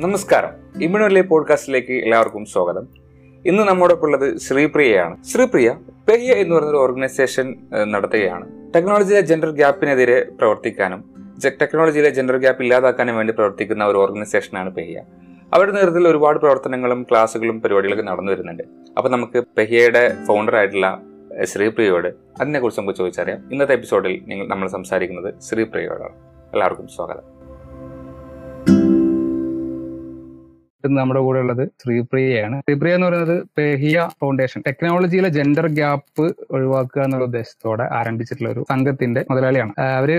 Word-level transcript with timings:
നമസ്കാരം. 0.00 0.82
ഇമ്മിണുവല്ലേ 0.82 1.22
പോഡ്കാസ്റ്റിലേക്ക് 1.22 1.92
എല്ലാവർക്കും 1.92 2.44
സ്വാഗതം. 2.44 2.88
ഇന്ന് 3.46 3.62
നമ്മോടൊപ്പം 3.62 4.06
ഉള്ളത് 4.06 4.36
ശ്രീപ്രിയയാണ്. 4.36 5.24
ശ്രീപ്രിയ 5.24 5.78
പെയ്യ 6.08 6.32
എന്ന് 6.32 6.56
പറയുന്ന 6.56 6.76
ഓർഗനൈസേഷൻ 6.76 7.54
നടത്തുകയാണ്. 7.84 8.74
ടെക്നോളജിയിലെ 8.74 9.20
ജെൻഡർ 9.20 9.50
ഗ്യാപ്പിനെതിരെ 9.50 10.24
പ്രവർത്തിക്കാനും 10.24 11.04
ടെക്നോളജിയിലെ 11.46 12.10
ജെൻഡർ 12.10 12.36
ഗ്യാപ്പ് 12.36 12.62
ഇല്ലാതാക്കാനും 12.62 13.16
വേണ്ടി 13.16 13.32
പ്രവർത്തിക്കുന്ന 13.32 13.86
ഒരു 13.86 13.98
ഓർഗനൈസേഷനാണ് 13.98 14.74
പെയ്യ 14.74 15.02
അവരുടെ 15.54 15.72
നേതൃത്വത്തിൽ 15.72 16.08
ഒരുപാട് 16.08 16.38
പ്രവർത്തനങ്ങളും 16.38 17.06
ക്ലാസ്സുകളും 17.10 17.60
പരിപാടികളൊക്കെ 17.62 18.04
നടന്നു 18.04 18.32
വരുന്നുണ്ട്. 18.32 18.62
അപ്പൊ 18.96 19.10
നമുക്ക് 19.10 19.44
പെഹിയയുടെ 19.58 20.16
ഫൗണ്ടർ 20.26 20.56
ആയിട്ടുള്ള 20.56 21.00
ശ്രീപ്രിയയോട് 21.44 22.08
അതിനെക്കുറിച്ച് 22.40 22.80
നമുക്ക് 22.80 22.98
ചോദിച്ചറിയാം. 22.98 23.52
ഇന്നത്തെ 23.52 23.72
എപ്പിസോഡിൽ 23.72 24.22
നിങ്ങൾ 24.26 24.46
നമ്മൾ 24.46 24.68
സംസാരിക്കുന്നത് 24.68 25.34
ശ്രീപ്രിയയോടാണ്. 25.40 26.16
എല്ലാവർക്കും 26.52 26.88
സ്വാഗതം. 26.88 27.37
ഇന്ന് 30.84 30.96
നമ്മുടെ 31.00 31.20
കൂടെ 31.26 31.38
ഉള്ളത് 31.44 31.62
ശ്രീപ്രിയയാണ്. 31.82 32.56
ശ്രീപ്രിയ 32.66 32.96
എന്ന് 32.96 33.06
പറയുന്നത് 33.06 33.36
പെഹിയ 33.58 34.08
ഫൗണ്ടേഷൻ 34.20 34.60
ടെക്നോളജിയിലെ 34.66 35.28
ജെൻഡർ 35.36 35.66
ഗ്യാപ്പ് 35.78 36.24
ഒഴിവാക്കുക 36.54 37.00
എന്നുള്ള 37.06 37.24
ഉദ്ദേശത്തോടെ 37.30 37.84
ആരംഭിച്ചിട്ടുള്ള 37.98 38.50
ഒരു 38.54 38.62
സംഘത്തിന്റെ 38.72 39.20
മുതലാളിയാണ്. 39.30 39.72
അവർ 39.98 40.10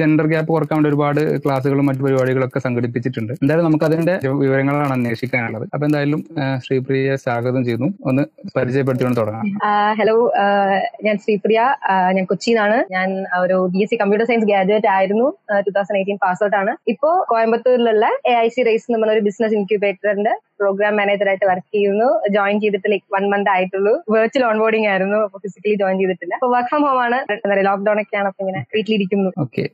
ജെൻഡർ 0.00 0.26
ഗ്യാപ്പ് 0.32 0.50
കുറയ്ക്കാൻ 0.54 0.78
വേണ്ടി 0.78 0.90
ഒരുപാട് 0.92 1.20
ക്ലാസ്സുകളും 1.44 1.86
മറ്റു 1.88 2.02
പരിപാടികളൊക്കെ 2.06 2.60
സംഘടിപ്പിച്ചിട്ടുണ്ട്. 2.66 3.32
എന്തായാലും 3.42 3.66
നമുക്ക് 3.68 3.86
അതിന്റെ 3.88 4.14
വിവരങ്ങളാണ് 4.44 4.92
അന്വേഷിക്കാനുള്ളത്. 4.98 5.66
അപ്പൊ 5.74 5.86
എന്തായാലും 5.88 6.22
ശ്രീപ്രിയ 6.66 7.16
സ്വാഗതം 7.24 7.64
ചെയ്യുന്നു. 7.64 7.90
ഒന്ന് 8.10 8.24
പരിചയപ്പെടുത്തിക്കൊണ്ട് 8.56 9.20
തുടങ്ങാം. 9.20 9.50
ഹലോ 10.00 10.16
ഞാൻ 11.08 11.18
ശ്രീപ്രിയ. 11.24 11.60
ഞാൻ 12.18 12.24
കൊച്ചിയിലാണ്. 12.32 12.78
ഞാൻ 12.96 13.08
ഒരു 13.42 13.58
B 13.74 13.82
S 13.84 13.90
C 13.90 13.98
computer 14.02 14.26
science 14.30 14.48
graduate 14.52 14.90
ആയിരുന്നു. 14.96 15.28
Two 15.66 15.72
thousand 15.78 15.98
eighteen 16.02 16.18
pass 16.24 16.42
out 16.44 16.56
ആണ് 16.62 16.74
ഇപ്പോ 16.94 17.10
കോയമ്പത്തൂരിലുള്ള 17.34 18.06
എ 18.30 18.34
ഐ 18.46 18.48
സി 18.56 18.62
റേസ് 18.70 18.86
എന്ന് 18.88 19.12
ഒരു 19.16 19.24
ബിസിനസ് 19.28 19.54
ഇൻക്യുബേറ്ററിന്റെ 20.13 20.33
പ്രോഗ്രാം 20.60 20.94
മാനേജർ 21.00 21.28
ആയിട്ട് 21.32 21.46
വർക്ക് 21.52 21.70
ചെയ്യുന്നു. 21.76 22.08
ജോയിൻ 22.36 22.56
ചെയ്തിട്ട് 22.64 22.88
ലൈക്ക് 22.92 23.06
വൺ 23.16 23.24
മന്ത് 23.34 23.50
ആയിട്ടുള്ളൂ. 23.54 23.94
വെർച്വൽ 24.16 24.44
ഓൺബോർഡിംഗ് 24.50 24.88
ആയിരുന്നു. 24.92 25.18
അപ്പൊ 25.26 25.38
ഫിസിക്കലി 25.44 25.76
ജോയിൻ 25.82 25.96
ചെയ്തിട്ടില്ല. 26.02 26.34
അപ്പൊ 26.40 26.50
വർക്ക് 26.56 26.70
ഫ്രം 26.72 26.84
ഹോം 26.88 27.00
ആണ്. 27.06 27.18
ലോക്ക്ഡൌൺ 27.70 27.98
ഒക്കെയാണ് 28.04 28.28
അപ്പൊ 28.32 28.42
ഇങ്ങനെ 28.44 28.62
വീട്ടിലിരിക്കുന്നു. 28.76 29.32
ഓക്കെ 29.44 29.64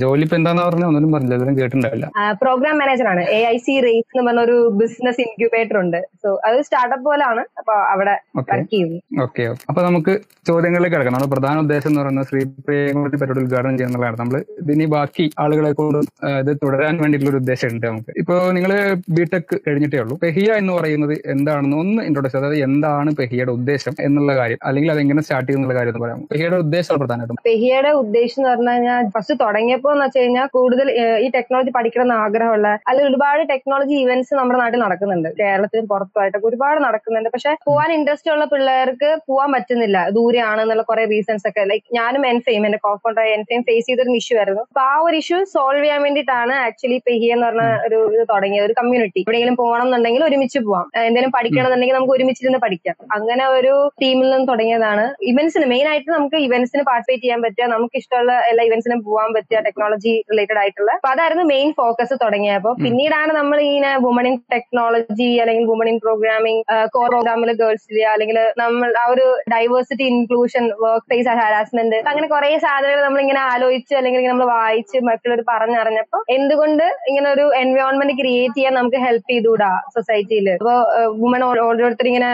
ജോലി 0.00 0.22
ഇപ്പൊ 0.24 0.36
എന്താന്ന് 0.38 0.62
പറഞ്ഞാൽ 0.66 0.88
ഒന്നും 0.88 1.12
പറഞ്ഞില്ല. 1.14 1.52
കേട്ടിട്ടുണ്ടാവില്ല. 1.60 2.06
പ്രോഗ്രാം 2.42 2.76
മാനേജർ 2.80 3.06
ആണ്. 3.12 3.22
എ 3.36 3.38
ഐ 3.54 3.56
സി 3.64 3.74
റേസ് 3.84 4.10
എന്ന് 4.12 4.24
പറഞ്ഞ 4.26 4.42
ഒരു 4.48 4.56
ബിസിനസ് 4.80 5.20
ഇൻക്യൂബേറ്റർ 5.24 5.76
ഉണ്ട്. 5.82 5.98
സോ 6.22 6.28
അത് 6.48 6.58
സ്റ്റാർട്ടപ്പ് 6.66 7.06
പോലാണ്. 7.10 7.42
അപ്പൊ 7.60 7.74
അവിടെ 7.92 8.14
വർക്ക് 8.50 8.68
ചെയ്യുന്നു. 8.74 8.98
ഓക്കെ 9.24 9.44
അപ്പൊ 9.70 9.80
നമുക്ക് 9.88 10.12
ചോദ്യങ്ങളിലേക്ക് 10.50 10.94
കിടക്കാം 10.96 11.14
നമ്മുടെ 11.16 11.32
പ്രധാന 11.34 11.56
ഉദ്ദേശം 11.64 11.90
എന്ന് 11.90 12.00
പറയുന്നത് 12.02 12.28
ശ്രീപ്രിയങ്ങളുടെ 12.30 13.18
പരിപാടി 13.22 13.42
ഉദ്ഘാടനം 13.46 13.76
ചെയ്യുന്നതാണ്. 13.80 14.16
നമ്മൾ 14.22 14.36
ഇതിനി 14.62 14.86
ബാക്കി 14.94 15.26
ആളുകളെ 15.44 15.72
കൊണ്ട് 15.80 15.98
ഇത് 16.42 16.52
തുടരാൻ 16.64 16.94
വേണ്ടിയിട്ടുള്ള 17.02 17.32
ഒരു 17.34 17.40
ഉദ്ദേശം 17.42 17.68
ഉണ്ട് 17.72 17.86
നമുക്ക്. 17.90 18.12
ഇപ്പൊ 18.22 18.36
നിങ്ങൾ 18.58 18.72
ബിടെക് 19.16 19.54
കഴിഞ്ഞിട്ടേ 19.66 20.00
ഉള്ളൂ. 20.04 20.16
പെഹിയ 20.26 20.52
എന്ന് 20.60 20.72
പറയുന്നത് 20.76 21.14
എന്താണെന്ന് 21.32 21.76
ഒന്ന് 21.82 22.00
ഇൻട്രോഡക്ഷൻ 22.08 22.38
അതായത് 22.40 22.60
എന്താണ് 22.68 23.10
പെഹിയുടെ 23.18 23.52
ഉദ്ദേശം 23.58 23.94
എന്നുള്ള 24.06 24.32
കാര്യം. 24.38 24.58
അല്ലെങ്കിൽ 24.68 24.90
അത് 24.94 25.00
എങ്ങനെ 25.02 25.22
സ്റ്റാർട്ട് 25.24 25.48
ചെയ്യുന്നുള്ള 25.48 25.74
കാര്യം 25.78 25.92
എന്ന് 25.92 26.02
പറയാം 26.04 26.20
പെഹിയുടെ 26.32 26.56
ഉദ്ദേശം 26.64 26.94
പ്രധാനമായിട്ടും. 27.00 27.38
പെഹിയുടെ 27.48 27.90
ഉദ്ദേശം 28.02 28.38
എന്ന് 28.40 28.50
പറഞ്ഞു 28.52 28.72
കഴിഞ്ഞാൽ 28.72 29.10
ഫസ്റ്റ് 29.14 29.34
തുടങ്ങിയപ്പോ 29.42 29.90
എന്ന് 29.94 30.04
വെച്ച് 30.06 30.22
കഴിഞ്ഞാൽ 30.22 30.46
കൂടുതൽ 30.56 30.88
ഈ 31.24 31.28
ടെക്നോളജി 31.36 31.72
പഠിക്കണം 31.76 32.04
എന്ന് 32.06 32.16
ആഗ്രഹമുള്ള 32.24 32.68
അല്ലെങ്കിൽ 32.88 33.10
ഒരുപാട് 33.10 33.42
ടെക്നോളജി 33.52 33.94
ഇവന്റ്സ് 34.04 34.34
നമ്മുടെ 34.40 34.58
നാട്ടിൽ 34.62 34.80
നടക്കുന്നുണ്ട്. 34.84 35.28
കേരളത്തിലും 35.40 35.86
പുറത്തുമായിട്ടൊക്കെ 35.92 36.48
ഒരുപാട് 36.50 36.80
നടക്കുന്നുണ്ട്. 36.86 37.30
പക്ഷെ 37.34 37.52
പോകാൻ 37.68 37.90
ഇൻട്രസ്റ്റ് 37.96 38.32
ഉള്ള 38.34 38.46
പിള്ളേർക്ക് 38.52 39.10
പോവാൻ 39.30 39.50
പറ്റുന്നില്ല. 39.56 39.96
ദൂരെയാണ് 40.18 40.60
എന്നുള്ള 40.64 40.84
കുറെ 40.90 41.04
റീസൺസ് 41.14 41.46
ഒക്കെ. 41.50 41.64
ലൈക് 41.72 41.86
ഞാനും 41.98 42.24
എൻ 42.32 42.40
ഫെയിം 42.48 42.66
എന്റെ 42.68 42.80
കോഫൗണ്ടർ 42.88 43.24
എൻ 43.36 43.44
ഫെയിം 43.50 43.62
ഫേസ് 43.70 43.86
ചെയ്തൊരു 43.90 44.16
ഇഷ്യൂ 44.22 44.36
ആയിരുന്നു. 44.42 44.64
അപ്പൊ 44.70 44.84
ആ 44.92 44.96
ഒരു 45.06 45.16
ഇഷ്യൂ 45.22 45.38
സോൾവ് 45.54 45.82
ചെയ്യാൻ 45.84 46.02
വേണ്ടിയിട്ടാണ് 46.06 46.54
ആക്ച്വലി 46.66 46.98
പെഹിയ 47.08 47.36
എന്ന് 47.38 47.46
പറഞ്ഞ 47.48 47.64
ഒരു 47.88 48.00
ഇത് 48.16 48.24
തുടങ്ങിയത്. 48.34 48.66
ഒരു 48.68 48.76
കമ്മ്യൂണിറ്റി 48.80 49.20
എവിടെയെങ്കിലും 49.26 49.56
പോകണം 49.62 49.88
എന്നുണ്ടെങ്കിൽ 50.06 50.26
ഒരുമിച്ച് 50.28 50.58
പോവാം. 50.66 50.86
എന്തെങ്കിലും 51.06 51.32
പഠിക്കണം 51.36 51.66
എന്നുണ്ടെങ്കിൽ 51.68 51.96
നമുക്ക് 51.98 52.14
ഒരുമിച്ചിരുന്ന് 52.16 52.60
പഠിക്കാം. 52.64 52.96
അങ്ങനെ 53.16 53.44
ഒരു 53.56 53.72
ടീമിൽ 54.02 54.28
നിന്ന് 54.32 54.46
തുടങ്ങിയതാണ്. 54.50 55.04
ഇവന്റ്സിന് 55.30 55.66
മെയിൻ 55.72 55.86
ആയിട്ട് 55.92 56.10
നമുക്ക് 56.16 56.38
ഇവന്റ്സിന് 56.46 56.82
പാർട്ടിസിപ്പേറ്റ് 56.88 57.22
ചെയ്യാൻ 57.24 57.40
പറ്റുക 57.44 57.66
നമുക്ക് 57.74 57.96
ഇഷ്ടമുള്ള 58.02 58.32
എല്ലാ 58.50 58.62
ഇവന്റ്സിനും 58.68 59.00
പോകാൻ 59.08 59.30
പറ്റുക 59.36 59.60
ടെക്നോളജി 59.66 60.12
റിലേറ്റഡ് 60.32 60.60
ആയിട്ടുള്ള. 60.62 60.90
അപ്പൊ 60.98 61.10
അതായിരുന്നു 61.14 61.44
മെയിൻ 61.52 61.68
ഫോക്കസ് 61.80 62.16
തുടങ്ങിയപ്പോ 62.24 62.72
പിന്നീടാണ് 62.84 63.32
നമ്മൾ 63.40 63.58
ഇങ്ങനെ 63.68 63.90
വുമൺ 64.06 64.28
ഇൻ 64.30 64.36
ടെക്നോളജി 64.54 65.30
അല്ലെങ്കിൽ 65.44 65.66
വുമൺ 65.72 65.90
ഇൻ 65.92 65.98
പ്രോഗ്രാമിംഗ് 66.04 66.62
കോർ 66.96 67.08
പ്രോഗ്രാമിൽ 67.14 67.52
ഗേൾസിൽ 67.62 67.98
അല്ലെങ്കിൽ 68.12 68.38
നമ്മൾ 68.62 68.90
ആ 69.02 69.06
ഒരു 69.14 69.26
diversity 69.54 70.06
inclusion 70.14 70.64
work 70.84 71.06
place 71.10 71.36
harassment 71.40 72.00
അങ്ങനെ 72.10 72.28
കുറെ 72.34 72.50
സാധനങ്ങൾ 72.66 73.02
നമ്മൾ 73.06 73.20
ഇങ്ങനെ 73.24 73.42
ആലോചിച്ച് 73.52 73.94
അല്ലെങ്കിൽ 74.00 74.30
നമ്മൾ 74.32 74.48
വായിച്ച് 74.54 74.98
മറ്റുള്ളവർ 75.10 75.42
പറഞ്ഞറിഞ്ഞപ്പോ 75.52 76.18
എന്തുകൊണ്ട് 76.36 76.86
ഇങ്ങനെ 77.10 77.28
ഒരു 77.34 77.46
എൻവയോൺമെന്റ് 77.62 78.16
ക്രിയേറ്റ് 78.20 78.56
ചെയ്യാൻ 78.56 78.74
നമുക്ക് 78.80 78.98
ഹെൽപ്പ് 79.06 79.28
ചെയ്തുകൂടാ? 79.32 79.72
സൊസൈറ്റിയിൽ 79.96 80.48
അപ്പൊ 80.54 80.74
വുമൺ 81.22 81.42
ഓരോരുത്തർ 81.46 82.08
ഇങ്ങനെ 82.10 82.30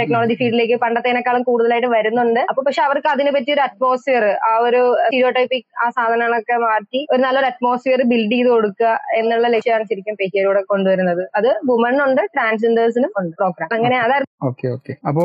ടെക്നോളജി 0.00 0.34
ഫീൽഡിലേക്ക് 0.40 0.76
പണ്ടത്തേനേക്കാളും 0.84 1.42
കൂടുതലായിട്ട് 1.50 1.90
വരുന്നുണ്ട്. 1.96 2.40
അപ്പൊ 2.50 2.62
പക്ഷെ 2.68 2.82
അവർക്ക് 2.86 3.08
അതിനെ 3.14 3.32
പറ്റിയ 3.36 3.56
ഒരു 3.56 3.64
അറ്റ്മോസ്ഫിയർ 3.66 4.24
ആ 4.50 4.52
ഒരു 4.66 4.82
സ്റ്റീരിയോടൈപ്പിക് 5.04 5.66
ആ 5.84 5.88
സാധനങ്ങളൊക്കെ 5.98 6.58
മാറ്റി 6.66 7.02
ഒരു 7.12 7.20
നല്ലൊരു 7.26 7.48
അറ്റ്മോസ്ഫിയർ 7.50 8.02
ബിൽഡ് 8.12 8.34
ചെയ്ത് 8.36 8.50
കൊടുക്കുക 8.54 8.92
എന്നുള്ള 9.20 9.48
ലക്ഷ്യമാണ് 9.56 9.86
ശരിക്കും 9.92 10.18
പെഹിയയിലൂടെ 10.20 10.62
കൊണ്ടുവരുന്നത്. 10.72 11.22
അത് 11.40 11.50
വുമണിനുണ്ട് 11.70 12.22
ട്രാൻസ്ജെൻഡേഴ്സിനും 12.36 13.12
ഉണ്ട് 13.20 13.34
പ്രോഗ്രാം 13.40 13.68
അങ്ങനെ 13.78 13.98
അതായിരുന്നു. 14.04 14.30
Okay 14.50 14.66
okay. 14.76 14.92
അപ്പോ 15.08 15.24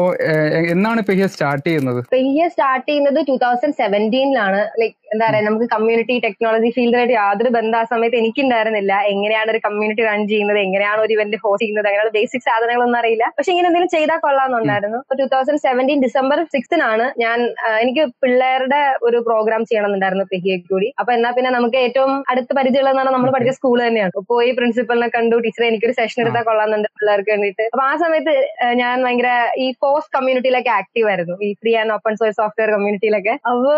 എന്നാണ് 0.73 1.01
പെഹിയ 1.09 1.27
സ്റ്റാർട്ട് 1.33 1.65
ചെയ്യുന്നത്? 1.67 1.99
പെഹിയ 2.15 2.41
സ്റ്റാർട്ട് 2.53 2.87
ചെയ്യുന്നത് 2.89 3.19
ടൂ 3.29 3.35
തൗസൻഡ് 3.45 3.77
സെവന്റീനിലാണ് 3.81 4.59
ലൈക് 4.81 4.95
എന്താ 5.13 5.23
പറയാ 5.27 5.43
നമുക്ക് 5.47 5.67
കമ്മ്യൂണിറ്റി 5.73 6.15
ടെക്നോളജി 6.25 6.69
ഫീൽഡായിട്ട് 6.75 7.13
യാതൊരു 7.17 7.49
ബന്ധം 7.57 7.77
ആ 7.81 7.83
സമയത്ത് 7.91 8.17
എനിക്കുണ്ടായിരുന്നില്ല. 8.21 8.93
എങ്ങനെയാണ് 9.13 9.49
ഒരു 9.53 9.59
കമ്മ്യൂണിറ്റി 9.65 10.03
റൺ 10.09 10.21
ചെയ്യുന്നത്? 10.31 10.59
എങ്ങനെയാണ് 10.65 10.99
ഒരു 11.05 11.13
ഇവന്റ് 11.15 11.37
ഹോസ്റ്റ് 11.43 11.63
ചെയ്യുന്നത്? 11.63 11.76
അങ്ങനെയുള്ള 11.85 12.13
ബേസിക് 12.17 12.45
സാധനങ്ങളൊന്നും 12.47 12.99
അറിയില്ല. 13.01 13.25
പക്ഷെ 13.38 13.51
ഇങ്ങനെ 13.53 13.67
എന്തെങ്കിലും 13.69 13.91
ചെയ്താൽ 13.95 14.19
കൊള്ളാമെന്നുണ്ടായിരുന്നു. 14.25 14.99
ടൂ 15.19 15.25
തൗസൻഡ് 15.33 15.61
സെവന്റീൻ 15.65 15.99
ഡിസംബർ 16.05 16.39
സിക്സ്തിനാണ് 16.55 17.05
ഞാൻ 17.23 17.38
എനിക്ക് 17.83 18.03
പിള്ളേരുടെ 18.23 18.81
ഒരു 19.07 19.19
പ്രോഗ്രാം 19.27 19.61
ചെയ്യണമെന്നുണ്ടായിരുന്നു 19.69 20.25
പെഹിയെ 20.31 20.57
കൂടി. 20.71 20.89
അപ്പൊ 20.99 21.11
എന്നാ 21.17 21.31
പിന്നെ 21.37 21.51
നമുക്ക് 21.57 21.79
ഏറ്റവും 21.85 22.13
അടുത്ത 22.33 22.51
പരിചയമുള്ളതെന്നാണ് 22.59 23.11
നമ്മൾ 23.16 23.31
പഠിച്ച 23.35 23.53
സ്കൂൾ 23.59 23.77
തന്നെയാണ്. 23.85 24.23
പോയി 24.33 24.51
പ്രിൻസിപ്പലിനെ 24.59 25.09
കണ്ടു 25.17 25.35
ടീച്ചറെ 25.45 25.67
എനിക്കൊരു 25.71 25.95
സെഷൻ 25.99 26.21
എടുത്താൽ 26.23 26.45
കൊള്ളാമെന്നുണ്ട് 26.49 26.89
പിള്ളേർക്ക് 26.99 27.31
വേണ്ടിയിട്ട്. 27.33 27.66
അപ്പൊ 27.73 27.83
ആ 27.91 27.93
സമയത്ത് 28.03 28.35
ഞാൻ 28.81 28.95
ഭയങ്കര 29.05 29.31
ഈ 29.66 29.67
പോസ്റ്റ് 29.83 30.13
കമ്മ്യൂണിറ്റിയിലൊക്കെ 30.17 30.71
ആക്റ്റീവ് 30.79 31.07
ആയിരുന്നു. 31.11 31.35
ഈ 31.47 31.49
free 31.61 31.73
and 31.81 31.93
open 31.97 32.13
source 32.21 32.37
software 32.41 32.71
കമ്മ്യൂണിറ്റിയിലൊക്കെ 32.75 33.33
അപ്പൊ 33.51 33.73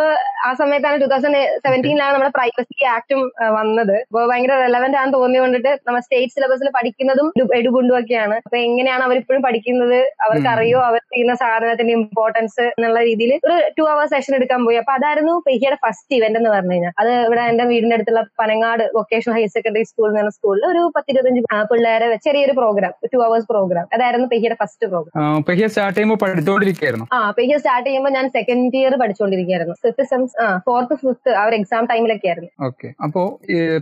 ആ 0.47 0.51
സമയത്താണ് 0.61 1.01
ടൂ 1.03 1.07
തൗസൻഡ് 1.13 1.41
സെവന്റീനിലാണ് 1.65 2.13
നമ്മുടെ 2.15 2.33
പ്രൈവസി 2.37 2.85
ആക്ടും 2.95 3.21
വന്നത്. 3.57 3.95
അപ്പോൾ 4.09 4.23
ഭയങ്കര 4.31 4.55
റെലവെന്റ് 4.65 4.99
ആണെന്ന് 5.01 5.17
തോന്നിയോണ്ടിട്ട് 5.19 5.71
നമ്മൾ 5.87 6.01
സ്റ്റേറ്റ് 6.05 6.33
സിലബസിൽ 6.35 6.69
പഠിക്കുന്നതും 6.77 7.27
എടുകൊണ്ടും 7.59 7.88
ഒക്കെയാണ് 7.99 8.35
അപ്പൊ 8.45 8.57
എങ്ങനെയാണ് 8.67 9.03
അവരിപ്പോഴും 9.07 9.41
പഠിക്കുന്നത്? 9.47 9.99
അവർക്ക്. 10.25 10.47
അറിയോ 10.53 10.79
അവർ 10.89 11.01
ചെയ്യുന്ന 11.13 11.33
സാധനത്തിന്റെ 11.41 11.93
ഇമ്പോർട്ടൻസ് 11.99 12.65
എന്നുള്ള 12.75 12.99
രീതിയിൽ 13.09 13.33
ഒരു 13.47 13.55
ടു 13.77 13.83
അവർ 13.93 14.05
സെഷൻ 14.13 14.33
എടുക്കാൻ 14.39 14.61
പോയി. 14.67 14.77
അപ്പൊ 14.81 14.93
അതായിരുന്നു 14.97 15.33
പെഹിയുടെ 15.47 15.77
ഫസ്റ്റ് 15.85 16.15
ഇവന്റ് 16.19 16.39
എന്ന് 16.41 16.51
പറഞ്ഞു 16.55 16.73
കഴിഞ്ഞാൽ. 16.73 16.93
അത് 17.01 17.11
ഇവിടെ 17.27 17.43
എന്റെ 17.51 17.65
വീടിന്റെ 17.71 17.95
അടുത്തുള്ള 17.97 18.23
Panangad 18.41 18.83
vocational 18.97 19.35
higher 19.37 19.51
secondary 19.57 19.85
school 19.91 20.09
എന്ന 20.21 20.33
സ്കൂളിൽ 20.37 20.65
ഒരു 20.71 20.83
പത്തിരുപത്തഞ്ച് 20.97 21.43
പിള്ളേരെ 21.71 22.07
ചെറിയൊരു 22.27 22.55
പ്രോഗ്രാം 22.59 22.93
ടു 23.13 23.19
അവേഴ്സ് 23.27 23.47
പ്രോഗ്രാം 23.53 23.87
അതായിരുന്നു 23.95 24.27
പെഹിയുടെ 24.33 24.57
ഫസ്റ്റ് 24.61 24.87
പ്രോഗ്രാം 24.91 25.43
പെഹിയ 25.49 25.65
സ്റ്റാർട്ട് 25.73 25.95
ചെയ്യുമ്പോൾ 25.97 26.19
പഠിച്ചുകൊണ്ടിരിക്കുകയായിരുന്നു 26.23 27.07
ആ 27.17 27.19
പെഹിയ 27.37 27.55
സ്റ്റാർട്ട് 27.61 27.87
ചെയ്യുമ്പോൾ 27.89 28.13
ഞാൻ 28.17 28.25
സെക്കൻഡ് 28.37 28.77
ഇയർ 28.81 28.93
പഠിച്ചുകൊണ്ടിരിക്കുകയായിരുന്നു 29.01 29.75
ഫിഫ്ത്ത് 29.83 30.05
സെംസ് 30.11 30.35
ഫോർത്ത് 30.67 30.95
ഫിഫ്ത് 31.03 31.31
അവർ 31.41 31.53
എക്സാം 31.59 31.83
ടൈമിലൊക്കെ 31.91 32.27
ആയിരുന്നു. 32.31 32.49
ഓക്കെ 32.67 32.87
അപ്പോ 33.05 33.21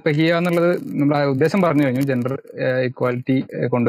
പെഹിയ 0.05 0.37
എന്നുള്ളത് 0.39 0.71
നമ്മുടെ 0.99 1.19
ഉദ്ദേശം 1.33 1.59
പറഞ്ഞു 1.65 1.83
കഴിഞ്ഞു. 1.85 2.03
ജെൻഡർ 2.09 2.33
ഇക്വാലിറ്റി 2.89 3.37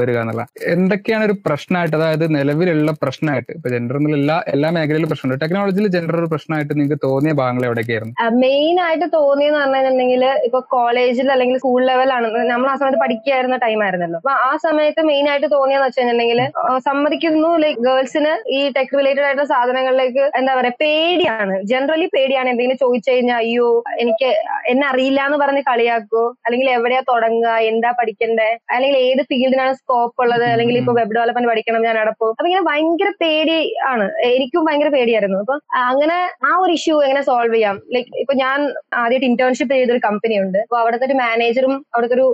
കൊണ്ടുവരിക 0.08 0.24
എന്നുള്ള 0.24 0.44
എന്തൊക്കെയാണ് 0.74 1.24
ഒരു 1.28 1.34
പ്രശ്നമായിട്ട് 1.46 1.96
അതായത് 1.98 2.24
നിലവിലുള്ള 2.36 2.90
പ്രശ്നമായിട്ട്? 3.02 3.50
ഇപ്പൊ 3.58 3.68
ജെൻഡർ 3.74 3.96
എന്നുള്ള 3.98 4.16
എല്ലാ 4.18 4.36
എല്ലാ 4.54 4.68
മേഖലയിലും 4.76 5.10
പ്രശ്നമുണ്ട്. 5.12 5.40
ടെക്നോളജിയിൽ 5.44 5.88
ജെൻഡർ 5.94 6.16
ഒരു 6.22 6.28
പ്രശ്നമായിട്ട് 6.32 6.72
നിങ്ങൾക്ക് 6.78 6.98
തോന്നിയ 7.06 7.32
ഭാഗങ്ങൾ 7.40 7.64
എവിടെയൊക്കെയായിരുന്നു? 7.68 8.14
മെയിൻ 8.44 8.76
ആയിട്ട് 8.86 9.06
തോന്നിയെന്ന് 9.18 9.60
പറഞ്ഞിട്ടുണ്ടെങ്കിൽ 9.60 10.24
ഇപ്പൊ 10.48 10.60
കോളേജിൽ 10.76 11.28
അല്ലെങ്കിൽ 11.34 11.58
സ്കൂൾ 11.62 11.80
ലെവലാണ് 11.90 12.28
നമ്മൾ 12.52 12.68
ആ 12.72 12.76
സമയത്ത് 12.80 13.00
പഠിക്കുകയായിരുന്ന 13.04 13.56
ടൈം 13.64 13.80
ആയിരുന്നല്ലോ. 13.84 14.18
അപ്പൊ 14.22 14.32
ആ 14.48 14.52
സമയത്ത് 14.66 15.02
മെയിൻ 15.10 15.26
ആയിട്ട് 15.32 15.48
തോന്നിയെന്ന് 15.56 15.88
വെച്ചിട്ടുണ്ടെങ്കിൽ 15.88 16.40
സമ്മതിക്കുന്നു 16.88 17.50
ലൈക്ക് 17.64 17.80
ഗേൾസിന് 17.88 18.32
ഈ 18.58 18.60
ടെക് 18.76 18.94
റിലേറ്റഡ് 19.00 19.26
ആയിട്ടുള്ള 19.28 19.48
സാധനങ്ങളിലേക്ക് 19.54 20.24
എന്താ 20.40 20.54
പറയാ 20.60 20.74
പേടിയാണ്. 20.84 21.54
ജനറലി 21.72 22.08
പേടിയാണ്. 22.16 22.48
എന്തെങ്കിലും 22.52 22.80
ചോദിച്ചു 22.84 23.10
കഴിഞ്ഞാൽ 23.10 23.38
അയ്യോ 23.44 23.68
എനിക്ക് 24.02 24.30
എന്നെ 24.72 24.86
അറിയില്ല 24.92 25.20
എന്ന് 25.28 25.38
പറഞ്ഞ് 25.44 25.62
കളിയാക്കോ. 25.70 26.24
അല്ലെങ്കിൽ 26.46 26.68
എവിടെയാ 26.70 27.02
തുടങ്ങുക 27.12 27.48
എന്താ 27.72 27.90
പഠിക്കണ്ടേ? 28.00 28.50
അല്ലെങ്കിൽ 28.74 28.98
ഏത് 29.06 29.22
ഫീൽഡിനാണ് 29.30 29.72
സ്കോപ്പ് 29.72 29.96
സ്കോപ്പ് 29.98 30.22
ഉള്ളത് 30.24 30.44
അല്ലെങ്കിൽ 30.52 30.76
ഇപ്പൊ 30.80 30.92
വെബ് 30.98 31.14
ഡെവലപ്മെന്റ് 31.16 31.48
പഠിക്കണം 31.50 31.82
ഞാൻ 31.88 31.96
അടപ്പോ 32.00 32.26
അപ്പൊ 32.32 32.48
ഇങ്ങനെ 32.48 32.64
ഭയങ്കര 32.68 33.10
പേടി 33.22 33.56
ആണ്. 33.92 34.04
എനിക്കും 34.32 34.62
ഭയങ്കര 34.66 34.90
പേടിയായിരുന്നു. 34.94 35.38
അപ്പൊ 35.44 35.54
അങ്ങനെ 35.90 36.16
ആ 36.48 36.50
ഒരു 36.64 36.72
ഇഷ്യൂ 36.78 36.96
എങ്ങനെ 37.06 37.22
സോൾവ് 37.28 37.54
ചെയ്യാം. 37.54 37.76
ലൈക്ക് 37.94 38.10
ഇപ്പൊ 38.22 38.34
ഞാൻ 38.42 38.58
ആദ്യമായിട്ട് 39.02 39.26
ഇന്റേൺഷിപ്പ് 39.30 39.72
ചെയ്തൊരു 39.74 40.00
കമ്പനി 40.06 40.36
ഉണ്ട്. 40.44 40.58
അപ്പൊ 40.64 40.78
അവിടുത്തെ 40.82 41.06
ഒരു 41.08 41.16
മാനേജറും 41.22 41.74
അവിടുത്തെ 41.94 42.16
ഒരു 42.18 42.26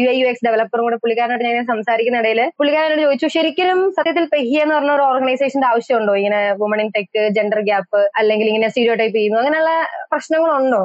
യു 0.00 0.06
ഐ 0.14 0.16
യു 0.20 0.26
എക്സ് 0.30 0.44
ഡെവലപ്പറും 0.48 0.84
കൂടെ 0.86 0.98
പുള്ളിക്കാരനായിട്ട് 1.02 1.56
ഞാൻ 1.58 1.66
സംസാരിക്കുന്ന 1.72 2.22
ഇടയിൽ 2.24 2.40
പുള്ളിക്കാരനോട് 2.60 3.02
ചോദിച്ചു 3.06 3.28
ശരിക്കും 3.36 3.80
സത്യത്തിൽ 3.98 4.26
പെഹിയ 4.34 4.64
എന്ന് 4.64 4.74
പറഞ്ഞ 4.76 4.92
ഒരു 4.98 5.04
ഓർഗനൈസേഷന്റെ 5.10 5.68
ആവശ്യമുണ്ടോ? 5.72 6.14
ഇങ്ങനെ 6.22 6.40
woman 6.62 6.80
in 6.84 6.90
tech 6.96 7.20
gender 7.38 7.62
gap 7.70 8.02
അല്ലെങ്കിൽ 8.22 8.48
ഇങ്ങനെ 8.52 8.70
സ്റ്റീരിയോ 8.72 8.96
ടൈപ്പ് 9.02 9.16
ചെയ്യുന്നു? 9.18 9.40
അങ്ങനെയുള്ള 9.42 9.72
പ്രശ്നങ്ങളുണ്ടോ? 10.12 10.82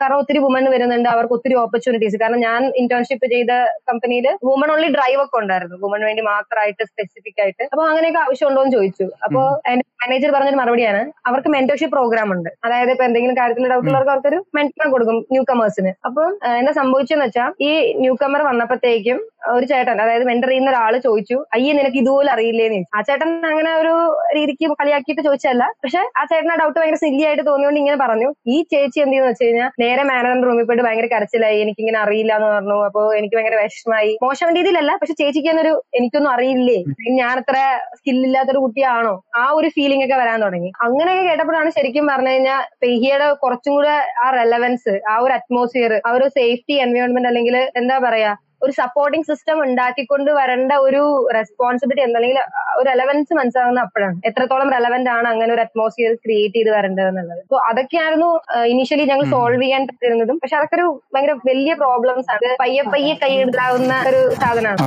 കാരണം 0.00 0.18
ഒത്തിരി 0.22 0.42
വുമൺ 0.46 0.66
വരുന്നുണ്ട് 0.76 1.10
അവർക്ക് 1.14 1.36
ഒത്തിരി 1.38 1.56
ഓപ്പർച്യൂണിറ്റീസ് 1.64 2.16
കാരണം 2.24 2.40
ഞാൻ 2.48 2.60
ഇന്റേൺഷിപ്പ് 2.82 3.26
ചെയ്ത 3.34 3.52
കമ്പനിയിൽ 3.90 4.28
വുമൺ 4.50 4.70
ഓൺലി 4.74 4.88
ഡ്രൈവ് 4.96 5.20
ഒക്കെ 5.24 5.36
ഉണ്ടായിരുന്നു. 5.42 5.63
വുമൺ 5.84 6.02
വേണ്ടി 6.08 6.22
മാത്രമായിട്ട് 6.22 6.84
സ്പെസിഫിക് 6.90 7.40
ആയിട്ട്. 7.44 7.64
അപ്പൊ 7.72 7.82
അങ്ങനെയൊക്കെ 7.90 8.20
ആവശ്യമുണ്ടോ 8.20 8.62
എന്ന് 8.64 8.76
ചോദിച്ചു. 8.76 9.06
അപ്പൊ 9.24 9.40
എന്റെ 9.72 9.84
മാനേജർ 10.02 10.30
പറഞ്ഞൊരു 10.34 10.60
മറുപടിയാണ് 10.60 11.12
അവർക്ക് 11.28 11.48
മെന്റർഷിപ്പ് 11.48 11.94
പ്രോഗ്രാം 11.96 12.28
ഉണ്ട്. 12.32 12.50
അതായത് 12.64 12.90
ഇപ്പൊ 12.90 13.04
എന്തെങ്കിലും 13.04 13.36
കാര്യത്തിൽ 13.40 13.68
ഡൗട്ട് 13.72 13.88
ഉള്ളവർക്ക് 13.88 14.12
അവർക്കൊരു 14.14 14.38
മെന്റർ 14.58 14.86
കൊടുക്കും 14.94 15.18
ന്യൂ 15.32 15.42
കമേഴ്സിന് 15.52 15.92
അപ്പൊ 16.06 16.22
എന്താ 16.60 16.72
സംഭവിച്ചെന്ന് 16.72 17.24
വെച്ചാൽ 17.24 17.50
ഈ 17.68 17.70
ന്യൂ 18.02 18.14
കമർ 18.22 18.42
വന്നപ്പോഴത്തേക്കും 18.42 19.20
ഒരു 19.52 19.66
ചേട്ടൻ 19.70 19.96
അതായത് 20.04 20.24
മെന്റർ 20.30 20.50
ചെയ്യുന്ന 20.50 20.70
ഒരാൾ 20.72 20.94
ചോദിച്ചു 21.06 21.36
അയ്യേ 21.54 21.72
നിനക്ക് 21.78 21.98
ഇതുപോലെ 22.02 22.30
അറിയില്ലേന്ന് 22.34 22.78
ചോദിച്ചു. 22.78 22.96
ആ 22.96 23.00
ചേട്ടൻ 23.08 23.30
അങ്ങനെ 23.50 23.70
ഒരു 23.82 23.92
രീതിക്ക് 24.36 24.66
കളിയാക്കിയിട്ട് 24.80 25.22
ചോദിച്ചല്ല 25.28 25.64
പക്ഷെ 25.84 26.00
ആ 26.20 26.24
ചേട്ടൻ 26.30 26.50
ആ 26.54 26.56
ഡൗട്ട് 26.62 26.76
ഭയങ്കര 26.80 26.98
സില്ലി 27.04 27.24
ആയിട്ട് 27.28 27.44
തോന്നിയോണ്ട് 27.50 27.80
ഇങ്ങനെ 27.82 27.98
പറഞ്ഞു. 28.04 28.28
ഈ 28.54 28.56
ചേച്ചി 28.72 28.98
എന്ത് 29.04 29.14
ചെയ്യുന്ന 29.14 29.30
വെച്ച് 29.32 29.44
കഴിഞ്ഞാൽ 29.46 29.70
നേരെ 29.82 30.02
മാനേജറിന്റെ 30.10 30.46
റൂമിൽ 30.48 30.66
പോയിട്ട് 30.68 30.84
ഭയങ്കര 30.88 31.08
കരച്ചിലായി 31.14 31.58
എനിക്ക് 31.64 31.80
ഇങ്ങനെ 31.84 32.00
അറിയില്ല 32.04 32.32
എന്ന് 32.38 32.48
പറഞ്ഞു. 32.54 32.78
അപ്പൊ 32.88 33.02
എനിക്ക് 33.20 33.36
ഭയങ്കര 33.38 33.58
വിഷമമായി 33.62 34.12
മോശം 34.26 34.50
രീതിയിലല്ല 34.58 34.92
പക്ഷെ 35.02 35.16
ചേച്ചിക്ക് 35.20 35.50
എന്നൊരു 35.54 35.74
എനിക്കൊന്നും 36.00 36.30
അറിയില്ലേ? 36.34 36.78
ഞാൻ 37.20 37.34
അത്ര 37.42 37.56
സ്കില്ലില്ലാത്തൊരു 37.98 38.62
കുട്ടിയാണോ? 38.66 39.14
ആ 39.42 39.44
ഒരു 39.58 39.68
ഫീലിംഗ് 39.76 40.06
ഒക്കെ 40.06 40.18
വരാൻ 40.22 40.38
തുടങ്ങി. 40.46 40.70
അങ്ങനെയൊക്കെ 40.86 41.24
കേട്ടപ്പോഴാണ് 41.30 41.70
ശരിക്കും 41.78 42.06
പറഞ്ഞു 42.12 42.32
കഴിഞ്ഞാൽ 42.32 42.62
പെഹിയുടെ 42.84 43.28
കുറച്ചും 43.44 43.74
കൂടെ 43.76 43.94
ആ 44.24 44.28
റെലവൻസ് 44.38 44.94
ആ 45.12 45.16
ഒരു 45.24 45.32
അറ്റ്മോസ്ഫിയർ 45.38 45.94
ആ 46.06 46.10
ഒരു 46.18 46.26
സേഫ്റ്റി 46.38 46.76
എൻവയോൺമെന്റ് 46.86 47.30
അല്ലെങ്കിൽ 47.30 47.56
എന്താ 47.80 47.98
പറയാ 48.06 48.32
ഒരു 48.64 48.72
സപ്പോർട്ടിംഗ് 48.72 49.26
സിസ്റ്റം 49.26 49.62
ഉണ്ടാക്കിക്കൊണ്ട് 49.62 50.30
വരേണ്ട 50.30 50.72
ഒരു 50.72 51.02
റെസ്പോൺസിബിലിറ്റി 51.34 52.02
അല്ലെങ്കിൽ 52.02 52.38
ഒരു 52.76 52.88
റെലവൻസ് 52.88 53.34
മനസ്സിലാകുന്ന 53.34 53.80
അപ്പോഴാണ്. 53.80 54.16
എത്രത്തോളം 54.26 54.70
റെലവെന്റ് 54.72 55.10
ആണ് 55.10 55.28
അങ്ങനെ 55.28 55.54
ഒരു 55.54 55.60
അറ്റ്മോസ്ഫിയർ 55.60 56.14
ക്രിയേറ്റ് 56.14 56.54
ചെയ്ത് 56.54 56.70
വരേണ്ടത് 56.70 57.08
എന്നുള്ളത്. 57.08 57.42
സോ 57.50 57.56
അതൊക്കെയായിരുന്നു 57.70 58.30
ഇനീഷ്യലി 58.64 59.04
ഞങ്ങൾ 59.04 59.24
സോൾവ് 59.30 59.62
ചെയ്യാൻ 59.62 59.86
പറ്റുന്നതും 59.86 60.38
പക്ഷെ 60.42 60.56
അതൊക്കെ 60.56 60.74
ഒരു 60.74 61.02
ഭയങ്കര 61.14 61.32
വലിയ 61.32 61.74
പ്രോബ്ലംസ് 61.74 62.30
ആണ്. 62.32 62.56
പയ്യെ 62.60 62.82
പയ്യെ 62.82 63.14
കൈയെടുക്കാവുന്ന 63.22 64.04
ഒരു 64.08 64.34
സാധനമാണ്. 64.34 64.78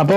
അപ്പോ 0.00 0.16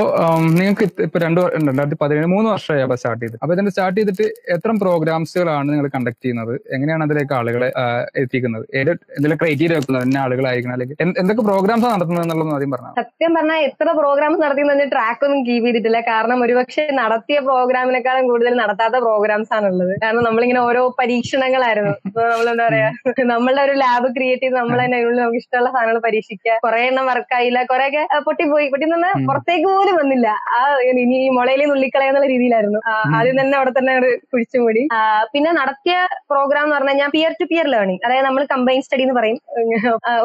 നിങ്ങൾക്ക് 0.60 1.01
ഇപ്പൊ 1.01 1.19
രണ്ട് 1.19 1.42
രണ്ടായിരത്തി 1.42 1.98
പതിനേഴ് 2.01 2.25
മൂന്ന് 2.25 2.51
വർഷമായി 2.51 2.81
അപ്പൊ 2.81 2.95
സ്റ്റാർട്ട് 2.95 3.25
ചെയ്ത് 3.25 3.38
അപ്പൊ 3.42 3.54
ഇതിന്റെ 3.56 3.71
സ്റ്റാർട്ട് 3.71 4.01
ചെയ്തിട്ട് 4.01 4.28
എത്ര 4.54 4.71
പ്രോഗ്രാംസുകളാണ് 4.81 5.69
നിങ്ങൾ 5.69 5.88
കണ്ടക്ട് 5.95 6.24
ചെയ്യുന്നത്? 6.24 6.54
എങ്ങനെയാണ് 6.74 7.04
അതിലേക്ക് 7.04 7.33
ആളുകളെ 7.33 7.69
എത്തിക്കുന്നത്? 8.16 8.66
ഏത് 8.75 8.92
എന്തെങ്കിലും 8.92 9.38
ക്രൈറ്റീരിയ 9.38 9.75
വെക്കുന്നത്? 9.75 10.04
എന്നെ 10.04 10.19
ആളുകളായിരിക്കണം 10.21 10.74
അല്ലെങ്കിൽ 10.74 10.95
എന്ത്- 11.01 11.18
എന്തൊക്കെ 11.19 11.44
പ്രോഗ്രാംസ് 11.44 11.86
നടത്തുന്നത് 11.86 12.24
എന്നുള്ളത് 12.24 12.50
ആദ്യം 12.66 12.74
പറഞ്ഞത് 12.76 13.00
സത്യം 13.00 13.32
പറഞ്ഞാൽ 13.38 13.60
എത്ര 13.70 13.88
പ്രോഗ്രാംസ് 14.00 14.42
നടത്തി 14.44 14.64
ട്രാക്ക് 14.94 15.24
ഒന്നും 15.28 15.40
കീപ്പ് 15.48 15.66
ചെയ്തിട്ടില്ല. 15.68 16.00
കാരണം 16.10 16.38
ഒരുപക്ഷെ 16.46 16.84
നടത്തിയ 17.00 17.38
പ്രോഗ്രാമിനേക്കാളും 17.48 18.26
കൂടുതൽ 18.30 18.54
നടത്താത്ത 18.62 18.98
പ്രോഗ്രാംസ് 19.06 19.52
ആണുള്ളത്. 19.58 19.94
കാരണം 20.04 20.24
നമ്മളിങ്ങനെ 20.28 20.62
ഓരോ 20.70 20.82
പരീക്ഷണങ്ങളായിരുന്നു. 21.00 21.94
നമ്മൾ 22.26 22.48
എന്താ 22.54 22.66
പറയാ? 22.68 22.90
നമ്മളുടെ 23.34 23.62
ഒരു 23.68 23.76
ലാബ് 23.84 24.08
ക്രിയേറ്റ് 24.16 24.44
ചെയ്ത് 24.46 24.58
നമ്മൾ 24.60 24.78
തന്നെ 24.84 24.98
അതിനുള്ളിൽ 25.00 25.22
നമുക്ക് 25.24 25.42
ഇഷ്ടമുള്ള 25.44 25.70
സാധനങ്ങൾ 25.76 26.00
പരീക്ഷിക്കുക. 26.08 26.56
കുറെ 26.66 26.80
എണ്ണം 26.90 27.06
വർക്കായില്ല 27.12 27.60
കുറെ 27.72 27.86
ഒക്കെ 27.92 28.04
പൊട്ടിപ്പോയി. 28.28 28.68
പൊട്ടി 28.74 28.86
നിന്ന് 28.86 29.12
പുറത്തേക്ക് 29.30 29.68
പോലും 29.72 29.96
വന്നില്ല. 30.02 30.28
ആ 30.56 30.60
ഇനി 30.90 31.04
ഈ 31.20 31.30
മുളയിൽ 31.38 31.64
നുള്ളിക്കളയെന്നുള്ള 31.72 32.28
രീതിയിലായിരുന്നു. 32.34 32.80
ആദ്യം 33.18 33.36
തന്നെ 33.42 33.56
അവിടെ 33.60 33.74
തന്നെ 33.80 33.94
ഒരു 34.00 34.12
കുഴിച്ചുമൂടി 34.32 34.84
ആ, 34.96 35.00
പിന്നെ 35.34 35.52
നടത്തിയ 35.60 35.96
പ്രോഗ്രാം 36.32 36.64
എന്ന് 36.66 36.76
പറഞ്ഞാൽ 36.76 36.98
ഞാൻ 37.02 37.10
പിയർ 37.16 37.32
ടു 37.40 37.46
പിയർ 37.52 37.68
ലേണിംഗ് 37.74 38.02
അതായത് 38.06 38.26
നമ്മൾ 38.26 38.44
കമ്പൈൻ 38.54 38.82
സ്റ്റഡി 38.86 39.04
എന്ന് 39.06 39.16
പറയും. 39.20 39.38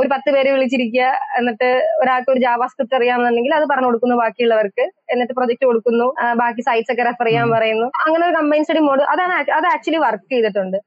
ഒരു 0.00 0.08
പത്ത് 0.14 0.30
പേര് 0.34 0.48
വിളിച്ചിരിക്കുക. 0.54 1.04
എന്നിട്ട് 1.38 1.68
ഒരാൾക്ക് 2.02 2.29
ഒരു 2.34 2.40
ജാവാ 2.46 2.66
സ്ക്രിപ്റ്റ് 2.72 2.96
അറിയാമെന്നുണ്ടെങ്കിൽ 2.98 3.54
അത് 3.58 3.66
പറഞ്ഞു 3.72 3.88
കൊടുക്കുന്നു 3.88 4.16
ബാക്കിയുള്ളവർക്ക്. 4.22 4.84
എന്നിട്ട് 5.14 5.34
പ്രൊജക്ട് 5.38 5.64
കൊടുക്കുന്നു. 5.70 6.06
ബാക്കി 6.42 6.62
സൈറ്റ്സ് 6.68 6.92
ഒക്കെ 6.94 7.06
റെഫർ 7.10 7.28
ചെയ്യാൻ 7.30 7.48
പറയുന്നു. 7.56 7.88
അങ്ങനെ 8.04 8.22
ഒരു 8.28 8.36
കമ്പൈൻ 8.38 8.64
സ്റ്റഡി 8.66 8.84
മോഡ് 8.88 9.04
അതാണ് 9.14 9.34
അത് 9.58 9.68
ആക്ച്വലി 9.74 10.00
വർക്ക് 10.06 10.28
ചെയ്തിട്ടുണ്ട്. 10.34 10.78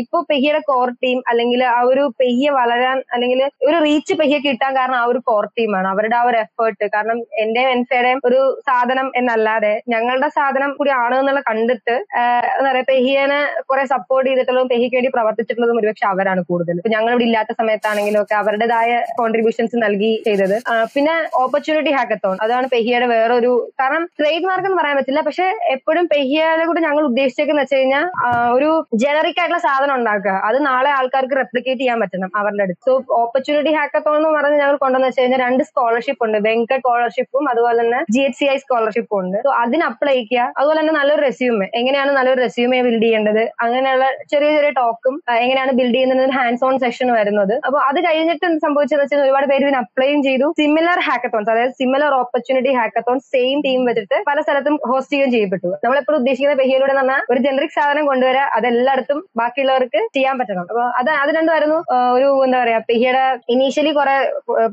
ഇപ്പൊ 0.00 0.18
പെഹിയുടെ 0.30 0.60
കോർ 0.70 0.88
ടീം 1.02 1.18
അല്ലെങ്കിൽ 1.30 1.60
ആ 1.74 1.78
ഒരു 1.90 2.04
പെഹിയ 2.20 2.50
വളരാൻ 2.58 2.98
അല്ലെങ്കിൽ 3.14 3.40
ഒരു 3.68 3.76
റീച്ച് 3.86 4.14
പെഹിയ 4.20 4.38
കിട്ടാൻ 4.46 4.70
കാരണം 4.78 4.98
ആ 5.00 5.04
ഒരു 5.12 5.20
കോർ 5.28 5.44
ടീമാണ് 5.58 5.88
അവരുടെ 5.92 6.16
ആ 6.20 6.22
ഒരു 6.30 6.38
എഫേർട്ട് 6.44 6.86
കാരണം 6.94 7.18
എന്റെ 7.44 7.62
എൻസയുടെയും 7.74 8.20
ഒരു 8.28 8.40
സാധനം 8.68 9.08
എന്നല്ലാതെ 9.20 9.72
ഞങ്ങളുടെ 9.94 10.28
സാധനം 10.38 10.70
കൂടി 10.78 10.92
ആണ് 11.04 11.16
എന്നുള്ള 11.20 11.42
കണ്ടിട്ട് 11.50 11.96
എന്താ 12.56 12.68
പറയാ 12.70 12.86
പെഹിയനെ 12.90 13.40
കുറെ 13.70 13.84
സപ്പോർട്ട് 13.94 14.28
ചെയ്തിട്ടുള്ളതും 14.30 14.70
പെഹിക്ക് 14.74 14.96
വേണ്ടി 14.98 15.10
പ്രവർത്തിച്ചിട്ടുള്ളതും 15.16 15.78
ഒരുപക്ഷെ 15.82 16.06
അവരാണ് 16.12 16.42
കൂടുതൽ 16.50 16.82
ഞങ്ങൾ 16.94 17.10
ഇവിടെ 17.12 17.26
ഇല്ലാത്ത 17.28 17.54
സമയത്താണെങ്കിലും 17.60 18.20
ഒക്കെ 18.22 18.36
അവരുടേതായ 18.42 18.90
കോൺട്രിബ്യൂഷൻസ് 19.20 19.76
നൽകി 19.84 20.12
ചെയ്തത്. 20.26 20.56
പിന്നെ 20.94 21.14
ഓപ്പർച്യൂണിറ്റി 21.42 21.92
ഹാക്കത്തോൺ 21.98 22.36
അതാണ് 22.46 22.66
പെഹിയയുടെ 22.74 23.08
വേറൊരു 23.14 23.52
കാരണം 23.80 24.04
ട്രേഡ് 24.18 24.46
മാർക്ക് 24.48 24.68
എന്ന് 24.68 24.78
പറയാൻ 24.80 24.96
പറ്റില്ല. 24.98 25.22
പക്ഷെ 25.28 25.46
എപ്പോഴും 25.76 26.04
പെഹിയയുടെ 26.14 26.64
കൂടെ 26.70 26.80
ഞങ്ങൾ 26.86 27.04
ഉദ്ദേശിച്ചേക്കെന്ന് 27.10 27.64
വെച്ച് 27.64 27.78
കഴിഞ്ഞാൽ 27.78 28.06
ഒരു 28.56 28.70
ജനറിക് 29.04 29.40
ആയിട്ടുള്ള 29.40 29.62
സാധനം 29.66 29.94
ഉണ്ടാക്കുക. 29.98 30.34
അത് 30.48 30.58
നാളെ 30.68 30.90
ആൾക്കാർക്ക് 30.98 31.36
റെപ്ലിക്കേറ്റ് 31.42 31.80
ചെയ്യാൻ 31.82 31.98
പറ്റണം 32.04 32.30
അവരുടെ 32.40 32.64
അടുത്ത്. 32.66 32.82
സോ 32.88 32.92
ഓപ്പർച്യൂണിറ്റി 33.22 33.72
ഹാക്കത്തോൺ 33.78 34.16
എന്ന് 34.20 34.32
പറഞ്ഞ് 34.38 34.58
ഞങ്ങൾ 34.62 34.76
കൊണ്ടുവന്ന് 34.84 35.08
വെച്ച് 35.08 35.20
കഴിഞ്ഞാൽ 35.20 35.40
രണ്ട് 35.46 35.62
സ്കോളർഷിപ്പ് 35.70 36.24
ഉണ്ട്. 36.26 36.38
വെങ്കട്ട് 36.48 36.82
സ്കോളർഷിപ്പും 36.82 37.44
അതുപോലെ 37.52 37.78
തന്നെ 37.82 38.00
ജി 38.14 38.20
എച്ച് 38.26 38.38
സി 38.40 38.46
ഐ 38.52 38.56
സ്കോളർഷിപ്പും 38.64 39.18
ഉണ്ട്. 39.20 39.38
സോ 39.46 39.50
അതിന് 39.62 39.84
അപ്ലൈ 39.90 40.14
ചെയ്യുക. 40.18 40.52
അതുപോലെ 40.58 40.78
തന്നെ 40.80 40.94
നല്ലൊരു 40.98 41.22
റെസ്യൂമെ 41.28 41.66
എങ്ങനെയാണ് 41.80 42.10
നല്ലൊരു 42.18 42.40
റെസ്യൂമെ 42.46 42.78
ബിൽഡ് 42.86 43.04
ചെയ്യേണ്ടത്? 43.06 43.42
അങ്ങനെയുള്ള 43.64 44.06
ചെറിയ 44.32 44.50
ചെറിയ 44.56 44.70
ടോക്കും 44.80 45.14
എങ്ങനെയാണ് 45.44 45.72
ബിൽഡ് 45.78 45.94
ചെയ്യുന്നത്? 45.94 46.32
ഹാൻഡ്സ് 46.38 46.64
ഓൺ 46.68 46.74
സെഷൻ 46.84 47.08
വരുന്നത്. 47.18 47.54
അപ്പോൾ 47.66 47.80
അത് 47.88 47.98
കഴിഞ്ഞിട്ട് 48.06 48.44
എന്ത് 48.50 48.60
സംഭവിച്ചെന്ന് 48.66 49.04
വെച്ചാൽ 49.04 49.22
ഒരുപാട് 49.26 49.46
പേര് 49.52 49.64
ഇതിന് 49.66 49.80
അപ്ലൈയും 49.84 50.20
ചെയ്തു. 50.28 50.48
സിമിലർ 50.60 51.00
ഹാക്കത്തോൺസ് 51.08 51.50
അതായത് 51.54 51.74
similar 51.80 52.14
opportunity 52.20 52.72
hackathon 52.78 53.18
same 53.32 53.56
team 53.66 53.80
വെച്ചിട്ട് 53.90 54.18
പല 54.30 54.38
സ്ഥലത്തും 54.46 54.76
ഹോസ്റ്റ് 54.90 55.12
ചെയ്യുകയും 55.12 55.32
ചെയ്യപ്പെട്ടു. 55.36 55.68
നമ്മളെപ്പോഴും 55.84 56.18
ഉദ്ദേശിക്കുന്ന 56.20 56.56
പെഹിയിലൂടെ 56.62 56.92
എന്ന് 56.94 57.04
പറഞ്ഞാൽ 57.04 57.22
ഒരു 57.32 57.40
ജനറിക് 57.46 57.76
സാധനം 57.78 58.06
കൊണ്ടുവരാ 58.10 58.44
അതെല്ലായിടത്തും 58.58 59.20
ബാക്കിയുള്ളവർക്ക് 59.56 60.00
ചെയ്യാൻ 60.14 60.34
പറ്റണം 60.38 60.64
അപ്പൊ 60.70 60.82
അത് 61.00 61.10
അത് 61.20 61.30
രണ്ടുമായിരുന്നു 61.36 61.78
ഒരു 62.16 62.28
എന്താ 62.46 62.58
പറയാ 62.62 62.78
പെഹിയുടെ 62.88 63.22
ഇനീഷ്യലി 63.54 63.92
കുറെ 63.98 64.16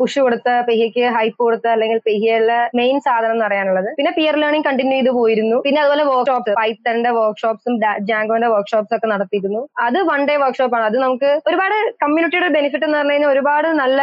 പുഷ് 0.02 0.20
കൊടുത്ത് 0.26 0.54
പെഹിയക്ക് 0.68 1.04
ഹൈപ്പ് 1.18 1.40
കൊടുത്ത് 1.46 1.70
അല്ലെങ്കിൽ 1.74 2.00
പെഹിയയിലെ 2.08 2.60
മെയിൻ 2.80 2.98
സാധനം 3.06 3.34
എന്ന് 3.36 3.46
പറയാനുള്ളത്. 3.48 3.90
പിന്നെ 3.98 4.12
പിയർ 4.18 4.36
ലേണിംഗ് 4.44 4.66
കണ്ടിന്യൂ 4.68 4.98
ചെയ്ത് 4.98 5.12
പോയിരുന്നു. 5.20 5.58
പിന്നെ 5.68 5.80
അതുപോലെ 5.84 6.04
വർക്ക്ഷോപ്പ് 6.12 6.56
പൈത്തന്റെ 6.60 7.12
വർക്ക്ഷോപ്സും 7.20 7.76
ജാങ്കോന്റെ 8.10 8.50
വർക്ക്ഷോപ്സ് 8.56 8.94
ഒക്കെ 8.98 9.10
നടത്തിയിരുന്നു. 9.14 9.62
അത് 9.86 10.00
വൺ 10.12 10.22
ഡേ 10.30 10.36
വർക്ക്ഷോപ്പ് 10.44 10.78
ആണ്. 10.80 10.86
അത് 10.92 10.98
നമുക്ക് 11.06 11.30
ഒരുപാട് 11.52 11.78
കമ്മ്യൂണിറ്റിയുടെ 12.04 12.50
ബെനിഫിറ്റ് 12.58 12.88
എന്ന് 12.88 13.00
പറഞ്ഞു 13.00 13.16
കഴിഞ്ഞാൽ 13.16 13.32
ഒരുപാട് 13.36 13.70
നല്ല 13.84 14.02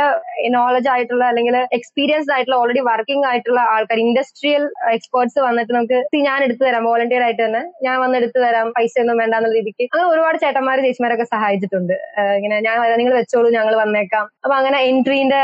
നോളജ് 0.57 0.91
ആയിട്ടുള്ള 0.95 1.25
അല്ലെങ്കിൽ 1.33 1.59
എക്സ്പീരിയൻസ് 1.79 2.31
ആയിട്ടുള്ള 2.37 2.59
ഓൾറെഡി 2.63 2.85
വർക്കിംഗ് 2.91 3.27
ആയിട്ടുള്ള 3.33 3.61
ആൾക്കാർ 3.75 4.01
ഇൻഡസ്ട്രിയൽ 4.07 4.65
എക്സ്പേർട്സ് 4.97 5.41
വന്നിട്ട് 5.49 5.73
നമുക്ക് 5.79 6.01
ഞാൻ 6.29 6.39
എടുത്തു 6.49 6.65
തരാം. 6.67 6.85
വോളണ്ടിയർ 6.91 7.23
ആയിട്ട് 7.29 7.43
തന്നെ 7.47 7.63
ഞാൻ 7.89 7.97
വന്ന് 8.05 8.17
എടുത്തു 8.23 8.39
തരാം. 8.47 8.67
പൈസ 8.79 8.95
ഒന്നും 9.05 9.19
വേണ്ട 9.23 9.35
എന്നുള്ള 9.39 9.57
രീതിക്ക്. 9.59 9.85
അങ്ങനെ 9.93 10.09
ഒരുപാട് 10.15 10.37
ചേട്ടന്മാര് 10.71 10.87
ചേച്ചിമാരൊക്കെ 10.87 11.27
സഹായിച്ചിട്ടുണ്ട്. 11.35 11.95
ഇങ്ങനെ 12.39 12.57
ഞാൻ 12.67 12.77
നിങ്ങൾ 13.01 13.15
വെച്ചോളൂ 13.21 13.49
ഞങ്ങൾ 13.59 13.75
വന്നേക്കാം. 13.83 14.25
അപ്പൊ 14.45 14.55
അങ്ങനെ 14.61 14.79
എൻട്രീന്റെ 14.91 15.41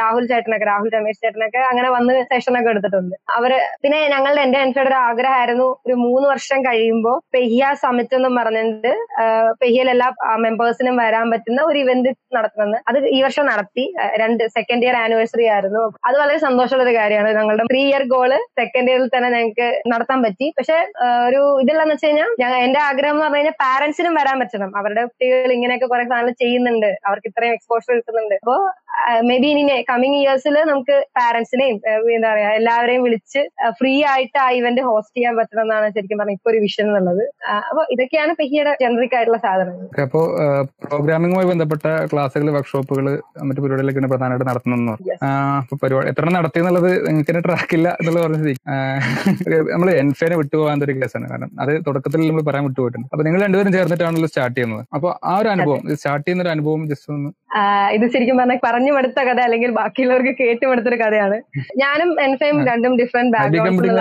രാഹുൽ 0.00 0.24
ചേട്ടനൊക്കെ 0.30 0.66
രാഹുൽ 0.72 0.90
രമേശ് 0.96 1.20
ചേട്ടനൊക്കെ 1.24 1.60
അങ്ങനെ 1.70 1.88
വന്ന് 1.96 2.14
സെഷനൊക്കെ 2.30 2.70
എടുത്തിട്ടുണ്ട്. 2.74 3.14
അവർ 3.38 3.52
പിന്നെ 3.82 3.98
ഞങ്ങളുടെ 4.14 4.42
എന്റെ 4.46 4.58
എൻഫയുടെ 4.64 4.90
ഒരു 4.92 4.98
ആഗ്രഹമായിരുന്നു 5.08 5.68
ഒരു 5.86 5.96
മൂന്ന് 6.04 6.26
വർഷം 6.32 6.58
കഴിയുമ്പോൾ 6.68 7.16
പെഹിയ 7.36 7.72
സമിറ്റ് 7.84 8.16
എന്നും 8.18 8.34
പറഞ്ഞിട്ട് 8.40 8.92
പെഹിയൽ 9.62 9.88
എല്ലാ 9.94 10.08
മെമ്പേഴ്സിനും 10.46 10.96
വരാൻ 11.02 11.26
പറ്റുന്ന 11.32 11.60
ഒരു 11.70 11.78
ഇവന്റ് 11.84 12.12
നടത്തുന്നത് 12.36 12.78
അത് 12.90 12.98
ഈ 13.16 13.18
വർഷം 13.26 13.44
നടത്തി 13.52 13.84
രണ്ട് 14.22 14.42
സെക്കൻഡ് 14.56 14.84
ഇയർ 14.86 14.96
ആനിവേഴ്സറി 15.04 15.46
ആയിരുന്നു. 15.54 15.82
അത് 16.08 16.16
വളരെ 16.22 16.38
സന്തോഷമുള്ള 16.46 16.84
ഒരു 16.86 16.94
കാര്യമാണ്. 17.00 17.30
ഞങ്ങളുടെ 17.38 17.66
ത്രീ 17.72 17.82
ഇയർ 17.90 18.04
ഗോൾ 18.14 18.30
സെക്കൻഡ് 18.60 18.90
ഇയറിൽ 18.92 19.08
തന്നെ 19.14 19.28
ഞങ്ങൾക്ക് 19.36 19.68
നടത്താൻ 19.92 20.18
പറ്റി. 20.26 20.46
പക്ഷെ 20.58 20.78
ഒരു 21.28 21.42
ഇതെല്ലാം 21.64 21.88
വെച്ച് 21.92 22.06
കഴിഞ്ഞാൽ 22.06 22.54
എന്റെ 22.66 22.80
ആഗ്രഹം 22.88 23.14
എന്ന് 23.14 23.24
പറഞ്ഞു 23.24 23.40
കഴിഞ്ഞാൽ 23.40 23.56
പാരന്റ്സിനും 23.64 24.14
വരാൻ 24.20 24.36
പറ്റണം 24.52 24.70
അവരുടെ 24.78 25.02
കുട്ടികൾ 25.04 25.50
ഇങ്ങനെയൊക്കെ 25.56 25.86
കുറെ 25.86 26.04
സാധനങ്ങൾ 26.04 26.34
ചെയ്യുന്നുണ്ട്. 26.42 26.90
അവർക്ക് 27.06 27.28
ഇത്രയും 27.30 27.52
എക്സ്പോഷർ 27.52 27.92
കിട്ടുന്നുണ്ട്. 27.98 28.36
അപ്പോ 28.42 28.56
മേ 29.28 29.36
ബി 29.42 29.48
ഇനി 29.52 29.62
കമ്മിങ് 29.90 30.16
ഇയേഴ്സിൽ 30.20 30.56
നമുക്ക് 30.70 30.96
പാരന്റ്സിനെയും 31.18 31.76
എന്താ 32.16 32.28
പറയാ 32.32 32.50
എല്ലാവരെയും 32.58 33.02
വിളിച്ച് 33.06 33.40
ഫ്രീ 33.78 33.92
ആയിട്ട് 34.12 34.38
ആ 34.44 34.46
ഇവന്റ് 34.58 34.82
ഹോസ്റ്റ് 34.88 35.16
ചെയ്യാൻ 35.16 35.34
പറ്റണം 35.38 35.62
എന്നാണ് 35.64 35.86
ശരിക്കും 35.96 36.18
പറഞ്ഞ 36.20 36.34
ഇപ്പൊ 36.38 36.50
ഒരു 36.52 36.58
വിഷൻ 36.64 36.84
എന്നുള്ളത്. 36.90 37.24
അപ്പൊ 37.70 37.82
ഇതൊക്കെയാണ് 37.94 38.32
പെഹിയുടെ 38.40 38.72
ജനറിക് 38.82 39.16
ആയിട്ടുള്ള 39.18 39.40
സാധനങ്ങൾ. 39.46 39.86
അപ്പോ 40.06 40.22
പ്രോഗ്രാമിംഗുമായി 40.86 41.48
ബന്ധപ്പെട്ട 41.52 41.86
ക്ലാസ്സുകൾ 42.12 42.50
വർക്ക്ഷോപ്പുകൾ 42.58 43.06
മറ്റു 43.48 43.60
പരിപാടികളൊക്കെയാണ് 43.64 44.10
പ്രധാനമായിട്ട് 44.14 44.46
പരിപാടി 45.82 46.08
എത്ര 46.12 46.24
നടത്തി 46.38 46.60
എന്നുള്ളത് 46.62 46.90
നിങ്ങൾക്ക് 47.08 47.44
ട്രാക്ക് 47.48 47.74
ഇല്ല 47.78 47.88
എന്നുള്ളത് 48.00 48.24
പറഞ്ഞത് 48.26 48.52
നമ്മൾ 49.74 49.88
എൻഫേനെ 50.04 50.36
വിട്ടുപോകാൻ 50.42 50.84
ഒരു 50.86 50.94
കേസാണ്. 51.00 51.26
കാരണം 51.32 51.50
അത് 51.62 51.72
തുടക്കത്തിൽ 51.88 52.20
നമ്മൾ 52.28 52.44
പറയാൻ 52.48 52.64
വിട്ടുപോയിട്ടുണ്ട്. 52.68 53.08
അപ്പൊ 53.12 53.22
നിങ്ങൾ 53.26 53.40
രണ്ടുപേരും 53.46 53.72
ചേർന്നിട്ടാണല്ലോ 53.78 54.30
സ്റ്റാർട്ട് 54.32 54.56
ചെയ്യുന്നത്. 54.56 54.84
അപ്പൊ 54.96 55.08
ആ 55.32 55.34
ഒരു 55.42 55.50
അനുഭവം 55.54 55.82
സ്റ്റാർട്ട് 56.00 56.24
ചെയ്യുന്ന 56.26 56.46
ഒരു 56.46 56.52
അനുഭവം 56.56 56.82
ജസ്റ്റ് 56.92 57.12
ഒന്ന് 57.16 57.30
ഇത് 57.96 58.04
ശരിക്കും 58.12 58.36
പറഞ്ഞാൽ 58.40 58.60
പറഞ്ഞു 58.66 58.82
പറഞ്ഞു 58.82 58.91
മടുത്ത 58.96 59.20
കഥ 59.28 59.40
അല്ലെങ്കിൽ 59.40 59.70
ബാക്കിയുള്ളവർക്ക് 59.70 60.34
കേട്ട് 60.40 60.64
മടുത്തൊരു 60.66 60.98
കഥയാണ്. 61.02 61.38
ഞാനും 61.76 62.10
എൻഫയും 62.22 62.58
രണ്ടും 62.70 62.92
ഡിഫറെന്റ് 62.98 63.32
ബാക്ക്ഗ്രൗണ്ട്സ് 63.36 63.92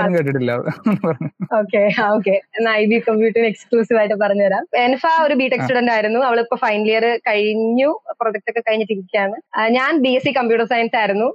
ഓക്കെ 1.60 1.81
ഓക്കെ 2.13 2.36
എന്നാ 2.57 2.71
ഐ 2.81 2.86
ബി 2.86 2.98
കമ്പ്യൂട്ടറിന് 3.07 3.48
എക്സ്ക്ലൂസീവ് 3.48 4.00
ആയിട്ട് 4.00 4.15
പറഞ്ഞുതരാം. 4.15 4.65
എൻഫ 4.77 5.03
ഒരു 5.25 5.33
ബിടെക് 5.33 5.60
സ്റ്റുഡന്റ് 5.60 5.91
ആയിരുന്നു. 5.91 6.19
അവളിപ്പോ 6.19 6.57
ഫൈനൽ 6.57 6.89
ഇയർ 6.91 7.05
കഴിഞ്ഞു. 7.29 7.89
പ്രൊജക്ട് 8.21 8.50
ഒക്കെ 8.50 8.63
കഴിഞ്ഞിട്ടിരിക്കുകയാണ്. 8.67 9.38
ഞാൻ 9.77 9.91
B 9.98 10.10
S 10.10 10.24
C 10.24 10.33
computer 10.39 10.65
science 10.65 10.95
ആയിരുന്നു. 10.95 11.29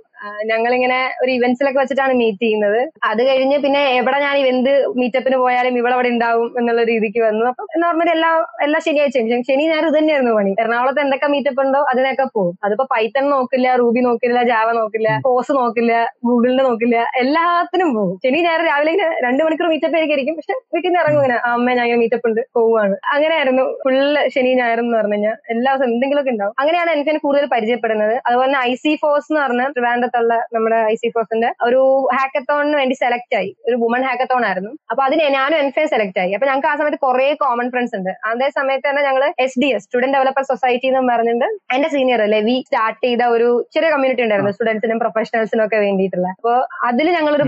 ഞങ്ങളിങ്ങനെ 0.45 1.15
ഒരു 1.23 1.33
ഇവന്റ്സിലൊക്കെ 1.33 1.81
വെച്ചിട്ടാണ് 1.81 2.13
മീറ്റ് 2.13 2.43
ചെയ്യുന്നത്. 2.43 2.91
അത് 3.05 3.27
കഴിഞ്ഞ് 3.27 3.59
പിന്നെ 3.59 3.81
എവിടെ 3.91 4.19
ഞാൻ 4.19 4.37
എന്ത് 4.37 4.87
മീറ്റപ്പിന് 4.97 5.37
പോയാലും 5.37 5.79
ഇവളവിടെ 5.79 6.09
ഉണ്ടാവും 6.09 6.55
എന്നുള്ള 6.59 6.83
രീതിക്ക് 6.83 7.21
വന്നു. 7.21 7.45
അപ്പൊ 7.45 7.67
നോർമലി 7.79 8.11
എല്ലാ 8.11 8.47
എല്ലാ 8.63 8.81
ശനിയാഴ്ചയും 8.81 9.43
ശനി- 9.43 9.69
ഞായർ 9.69 9.87
ഇത് 9.87 9.99
തന്നെയായിരുന്നു 9.99 10.35
പണി. 10.35 10.55
എറണാകുളത്ത് 10.61 11.01
എന്തൊക്കെ 11.01 11.27
മീറ്റപ്പ് 11.27 11.61
ഉണ്ടോ 11.61 11.79
അതിനൊക്കെ 11.79 12.27
പോകും 12.35 12.59
അതിപ്പോ 12.65 12.87
പൈത്തൺ 12.91 13.31
നോക്കില്ല 13.31 13.75
റൂബി 13.75 14.01
നോക്കില്ല 14.01 14.43
ജാവ 14.43 14.73
നോക്കില്ല 14.73 15.21
കോസ് 15.25 15.53
നോക്കില്ല 15.53 16.11
ഗൂഗിളിന്റെ 16.25 16.65
നോക്കില്ല 16.65 17.11
എല്ലാത്തിനും 17.17 17.95
പോകും 17.95 18.19
ശനി 18.27 18.41
ഞായർ 18.41 18.61
രാവിലെ 18.61 18.93
ഇങ്ങനെ 18.93 19.21
രണ്ട് 19.25 19.45
മണിക്കൂർ 19.45 19.69
മീറ്റപ്പ് 19.69 19.97
ആയിരിക്കും. 19.97 20.35
പക്ഷെ 20.35 20.53
വീട്ടിൽ 20.75 20.89
നിന്ന് 20.89 21.01
ഇറങ്ങും 21.01 21.25
ഇങ്ങനെ 21.25 21.41
അമ്മ 21.49 21.73
ഞാൻ 21.73 21.87
ഇങ്ങനെ 21.87 22.01
മീറ്റപ്പ് 22.01 22.29
ഉണ്ട് 22.29 22.41
പോവുകയാണ്. 22.55 22.97
അങ്ങനെയായിരുന്നു 23.13 23.63
ഫുള്ള് 23.85 24.29
ശനി 24.29 24.55
ഞായറും 24.55 24.85
എന്ന് 24.85 24.99
പറഞ്ഞു 24.99 25.13
കഴിഞ്ഞാൽ 25.13 25.35
എല്ലാ 25.51 25.75
ദിവസം 25.75 25.85
എന്തെങ്കിലുമൊക്കെ 25.85 26.31
ഉണ്ടാവും. 26.31 26.55
അങ്ങനെയാണ് 26.59 26.91
എനിക്ക് 26.91 27.21
കൂടുതൽ 27.23 27.47
പരിചയപ്പെടുന്നത്. 27.47 28.21
അതുപോലെ 28.27 28.47
തന്നെ 28.47 28.59
ഐ 28.59 28.75
സി 28.75 28.99
ഫോഴ്സ് 29.03 29.33
എന്ന് 29.33 29.43
പറഞ്ഞ 29.43 29.69
ട്രിവാൻഡത്തുള്ള 30.17 30.35
നമ്മുടെ 30.55 30.79
ഐ 30.93 30.95
സി 31.03 31.09
ഫോസിന്റെ 31.15 31.49
ഒരു 31.67 31.81
ഹാക്കത്തോണിന് 32.17 32.77
വേണ്ടി 32.81 32.95
സെലക്ട് 33.03 33.35
ആയി. 33.41 33.51
ഒരു 33.69 33.77
വുമൺ 33.83 34.03
ഹാക്കത്തോൺ 34.09 34.43
ആയിരുന്നു. 34.49 34.73
അപ്പൊ 34.91 35.03
അതിന് 35.07 35.25
ഞാനും 35.39 35.57
എൻഫെ 35.63 35.85
സെലക്ട് 35.93 36.21
ആയി. 36.23 36.33
അപ്പൊ 36.37 36.47
ഞങ്ങൾക്ക് 36.51 36.71
ആ 36.73 36.75
സമയത്ത് 36.81 37.01
കുറെ 37.07 37.27
കോമൺ 37.43 37.67
ഫ്രണ്ട്സ് 37.75 37.95
ഉണ്ട്. 37.99 38.13
അതേ 38.31 38.49
സമയത്ത് 38.59 38.87
തന്നെ 38.89 39.03
ഞങ്ങൾ 39.09 39.25
S 39.45 39.59
D 39.63 39.69
S 39.77 39.85
student 39.87 40.17
developer 40.17 40.45
society 40.51 40.89
എന്ന് 40.91 41.13
പറഞ്ഞിട്ട് 41.13 41.49
എന്റെ 41.77 41.89
സീനിയർ 41.97 42.23
ലെവി 42.35 42.57
സ്റ്റാർട്ട് 42.69 43.01
ചെയ്ത 43.07 43.23
ഒരു 43.37 43.49
ചെറിയ 43.77 43.91
കമ്മ്യൂണിറ്റി 43.95 44.25
ഉണ്ടായിരുന്നു 44.27 44.53
സ്റ്റുഡൻസിനും 44.57 45.01
പ്രൊഫഷണൽസിനും 45.05 45.65
ഒക്കെ 45.67 45.81
വേണ്ടിയിട്ടുള്ള. 45.87 46.29
അപ്പൊ 46.39 46.55
അതിൽ 46.91 47.07
ഞങ്ങളൊരു 47.19 47.47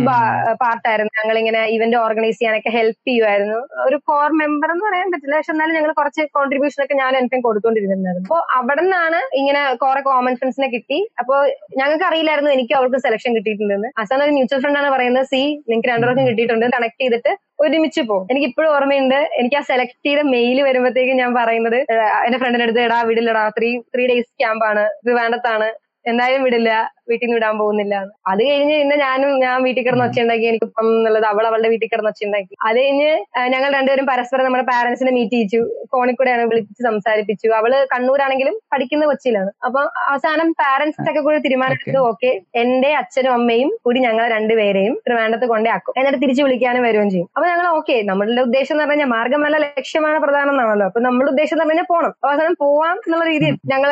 പാർട്ടായിരുന്നു 0.64 1.12
ഞങ്ങൾ 1.20 1.36
ഇങ്ങനെ 1.42 1.62
ഇവന്റ് 1.76 1.98
ഓർഗനൈസ് 2.04 2.38
ചെയ്യാനൊക്കെ 2.40 2.72
ഹെൽപ്പ് 2.78 3.02
ചെയ്യുമായിരുന്നു 3.10 3.58
ഒരു 3.88 3.96
കോർ 4.10 4.30
മെമ്പർ 4.42 4.68
എന്ന് 4.74 4.84
പറയാൻ 4.88 5.08
പറ്റില്ല. 5.14 5.36
പക്ഷെ 5.40 5.52
എന്നാലും 5.54 5.76
ഞങ്ങൾ 5.78 5.92
കുറച്ച് 6.00 6.22
കോൺട്രിബ്യൂഷൻ 6.38 6.80
ഒക്കെ 6.84 6.96
ഞാൻ 7.02 7.12
എനിക്കും 7.20 7.42
കൊടുത്തോണ്ടിരുന്നുണ്ടായിരുന്നു 7.48 8.28
അപ്പൊ 8.28 8.40
അവിടെ 8.58 8.82
നിന്നാണ് 8.86 9.20
ഇങ്ങനെ 9.40 9.62
കുറെ 9.82 10.00
കോമൺ 10.08 10.34
ഫ്രണ്ട്സിനെ 10.40 10.68
കിട്ടി. 10.74 10.98
അപ്പോൾ 11.20 11.38
ഞങ്ങൾക്ക് 11.80 12.06
അറിയില്ലായിരുന്നു 12.08 12.47
എനിക്ക് 12.56 12.74
അവർക്ക് 12.78 12.98
സെലക്ഷൻ 13.06 13.30
കിട്ടിയിട്ടുണ്ടെന്ന്. 13.36 13.88
അസാൻ 14.02 14.22
ഒരു 14.26 14.32
മ്യൂച്വൽ 14.36 14.60
ഫണ്ട് 14.64 14.78
ആണ് 14.80 14.90
പറയുന്നത് 14.94 15.26
സി 15.32 15.42
നിങ്ങൾക്ക് 15.70 15.90
രണ്ടുപേർക്കും 15.92 16.26
കിട്ടിയിട്ടുണ്ട്. 16.30 16.66
കണക്ട് 16.76 17.00
ചെയ്തിട്ട് 17.02 17.32
ഒരുമിച്ച് 17.64 18.02
പോകും 18.10 18.26
എനിക്ക് 18.30 18.46
ഇപ്പോഴും 18.50 18.70
ഓർമ്മയുണ്ട് 18.76 19.18
എനിക്ക് 19.40 19.56
ആ 19.60 19.62
സെലക്ട് 19.70 19.96
ചെയ്ത 20.06 20.20
മെയിൽ 20.34 20.58
വരുമ്പോഴത്തേക്കും 20.68 21.18
ഞാൻ 21.22 21.32
പറയുന്നത് 21.40 21.78
എന്റെ 22.26 22.38
ഫ്രണ്ടിന്റെ 22.42 22.66
അടുത്ത് 22.66 22.82
എടാ 22.86 22.98
വിടില്ലടാ 23.08 23.44
ത്രീ 23.58 23.70
ത്രീ 23.94 24.04
ഡേയ്സ് 24.10 24.32
ക്യാമ്പാണ് 24.42 24.84
ട്രിവാൻഡത്താണ് 25.04 25.68
എന്തായാലും 26.12 26.44
വിടില്ല 26.46 26.70
വീട്ടിൽ 27.10 27.24
നിന്ന് 27.26 27.36
വിടാൻ 27.38 27.54
പോകുന്നില്ല. 27.60 27.94
അത് 28.30 28.40
കഴിഞ്ഞ് 28.48 28.74
പിന്നെ 28.80 28.96
ഞാനും 29.04 29.30
ഞാൻ 29.44 29.56
വീട്ടിൽ 29.66 29.82
കിടന്ന് 29.84 30.04
ഒച്ചയുണ്ടാക്കി 30.06 30.46
എനിക്ക് 30.50 30.66
ഇപ്പം 30.68 30.86
എന്നുള്ളത് 30.96 31.26
അവൾ 31.30 31.44
അവളുടെ 31.50 31.68
വീട്ടിൽ 31.72 31.88
കിടന്ന് 31.92 32.10
ഒച്ചയുണ്ടാക്കി. 32.12 32.54
അത് 32.68 32.78
കഴിഞ്ഞ് 32.80 33.10
ഞങ്ങൾ 33.54 33.70
രണ്ടുപേരും 33.76 34.06
പരസ്പരം 34.10 34.44
നമ്മുടെ 34.46 34.64
പാരന്റ്സിനെ 34.70 35.12
മീറ്റ് 35.18 35.34
ചെയ്യിച്ചു. 35.36 35.60
ഫോണിൽ 35.92 36.16
കൂടെയാണ് 36.18 36.44
വിളിച്ച് 36.50 36.84
സംസാരിപ്പിച്ചു. 36.88 37.48
അവൾ 37.60 37.72
കണ്ണൂരാണെങ്കിലും 37.92 38.56
പഠിക്കുന്ന 38.74 39.06
കൊച്ചിയിലാണ്. 39.10 39.50
അപ്പൊ 39.68 39.80
അവസാനം 40.10 40.50
പാരന്റ്സ് 40.62 41.08
ഒക്കെ 41.12 41.22
കൂടി 41.28 41.38
തീരുമാനിച്ചത് 41.46 41.98
ഓക്കെ 42.10 42.32
എന്റെ 42.62 42.90
അച്ഛനും 43.00 43.32
അമ്മയും 43.38 43.70
കൂടി 43.86 44.00
ഞങ്ങൾ 44.08 44.26
രണ്ടുപേരെയും 44.36 44.94
ട്രിവാൻഡത്ത് 45.06 45.48
കൊണ്ടേ 45.52 45.70
ആക്കും 45.76 45.96
എന്നിട്ട് 46.00 46.20
തിരിച്ചു 46.24 46.42
വിളിക്കാനും 46.46 46.84
വരികയും 46.88 47.10
ചെയ്യും. 47.14 47.28
അപ്പൊ 47.36 47.46
ഞങ്ങൾ 47.52 47.66
ഓക്കെ 47.78 47.96
നമ്മളുടെ 48.10 48.42
ഉദ്ദേശം 48.48 48.74
എന്ന് 48.76 48.86
പറഞ്ഞാൽ 48.90 49.10
മാർഗമല്ല 49.16 49.58
ലക്ഷ്യമാണ് 49.64 50.20
പ്രധാനം 50.26 50.52
എന്നാണല്ലോ. 50.54 50.86
അപ്പൊ 50.90 51.02
നമ്മുടെ 51.08 51.30
ഉദ്ദേശം 51.34 51.54
എന്ന് 51.56 51.66
പറഞ്ഞാൽ 51.66 51.88
പോകണം 51.92 52.12
അവസാനം 52.28 52.54
പോവാം 52.64 52.96
എന്നുള്ള 53.06 53.24
രീതിയിൽ 53.32 53.56
ഞങ്ങൾ 53.72 53.90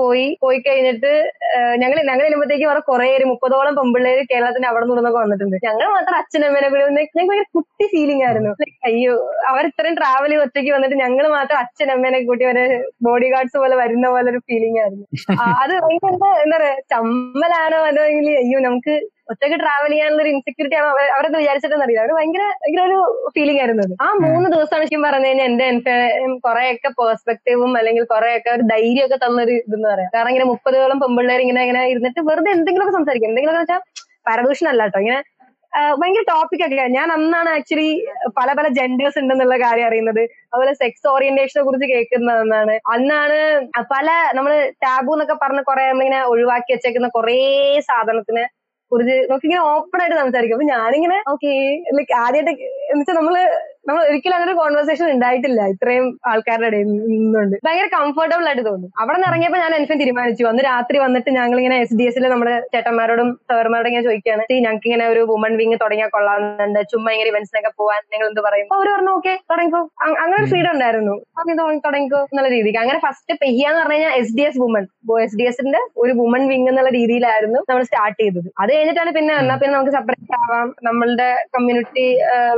പോയി 0.00 0.26
പോയി 0.44 0.58
കഴിഞ്ഞിട്ട് 0.68 1.12
ഞങ്ങൾ 1.82 1.98
ഞങ്ങൾ 2.08 2.24
ചെല്ലുമ്പോഴത്തേക്ക് 2.24 2.66
അവിടെ 2.68 2.82
കുറെ 2.88 3.08
ഒരു 3.16 3.26
മുപ്പതോളം 3.30 3.74
പെമ്പിള്ളേര് 3.76 4.22
കേരളത്തിന്റെ 4.30 4.68
അവിടെ 4.68 4.84
നിന്നൊക്കെ 4.90 5.18
വന്നിട്ടുണ്ട്. 5.18 5.56
ഞങ്ങൾ 5.66 5.86
മാത്രം 5.88 6.16
അച്ഛനമ്മേനെ 6.20 6.68
കൂടി 6.68 6.82
ഞങ്ങൾക്ക് 6.84 7.16
ഭയങ്കര 7.18 7.44
കുട്ടി 7.56 7.86
ഫീലിംഗ് 7.94 8.24
ആയിരുന്നു. 8.28 8.52
അയ്യോ 8.88 9.14
അവർ 9.48 9.66
ഇത്രയും 9.70 9.96
ട്രാവൽ 10.00 10.34
ഒറ്റയ്ക്ക് 10.38 10.72
വന്നിട്ട് 10.76 10.96
ഞങ്ങൾ 10.96 11.26
മാത്രം 11.28 11.58
അച്ഛനമ്മേനെ 11.58 12.20
കൂട്ടി 12.22 12.46
ഒരു 12.46 12.64
ബോഡി 13.02 13.28
ഗാർഡ്സ് 13.34 13.58
പോലെ 13.58 13.76
വരുന്ന 13.76 14.08
പോലെ 14.08 14.28
ഒരു 14.30 14.40
ഫീലിംഗ് 14.48 14.80
ആയിരുന്നു. 14.80 15.06
അത് 15.62 15.74
ഭയങ്കര 15.84 16.14
എന്താ 16.44 16.56
പറയാ 16.56 16.74
ചമ്മലാണോ 16.94 17.80
അതോ 17.90 18.02
അയ്യോ 18.42 18.58
നമുക്ക് 18.60 18.94
ഒറ്റയ്ക്ക് 19.30 19.58
ട്രാവൽ 19.60 19.90
ചെയ്യാനുള്ള 19.90 20.22
ഒരു 20.22 20.28
ഇൻസെക്യൂരിറ്റി 20.28 20.76
ആണ്? 20.76 20.86
അവർ- 20.86 21.12
അവരത് 21.16 21.36
വിചാരിച്ചിട്ടെന്ന് 21.36 21.84
അറിയില്ല. 21.84 22.02
അവർ 22.04 22.12
ഭയങ്കര 22.18 22.44
ഭയങ്കര 22.62 22.82
ഒരു 22.88 22.98
ഫീലിംഗ് 23.34 23.60
ആയിരുന്നു 23.60 23.82
അത്. 23.82 23.94
ആ 24.02 24.08
മൂന്ന് 24.24 24.50
ദിവസമാണ് 24.50 24.84
ശരിക്കും 24.84 25.02
പറഞ്ഞു 25.02 25.26
കഴിഞ്ഞാൽ 25.26 25.46
എന്റെ 25.46 25.66
കുറെയൊക്കെ 26.46 26.88
പെർസ്പെക്ടീവും 26.98 27.78
അല്ലെങ്കിൽ 27.78 28.04
കുറെയൊക്കെ 28.04 28.50
ഒരു 28.50 28.62
ധൈര്യമൊക്കെ 28.72 29.18
തന്നൊരു 29.26 29.50
ഇതെന്ന് 29.60 29.88
പറയാം. 29.88 30.10
കാരണം 30.14 30.28
ഇങ്ങനെ 30.28 30.44
മുപ്പതോളം 30.44 31.00
പെമ്പിള്ളേർ 31.00 31.40
ഇങ്ങനെ 31.40 31.62
ഇങ്ങനെ 31.62 31.86
ഇരുന്നിട്ട് 31.86 32.20
വെറുതെ 32.20 32.50
എന്തെങ്കിലുമൊക്കെ 32.50 32.98
സംസാരിക്കും. 32.98 33.28
എന്തെങ്കിലുമൊക്കെ 33.28 33.74
വെച്ചാൽ 33.74 33.82
പരദൂഷണം 34.26 34.68
അല്ല 34.68 34.82
കേട്ടോ. 34.82 34.98
ഇങ്ങനെ 34.98 35.20
ഭയങ്കര 35.98 36.22
ടോപ്പിക് 36.28 36.64
ഒക്കെ. 36.64 36.86
ഞാൻ 36.88 37.12
അന്നാണ് 37.12 37.48
ആക്ച്വലി 37.48 37.88
പല 38.36 38.52
പല 38.52 38.68
ജെൻഡേഴ്സ് 38.68 39.18
ഉണ്ടെന്നുള്ള 39.18 39.56
കാര്യം 39.56 39.86
അറിയുന്നത്. 39.86 40.20
അതുപോലെ 40.20 40.72
സെക്സ് 40.74 41.08
ഓറിയന്റേഷനെ 41.08 41.62
കുറിച്ച് 41.62 41.86
കേൾക്കുന്നതെന്നാണ് 41.86 42.74
അന്നാണ്. 42.88 43.38
പല 43.92 44.06
നമ്മൾ 44.34 44.52
ടാബു 44.84 45.12
എന്നൊക്കെ 45.12 45.36
പറഞ്ഞ 45.42 45.62
കുറെ 45.62 45.88
നമ്മളിങ്ങനെ 45.88 46.24
ഒഴിവാക്കി 46.24 46.72
വെച്ചേക്കുന്ന 46.72 47.08
കുറെ 47.08 47.36
സാധനത്തിനെ 47.80 48.44
കുറിച്ച് 48.92 49.16
നമുക്കിങ്ങനെ 49.30 49.62
ഓപ്പൺ 49.70 50.00
ആയിട്ട് 50.02 50.16
സംസാരിക്കും. 50.16 50.56
അപ്പൊ 50.56 50.68
ഞാനിങ്ങനെ 50.74 51.18
ഓക്കെ 51.28 51.52
ലൈക്ക് 51.98 52.14
ആദ്യമായിട്ട് 52.22 52.52
എന്നുവെച്ചാൽ 52.90 53.18
നമ്മൾ 53.20 53.36
നമ്മൾ 53.86 54.00
ഒരിക്കലും 54.08 54.36
അങ്ങനെ 54.38 54.52
കോൺവെർസേഷൻ 54.60 55.06
ഉണ്ടായിട്ടില്ല. 55.14 55.60
ഇത്രയും 55.72 56.06
ആൾക്കാരുടെ 56.30 56.68
ഇടയിൽ 56.70 56.88
നിന്നുകൊണ്ട്. 57.12 57.56
ഭയങ്കര 57.66 57.88
കംഫർട്ടബിൾ 57.94 58.46
ആയിട്ട് 58.50 58.64
തോന്നും. 58.68 58.90
അവിടെ 59.00 59.16
നിന്ന് 59.16 59.28
ഇറങ്ങിയപ്പോൾ 59.30 59.60
ഞാൻ 59.64 59.72
എനിക്ക് 59.76 59.96
തീരുമാനിച്ചു. 60.00 60.44
അന്ന് 60.50 60.62
രാത്രി 60.70 60.98
വന്നിട്ട് 61.04 61.30
ഞങ്ങൾ 61.38 61.56
ഇങ്ങനെ 61.62 61.76
എസ് 61.84 61.96
ഡി 61.98 62.04
എസിൽ 62.10 62.24
നമ്മുടെ 62.32 62.54
ചേട്ടന്മാരോടും 62.74 63.28
സവർമാരോടും 63.50 63.90
ഇങ്ങനെ 63.90 64.04
ചോദിക്കുകയാണ്. 64.08 64.44
ഞങ്ങൾക്ക് 64.66 64.88
ഇങ്ങനെ 64.90 65.06
ഒരു 65.12 65.22
വുമൺ 65.30 65.54
വിങ് 65.60 65.78
തുടങ്ങിയാൽ 65.84 66.10
കൊള്ളാമെന്നുണ്ട്. 66.16 66.80
ചുമ്മാ 66.92 67.12
ഇങ്ങനെ 67.16 67.30
ഇവന്റ്സിനൊക്കെ 67.32 67.72
പോവാൻ 67.80 68.00
നിങ്ങൾ 68.14 68.26
എന്ത് 68.30 68.42
പറയും? 68.48 68.68
അവർ 68.78 68.88
പറഞ്ഞു 68.94 69.12
ഓക്കെ 69.18 69.34
തുടങ്ങിക്കോ. 69.52 69.82
അങ്ങനെ 70.06 70.36
ഒരു 70.40 70.48
ഫ്രീഡം 70.52 70.72
ഉണ്ടായിരുന്നു. 70.76 71.14
പറഞ്ഞു 71.38 71.56
തുടങ്ങിക്കോ 71.86 72.20
എന്നുള്ള 72.30 72.50
രീതിക്ക്. 72.56 72.80
അങ്ങനെ 72.84 73.00
ഫസ്റ്റ് 73.06 73.36
പെയ്യ 73.44 73.64
എന്ന് 73.70 73.80
പറഞ്ഞു 73.82 73.96
കഴിഞ്ഞാൽ 73.96 74.14
S 74.20 74.34
D 74.38 74.44
S 74.50 74.60
woman 74.64 74.86
S 75.26 75.36
D 75.38 75.44
എസിന്റെ 75.50 75.80
ഒരു 76.02 76.12
വുമൺ 76.20 76.42
വിങ് 76.50 76.68
എന്നുള്ള 76.70 76.90
രീതിയിലായിരുന്നു 76.98 77.58
നമ്മൾ 77.68 77.82
സ്റ്റാർട്ട് 77.88 78.18
ചെയ്തത്. 78.22 78.48
അത് 78.62 78.70
കഴിഞ്ഞിട്ടാണ് 78.74 79.10
പിന്നെ 79.18 79.32
എന്നാ 79.42 79.54
പിന്നെ 79.60 79.74
നമുക്ക് 79.76 79.94
സെപ്പറേറ്റ് 79.98 80.34
ആവാം. 80.42 80.68
നമ്മളുടെ 80.88 81.28
കമ്മ്യൂണിറ്റി 81.56 82.06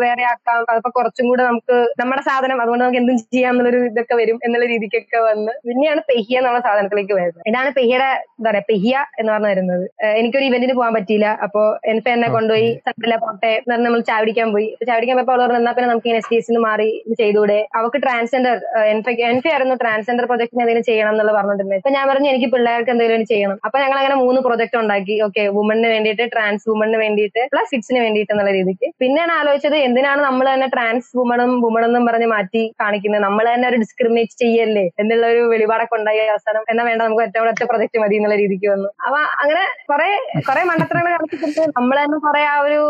വേറെ 0.04 0.24
ആക്കാം. 0.32 0.60
അപ്പൊ 0.76 0.90
കുറച്ചും 1.10 1.28
കൂടെ 1.30 1.42
നമുക്ക് 1.50 1.76
നമ്മുടെ 2.00 2.22
സാധനം 2.26 2.58
അതുകൊണ്ട് 2.62 2.82
നമുക്ക് 2.84 2.98
എന്തും 3.00 3.16
ചെയ്യാം 3.34 3.52
എന്നുള്ളൊരു 3.52 3.78
ഇതൊക്കെ 3.90 4.14
വരും 4.20 4.36
എന്നുള്ള 4.46 4.66
രീതിക്കൊക്കെ 4.72 5.20
വന്ന് 5.28 5.52
പിന്നെയാണ് 5.68 6.00
പെഹിയ 6.10 6.36
എന്നുള്ള 6.40 6.58
സാധനത്തിലേക്ക് 6.66 7.14
വരുന്നത്. 7.18 7.42
ഇതാണ് 7.50 7.70
പെഹിയുടെ 7.78 8.08
എന്താ 8.38 8.48
പറയാ 8.50 8.64
പെഹിയ 8.68 8.94
എന്ന് 9.20 9.30
പറഞ്ഞു 9.32 9.48
വരുന്നത്. 9.52 9.84
എനിക്കൊരു 10.20 10.46
ഇവന്റിന് 10.50 10.74
പോകാൻ 10.78 10.92
പറ്റിയില്ല. 10.96 11.28
അപ്പോ 11.46 11.62
എനിക്ക് 11.92 12.10
എന്നെ 12.16 12.28
കൊണ്ടുപോയി 12.36 12.68
സണ്ടല്ല 12.86 13.16
പോട്ടെ 13.24 13.50
എന്ന് 13.56 13.72
പറഞ്ഞ് 13.72 13.86
നമ്മൾ 13.88 14.02
ചാവടിക്കാൻ 14.10 14.48
പോയി. 14.54 14.68
ചാവടിക്കാൻ 14.90 15.16
പോയപ്പോൾ 15.18 15.34
അവൾ 15.36 15.42
പറഞ്ഞു 15.44 15.60
എന്നാ 15.62 15.72
പിന്നെ 15.78 15.88
നമുക്ക് 15.92 16.14
എസ് 16.20 16.30
ടി 16.32 16.38
എസ് 16.40 16.62
മാറി 16.66 16.88
ചെയ്തൂടെ 17.22 17.58
അവർക്ക് 17.78 18.00
ട്രാൻസ്ജെൻഡർ 18.06 18.56
എൻഫയ്ക്ക് 18.92 19.24
എൻഫി 19.30 19.50
ആയിരുന്നു 19.54 19.76
ട്രാൻസ്ജെൻഡർ 19.82 20.26
പ്രൊജക്ടിന് 20.30 20.62
എന്തെങ്കിലും 20.64 20.86
ചെയ്യണം 20.90 21.12
എന്നുള്ള 21.14 21.34
പറഞ്ഞിട്ടുണ്ട്. 21.38 21.76
അപ്പൊ 21.80 21.92
ഞാൻ 21.96 22.06
പറഞ്ഞു 22.12 22.30
എനിക്ക് 22.32 22.50
പിള്ളേർക്ക് 22.54 22.92
എന്തെങ്കിലും 22.94 23.24
ചെയ്യണം. 23.32 23.58
അപ്പൊ 23.66 23.76
ഞങ്ങൾ 23.84 23.98
അങ്ങനെ 24.02 24.18
മൂന്ന് 24.24 24.42
പ്രൊജക്ട് 24.46 24.78
ഉണ്ടാക്കി. 24.82 25.16
ഓക്കെ 25.28 25.44
വുമണിന് 25.58 25.90
വേണ്ടിയിട്ട് 25.94 26.26
ട്രാൻസ് 26.36 26.64
വുമണിന് 26.70 27.00
വേണ്ടിയിട്ട് 27.04 27.42
പ്ലസ് 27.54 27.72
കിഡ്സിന് 27.74 28.00
വേണ്ടിയിട്ട് 28.04 28.32
എന്നുള്ള 28.34 28.54
രീതിക്ക്. 28.58 28.88
പിന്നെയാണ് 29.02 29.32
ആലോചിച്ചത് 29.40 29.76
എന്തിനാണ് 29.88 30.20
നമ്മൾ 30.28 30.46
തന്നെ 30.52 30.68
ട്രാൻസ് 30.76 31.00
വുമണും 31.16 31.50
വുമണെന്നും 31.64 32.07
പറഞ്ഞ് 32.07 32.26
മാറ്റി 32.26 32.62
കാണിക്കുന്നത് 32.80 33.23
നമ്മൾ 33.23 33.45
തന്നെ 33.54 33.69
ഒരു 33.69 33.76
ഡിസ്ക്രിമിനേറ്റ് 33.76 34.37
ചെയ്യല്ലേ? 34.38 34.85
എന്നുള്ള 34.99 35.26
ഒരു 35.26 35.42
വെളിപാടൊക്കെ 35.52 35.97
ഉണ്ടായി 35.97 36.21
അവസാനം. 36.26 36.62
എന്നാ 36.71 36.85
വേണ്ട 36.85 37.02
നമുക്ക് 37.02 37.23
ഏറ്റവും 37.23 37.45
അടുത്ത 37.45 37.64
പ്രൊജക്ട് 37.64 37.99
മതി 37.99 38.16
എന്നുള്ള 38.16 38.37
രീതിക്ക് 38.37 38.69
വന്നു. 38.69 38.88
അപ്പൊ 39.07 39.19
അങ്ങനെ 39.42 39.62
കുറെ 39.90 40.09
കുറെ 40.49 40.64
മണ്ടത്തരങ്ങൾ 40.64 41.12
കാണിച്ചിട്ട് 41.16 41.64
നമ്മൾ 41.78 41.97
തന്നെ 42.02 42.19
കുറെ 42.19 42.42
ആ 42.52 42.61
ഒരു 42.66 42.80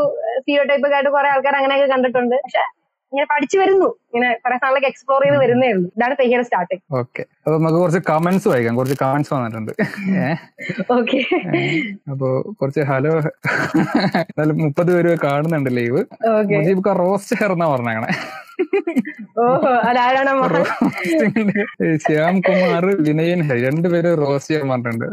സീറോ 0.41 0.63
ടൈപ്പ് 0.63 0.87
ഒക്കെ 0.87 0.95
ആയിട്ട് 0.95 1.11
കുറെ 1.11 1.29
ആൾക്കാർ 1.29 1.57
അങ്ങനെയൊക്കെ 1.57 1.87
കണ്ടിട്ടുണ്ട്. 1.87 2.37
പക്ഷെ 2.45 2.65
ഇങ്ങനെ 3.13 3.27
പഠിച്ചു 3.35 3.59
വരുന്നു. 3.59 3.87
ഇങ്ങനെ 4.15 4.35
കുറെ 4.35 4.57
സാധനങ്ങളൊക്കെ 4.57 4.87
എക്സ്പ്ലോർ 4.87 5.23
ചെയ്ത് 5.23 5.39
വരുന്നേ 5.39 5.69
ഉള്ളൂ. 5.73 5.89
ഇതാണ് 5.97 6.15
പെയ്യുടെ 6.15 6.43
സ്റ്റാർട്ടിങ് 6.43 6.83
ഓക്കെ 6.93 7.23
അപ്പൊ 7.47 7.59
നമുക്ക് 7.59 7.79
കുറച്ച് 7.79 7.99
കമന്റ്സ് 7.99 8.49
വായിക്കാം. 8.49 8.77
കുറച്ച് 8.77 8.97
കമന്റ്സ് 9.03 9.35
വന്നിട്ടുണ്ട്. 9.35 9.73
ഓക്കെ 10.99 11.21
അപ്പൊ 12.11 12.29
കുറച്ച് 12.53 12.81
ഹലോ. 12.81 13.15
എന്നാലും 14.31 14.59
മുപ്പത് 14.59 14.93
പേര് 14.95 15.19
കാണുന്നുണ്ട് 15.25 15.77
ലൈവ്. 15.77 16.03
മുജീബ് 16.55 16.97
റോസ്റ്റ് 16.99 17.37
ചേർന്നാ 17.39 17.69
പറഞ്ഞേ 17.69 17.95
ശ്യാം 22.05 22.35
കുമാർ 22.47 22.85
വിനയൻ 23.09 23.41
ഹരി 23.49 23.61
രണ്ടുപേര് 23.69 24.11
റോസ്റ്റ് 24.23 24.51
ചെയ്യാൻ 24.51 24.69
പറഞ്ഞിട്ടുണ്ട്. 24.71 25.07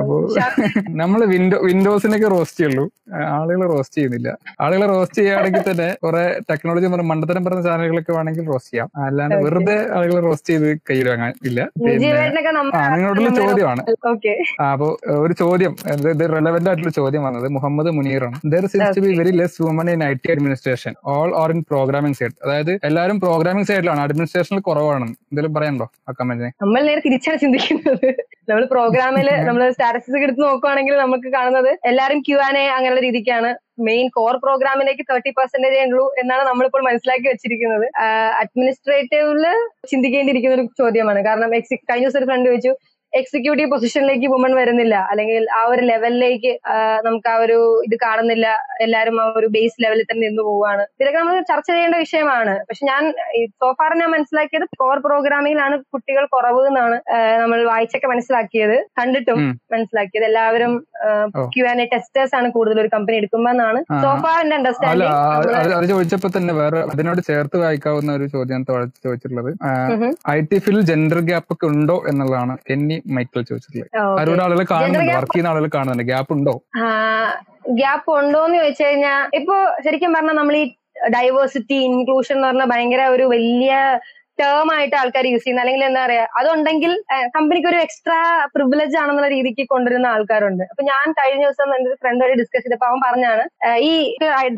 അപ്പോ 0.00 0.16
നമ്മൾ 1.02 1.20
വിൻഡോ 1.32 1.58
വിൻഡോസിനൊക്കെ 1.68 2.28
റോസ്റ്റ് 2.34 2.60
ചെയ്യുള്ളൂ. 2.60 2.84
ആളുകളെ 3.38 3.66
റോസ്റ്റ് 3.72 3.96
ചെയ്യുന്നില്ല. 3.98 4.28
ആളുകളെ 4.60 4.86
റോസ്റ്റ് 4.92 5.18
ചെയ്യുകയാണെങ്കിൽ 5.18 5.62
തന്നെ 5.70 5.88
കുറെ 6.04 6.22
ടെക്നോളജി 6.50 6.86
പറഞ്ഞ 6.92 7.06
മണ്ടത്തരം 7.10 7.44
പറഞ്ഞ 7.44 7.62
ചാനലുകളൊക്കെ 7.68 8.12
വേണമെങ്കിൽ 8.16 8.46
റോസ്റ്റ് 8.52 8.72
ചെയ്യാം. 8.72 8.88
അല്ലാണ്ട് 9.06 9.36
വെറുതെ 9.46 9.76
ആളുകളെ 9.96 10.20
റോസ്റ്റ് 10.28 10.50
ചെയ്ത് 10.52 10.68
കയ്യിൽ 10.90 11.08
വാങ്ങാൻ 11.10 11.32
ഇല്ല. 11.48 11.60
നിങ്ങളോടുള്ള 12.96 13.30
ചോദ്യമാണ്. 13.40 13.82
അപ്പോ 14.70 14.88
ഒരു 15.24 15.34
ചോദ്യം 15.42 15.72
ഇത് 16.14 16.24
റെലവെന്റ് 16.36 16.70
ആയിട്ടുള്ള 16.70 16.92
ചോദ്യം 17.00 17.22
വന്നത് 17.28 17.48
Muhammad 17.58 17.92
മുനീറാണ്. 17.98 18.36
There 18.54 18.66
seems 18.72 18.90
to 18.96 19.02
be 19.06 19.12
very 19.20 19.34
less 19.42 19.58
woman 19.66 19.90
in 19.94 20.02
I 20.10 20.12
T 20.24 20.30
administration 20.34 20.94
all 21.14 21.30
or 21.42 21.50
in 21.56 21.60
programming 21.72 22.18
side 22.20 22.36
അതായത് 22.46 22.72
എല്ലാവരും 22.88 23.18
പ്രോഗ്രാമിംഗ് 23.24 23.68
സൈഡിലാണ് 23.70 24.00
അഡ്മിനിസ്ട്രേഷനിൽ 24.06 24.62
കുറവാണ്. 24.68 25.06
എന്തെങ്കിലും 25.28 25.54
പറയാനുണ്ടോ 25.56 25.86
ആ 26.08 26.12
കമന്റിനെ 26.20 26.50
നമ്മൾ 26.62 26.80
നേരെ 26.88 27.02
തിരിച്ചാണ് 27.06 27.38
ചിന്തിക്കുന്നത്. 27.44 28.08
നമ്മൾ 28.50 28.64
പ്രോഗ്രാമിൽ 28.72 29.28
നമ്മൾ 29.48 29.62
സ്റ്റാറ്റസ് 29.76 30.18
എടുത്ത് 30.26 30.42
നോക്കുവാണെങ്കിൽ 30.48 30.94
നമുക്ക് 31.04 31.28
കാണുന്നത് 31.36 31.70
എല്ലാരും 31.90 32.18
ക്യൂ 32.26 32.36
ആൻ 32.48 32.56
എ 32.62 32.64
അങ്ങനെയുള്ള 32.74 33.00
രീതിക്കാണ്. 33.06 33.50
മെയിൻ 33.86 34.06
കോർ 34.16 34.34
പ്രോഗ്രാമിലേക്ക് 34.44 35.04
തേർട്ടി 35.08 35.30
പെർസെന്റേജ് 35.38 35.80
ഉള്ളൂ 35.92 36.04
എന്നാണ് 36.20 36.42
നമ്മളിപ്പോൾ 36.50 36.82
മനസ്സിലാക്കി 36.88 37.26
വെച്ചിരിക്കുന്നത്. 37.32 37.86
അഡ്മിനിസ്ട്രേറ്റീവിൽ 38.42 39.44
ചിന്തിക്കേണ്ടിയിരിക്കുന്ന 39.92 40.56
ഒരു 40.58 40.66
ചോദ്യമാണ്. 40.82 41.22
കാരണം 41.28 41.50
കഴിഞ്ഞ 41.90 42.04
ദിവസം 42.06 42.20
ഒരു 42.20 42.28
ഫ്രണ്ട് 42.30 42.48
ചോദിച്ചു 42.50 42.72
എക്സിക്യൂട്ടീവ് 43.12 43.70
പൊസിഷനിലേക്ക് 43.72 44.26
വുമൺ 44.32 44.52
വരുന്നില്ല. 44.58 44.94
അല്ലെങ്കിൽ 45.10 45.46
ആ 45.58 45.60
ഒരു 45.72 45.82
ലെവലിലേക്ക് 45.90 46.52
നമുക്ക് 47.06 47.28
ആ 47.32 47.36
ഒരു 47.44 47.58
ഇത് 47.86 47.96
കാണുന്നില്ല. 48.04 48.46
എല്ലാവരും 48.84 49.16
ആ 49.22 49.26
ഒരു 49.40 49.48
ബേസ് 49.56 49.78
ലെവലിൽ 49.84 50.06
തന്നെ 50.10 50.24
നിന്ന് 50.28 50.42
പോവുകയാണ്. 50.48 50.84
ഇതൊക്കെ 51.00 51.18
നമ്മൾ 51.18 51.36
ചർച്ച 51.50 51.68
ചെയ്യേണ്ട 51.70 51.96
വിഷയമാണ്. 52.04 52.54
പക്ഷെ 52.68 52.84
ഞാൻ 52.90 53.02
സോഫാർ 53.62 53.92
ഞാൻ 54.02 54.10
മനസ്സിലാക്കിയത് 54.16 54.66
കോർ 54.82 54.98
പ്രോഗ്രാമിങ്ങിലാണ് 55.06 55.76
കുട്ടികൾ 55.94 56.26
കുറവ് 56.34 56.66
എന്നാണ് 56.70 56.98
നമ്മൾ 57.42 57.64
വായിച്ചൊക്കെ 57.72 58.10
മനസ്സിലാക്കിയത്. 58.14 58.76
കണ്ടിട്ടും 59.00 59.40
മനസ്സിലാക്കിയത്. 59.74 60.26
എല്ലാവരും. 60.30 60.74
ക്യു 61.54 61.66
ആൻഡ് 61.70 61.88
ടെസ്റ്റേഴ്സ് 61.94 62.36
ആണ് 62.40 62.50
കൂടുതൽ 62.58 62.80
ഒരു 62.84 62.92
കമ്പനി 62.96 63.16
എടുക്കുമ്പോ 63.22 63.50
എന്നാണ്. 63.50 63.80
സോഫാ 64.04 64.34
അല്ല 64.42 64.54
അണ്ടർസ്റ്റാൻഡിങ് 64.60 65.74
അത് 65.78 65.86
ചോദിച്ചപ്പോ 65.94 66.30
തന്നെ 66.36 66.54
വേറെ 66.60 66.80
അതിനോട് 66.92 67.20
ചേർത്ത് 67.30 67.56
വായിക്കാവുന്ന 67.64 68.12
ഒരു 68.18 68.26
ചോദ്യം 68.36 68.64
ചോദിച്ചിട്ടുള്ളത്. 69.04 69.50
I 70.36 70.38
T 70.50 70.58
field 70.66 70.86
gender 70.92 71.20
gap 71.30 71.52
ഒക്കെ 71.56 71.66
ഉണ്ടോ 71.72 72.02
എന്നുള്ളതാണ്. 72.12 72.56
എന്നി 72.96 73.14
മൈക്കിൾ 73.18 73.40
ചോദിച്ചിട്ടുള്ളത് 73.50 74.18
ആരോട് 74.20 74.42
ആളുകൾ 74.46 74.66
കാണുന്നുണ്ട് 74.72 75.14
വർക്ക് 75.18 75.34
ചെയ്യുന്ന 75.34 75.52
ആളുകൾ 75.52 75.70
കാണുന്നുണ്ട്. 75.76 76.06
ഗ്യാപ്പ് 76.10 76.34
ഉണ്ടോ? 76.36 76.54
ഗ്യാപ്പ് 77.80 78.10
ഉണ്ടോന്ന് 78.20 78.58
ചോദിച്ചു 78.62 78.84
കഴിഞ്ഞാൽ 78.88 79.22
ഇപ്പൊ 79.40 79.56
ശരിക്കും 79.86 80.12
പറഞ്ഞാൽ 80.16 80.38
നമ്മൾ 80.40 80.56
ഈ 80.64 80.66
ഡൈവേഴ്സിറ്റി 81.16 81.78
ഇൻക്ലൂഷൻ 81.88 82.36
എന്ന് 82.36 82.48
പറഞ്ഞ 82.48 82.66
ഭയങ്കര 82.74 83.02
ഒരു 83.14 83.24
വലിയ 83.32 83.72
ടേം 84.40 84.68
ആയിട്ട് 84.72 84.94
ആൾക്കാർ 85.00 85.24
യൂസ് 85.26 85.42
ചെയ്യുന്ന 85.44 85.62
അല്ലെങ്കിൽ 85.62 85.82
എന്താ 85.86 86.00
പറയാ 86.04 86.24
അതുണ്ടെങ്കിൽ 86.38 86.90
കമ്പനിക്ക് 87.36 87.68
ഒരു 87.70 87.78
എക്സ്ട്രാ 87.84 88.18
പ്രിവിലേജ് 88.54 88.96
ആണെന്നുള്ള 89.02 89.28
രീതിക്ക് 89.34 89.64
കൊണ്ടുവരുന്ന 89.70 90.08
ആൾക്കാരുണ്ട്. 90.14 90.64
അപ്പൊ 90.72 90.82
ഞാൻ 90.90 91.04
കഴിഞ്ഞ 91.18 91.42
ദിവസം 91.46 91.70
എന്റെ 91.76 91.96
ഫ്രണ്ട് 92.02 92.22
വഴി 92.24 92.34
ഡിസ്കസ് 92.40 92.64
ചെയ്തപ്പോ 92.64 92.86
അവൻ 92.90 92.98
പറഞ്ഞാണ് 93.06 93.44
ഈ 93.90 93.92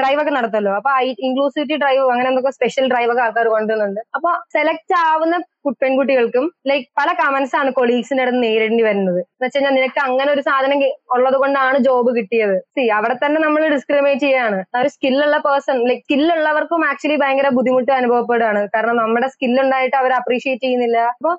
ഡ്രൈവ് 0.01 0.21
ഒക്കെ 0.23 0.33
നടത്തല്ലോ. 0.39 0.73
അപ്പൊ 0.81 0.93
ഇൻക്ലൂസിവിറ്റി 1.29 1.77
ഡ്രൈവ് 1.83 2.03
അങ്ങനെ 2.15 2.29
എന്തൊക്കെ 2.33 2.53
സ്പെഷ്യൽ 2.59 2.87
ഡ്രൈവ് 2.93 3.13
ഒക്കെ 3.15 3.25
ആൾക്കാർ 3.27 3.49
കൊണ്ടുവരുന്നുണ്ട്. 3.57 4.01
അപ്പൊ 4.19 4.33
സെലക്ട് 4.57 4.97
ആവുന്ന 5.11 5.39
പെൺകുട്ടികൾക്കും 5.83 6.45
ലൈക് 6.71 6.87
പല 6.99 7.09
കമന്റ്സ് 7.21 7.57
ആണ് 7.61 7.71
കൊളീഗ്സിന്റെ 7.79 8.23
അടുത്ത് 8.25 8.41
നേരിടേണ്ടി 8.45 8.83
വരുന്നത്. 8.89 9.21
എന്ന് 9.25 9.45
വെച്ച് 9.45 9.57
കഴിഞ്ഞാൽ 9.57 9.75
നിനക്ക് 9.79 10.01
അങ്ങനെ 10.07 10.31
ഒരു 10.35 10.43
സാധനം 10.49 10.83
ഉള്ളത് 11.17 11.37
കൊണ്ടാണ് 11.43 11.79
ജോബ് 11.87 12.11
കിട്ടിയത്. 12.19 12.57
സി 12.77 12.85
അവിടെ 12.99 13.17
തന്നെ 13.25 13.41
നമ്മൾ 13.47 13.63
ഡിസ്ക്രിമിനേറ്റ് 13.75 14.25
ചെയ്യാണ്. 14.29 14.61
ഒരു 14.81 14.91
സ്കില്ലുള്ള 14.95 15.39
പേഴ്സൺ 15.49 15.77
ലൈക്ക് 15.91 16.05
സ്കില്ലുള്ളവർക്കും 16.07 16.83
ആക്ച്വലി 16.91 17.19
ഭയങ്കര 17.25 17.51
ബുദ്ധിമുട്ട് 17.59 17.93
അനുഭവപ്പെടുകയാണ്. 18.01 18.63
കാരണം 18.77 18.97
നമ്മുടെ 19.03 19.29
സ്കിൽ 19.35 19.57
ഉണ്ടായിട്ട് 19.65 19.97
അവർ 20.03 20.13
അപ്രീഷിയേറ്റ് 20.21 20.65
ചെയ്യുന്നില്ല. 20.67 20.99
അപ്പൊ 21.17 21.33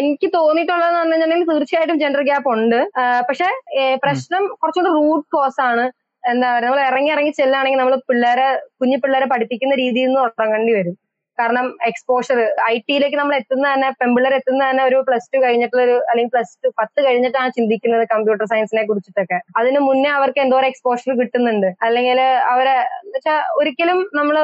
എനിക്ക് 0.00 0.28
തോന്നിയിട്ടുള്ളത് 0.36 0.94
പറഞ്ഞു 0.98 1.46
തീർച്ചയായിട്ടും 1.50 1.98
ജെൻഡർ 2.02 2.22
ഗ്യാപ്പ് 2.28 2.48
ഉണ്ട്. 2.54 2.78
പക്ഷെ 3.28 3.48
പ്രശ്നം 4.04 4.42
കുറച്ചുകൂടി 4.60 4.92
റൂട്ട് 4.98 5.28
കോസ് 5.34 5.60
ആണ്. 5.70 5.84
എന്താ 6.24 6.46
പറയുക 6.54 6.66
നമ്മൾ 6.68 6.80
ഇറങ്ങി 6.88 7.10
ഇറങ്ങി 7.12 7.32
ചെല്ലുകയാണെങ്കിൽ 7.38 7.80
നമ്മൾ 7.82 7.94
പിള്ളേരെ 8.08 8.48
കുഞ്ഞു 8.80 8.96
പിള്ളേരെ 9.02 9.26
പഠിപ്പിക്കുന്ന 9.32 9.74
രീതിയിൽ 9.84 10.08
നിന്ന് 10.08 10.20
ഉറങ്ങേണ്ടി 10.24 10.72
വരും. 10.78 10.96
കാരണം 11.38 11.66
എക്സ്പോഷർ 11.88 12.38
ഐ 12.70 12.74
ടിയിലേക്ക് 12.86 13.18
നമ്മൾ 13.20 13.34
എത്തുന്ന 13.40 13.64
തന്നെ 13.72 13.88
പെമ്പിള്ളേർ 14.00 14.32
എത്തുന്ന 14.38 14.62
തന്നെ 14.70 14.82
ഒരു 14.88 14.98
പ്ലസ് 15.08 15.28
ടു 15.32 15.38
കഴിഞ്ഞിട്ടുള്ള 15.44 15.82
ഒരു 15.86 15.96
അല്ലെങ്കിൽ 16.10 16.32
പ്ലസ് 16.34 16.54
ടു 16.64 16.68
പത്ത് 16.80 17.00
കഴിഞ്ഞിട്ടാണ് 17.06 17.50
ചിന്തിക്കുന്നത് 17.58 18.04
കമ്പ്യൂട്ടർ 18.12 18.44
സയൻസിനെ 18.52 18.82
കുറിച്ചിട്ടൊക്കെ. 18.88 19.38
അതിന് 19.60 19.80
മുന്നേ 19.88 20.10
അവർക്ക് 20.18 20.40
എന്തോരം 20.44 20.68
എക്സ്പോഷർ 20.72 21.12
കിട്ടുന്നുണ്ട്. 21.20 21.68
അല്ലെങ്കിൽ 21.86 22.20
അവരെ 22.52 22.76
വെച്ചാ 23.14 23.36
ഒരിക്കലും 23.60 24.00
നമ്മൾ 24.18 24.36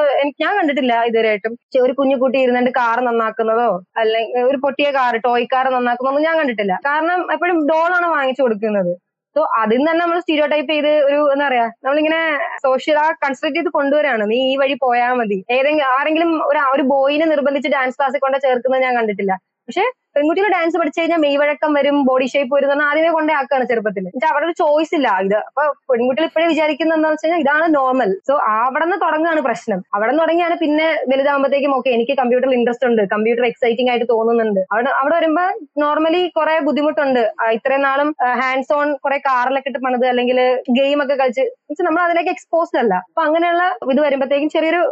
ഞാൻ 0.45 0.53
കണ്ടിട്ടില്ല 0.59 0.95
ഇതുവരെയായിട്ടും. 1.11 1.55
ഒരു 1.87 1.95
കുഞ്ഞു 2.01 2.17
കുട്ടി 2.25 2.39
ഇരുന്നിട്ട് 2.45 2.73
കാർ 2.81 2.99
നന്നാക്കുന്നതോ 3.09 3.69
അല്ലെങ്കിൽ 4.03 4.47
ഒരു 4.51 4.61
പൊട്ടിയ 4.67 4.91
കാർ 4.99 5.15
ടോയ് 5.27 5.49
കാർ 5.55 5.69
നന്നാക്കുന്നതോ 5.77 6.23
ഞാൻ 6.29 6.37
കണ്ടിട്ടില്ല. 6.43 6.77
കാരണം 6.91 7.21
എപ്പോഴും 7.37 7.61
ഡോളാണ് 7.73 8.09
വാങ്ങിച്ചു 8.17 8.43
കൊടുക്കുന്നത്. 8.47 8.93
സോ 9.37 9.43
അതിൽ 9.63 9.77
നിന്ന് 9.79 9.89
തന്നെ 9.91 10.03
നമ്മൾ 10.03 10.19
സ്റ്റീരിയോ 10.23 10.47
ടൈപ്പ് 10.53 10.71
ചെയ്ത് 10.73 10.93
ഒരു 11.09 11.19
എന്താ 11.33 11.47
പറയാ 11.49 11.65
നമ്മളിങ്ങനെ 11.85 12.21
സോഷ്യൽ 12.65 12.99
ആ 13.03 13.07
കൺസ്ട്രക്ട് 13.25 13.57
ചെയ്ത് 13.59 13.71
കൊണ്ടുവരാണ്. 13.79 14.25
നീ 14.31 14.39
ഈ 14.53 14.55
വഴി 14.63 14.77
പോയാൽ 14.85 15.13
മതി. 15.21 15.39
ഏതെങ്കിലും 15.57 15.89
ആരെങ്കിലും 15.97 16.31
ഒരു 16.51 16.61
ഒരു 16.75 16.85
ബോയിനെ 16.93 17.27
നിർബന്ധിച്ച് 17.33 17.71
ഡാൻസ് 17.77 17.99
ക്ലാസ്സിൽ 17.99 18.23
കൊണ്ട് 18.25 18.39
ചേർക്കുന്നത് 18.47 18.85
ഞാൻ 18.87 18.95
കണ്ടിട്ടില്ല. 18.99 19.33
പക്ഷെ 19.69 19.85
പെൺകുട്ടികൾ 20.17 20.49
ഡാൻസ് 20.57 20.77
പഠിച്ചു 20.81 20.99
കഴിഞ്ഞാൽ 21.01 21.21
മെയ്വഴക്കം 21.25 21.73
വരും 21.79 21.97
ബോഡി 22.09 22.27
ഷേപ്പ് 22.35 22.53
വരും 22.57 22.71
എന്ന് 22.75 22.85
ആദ്യമേ 22.89 23.11
കൊണ്ടേ 23.17 23.33
ആക്കാണ് 23.41 23.65
ചെറുപ്പത്തിൽ 23.71 24.05
എന്നിട്ട് 24.07 24.29
അവരുടെ 24.33 24.47
ഒരു 24.49 24.55
ചോയ്സ് 24.63 24.95
ഇല്ല. 24.99 25.09
ഇത് 25.27 25.37
അപ്പൊ 25.49 25.63
പെൺകുട്ടികൾ 25.91 26.27
ഇപ്പോഴേ 26.29 26.47
വിചാരിക്കുന്നത് 26.53 26.97
എന്താണെന്ന് 26.99 27.19
വെച്ച് 27.19 27.27
കഴിഞ്ഞാൽ 27.27 27.43
ഇതാണ് 27.45 27.67
നോർമൽ 27.79 28.11
സോ 28.29 28.35
അവിടെ 28.67 28.85
നിന്ന് 28.87 28.99
തുടങ്ങുകയാണ് 29.05 29.43
പ്രശ്നം. 29.49 29.81
അവിടെ 29.95 30.11
നിന്ന് 30.11 30.23
തുടങ്ങിയാണ് 30.25 30.57
പിന്നെ 30.63 30.87
വലുതാകുമ്പോഴത്തേക്കും 31.13 31.75
ഓക്കെ 31.79 31.91
എനിക്ക് 31.97 32.17
കമ്പ്യൂട്ടറിൽ 32.21 32.55
ഇൻട്രസ്റ്റ് 32.59 32.89
ഉണ്ട്. 32.91 33.03
കമ്പ്യൂട്ടർ 33.15 33.45
എക്സൈറ്റിംഗ് 33.51 33.91
ആയിട്ട് 33.93 34.09
തോന്നുന്നുണ്ട്. 34.15 34.61
അവിടെ 34.73 34.91
അവിടെ 35.01 35.15
വരുമ്പോ 35.19 35.45
നോർമലി 35.85 36.23
കുറെ 36.39 36.57
ബുദ്ധിമുട്ടുണ്ട്. 36.69 37.23
ഇത്രയും 37.59 37.85
നാളും 37.89 38.11
ഹാൻഡ്സ് 38.43 38.75
ഓൺ 38.79 38.89
കുറെ 39.05 39.19
കാറിലൊക്കെ 39.29 39.71
ഇട്ട് 39.73 39.83
പണിത് 39.87 40.07
അല്ലെങ്കിൽ 40.13 40.41
ഗെയിം 40.81 40.99
ഒക്കെ 41.05 41.17
കളിച്ച്. 41.23 41.47
നമ്മൾ 41.89 42.01
അതിലേക്ക് 42.07 42.33
എക്സ്പോസ്ഡ് 42.37 42.81
അല്ല. 42.83 42.95
അപ്പൊ 43.09 43.23
അങ്ങനെയുള്ള 43.29 43.63
ഇത് 43.93 44.01
വരുമ്പോഴത്തേക്കും 44.07 44.51
ചെറിയൊരു 44.57 44.83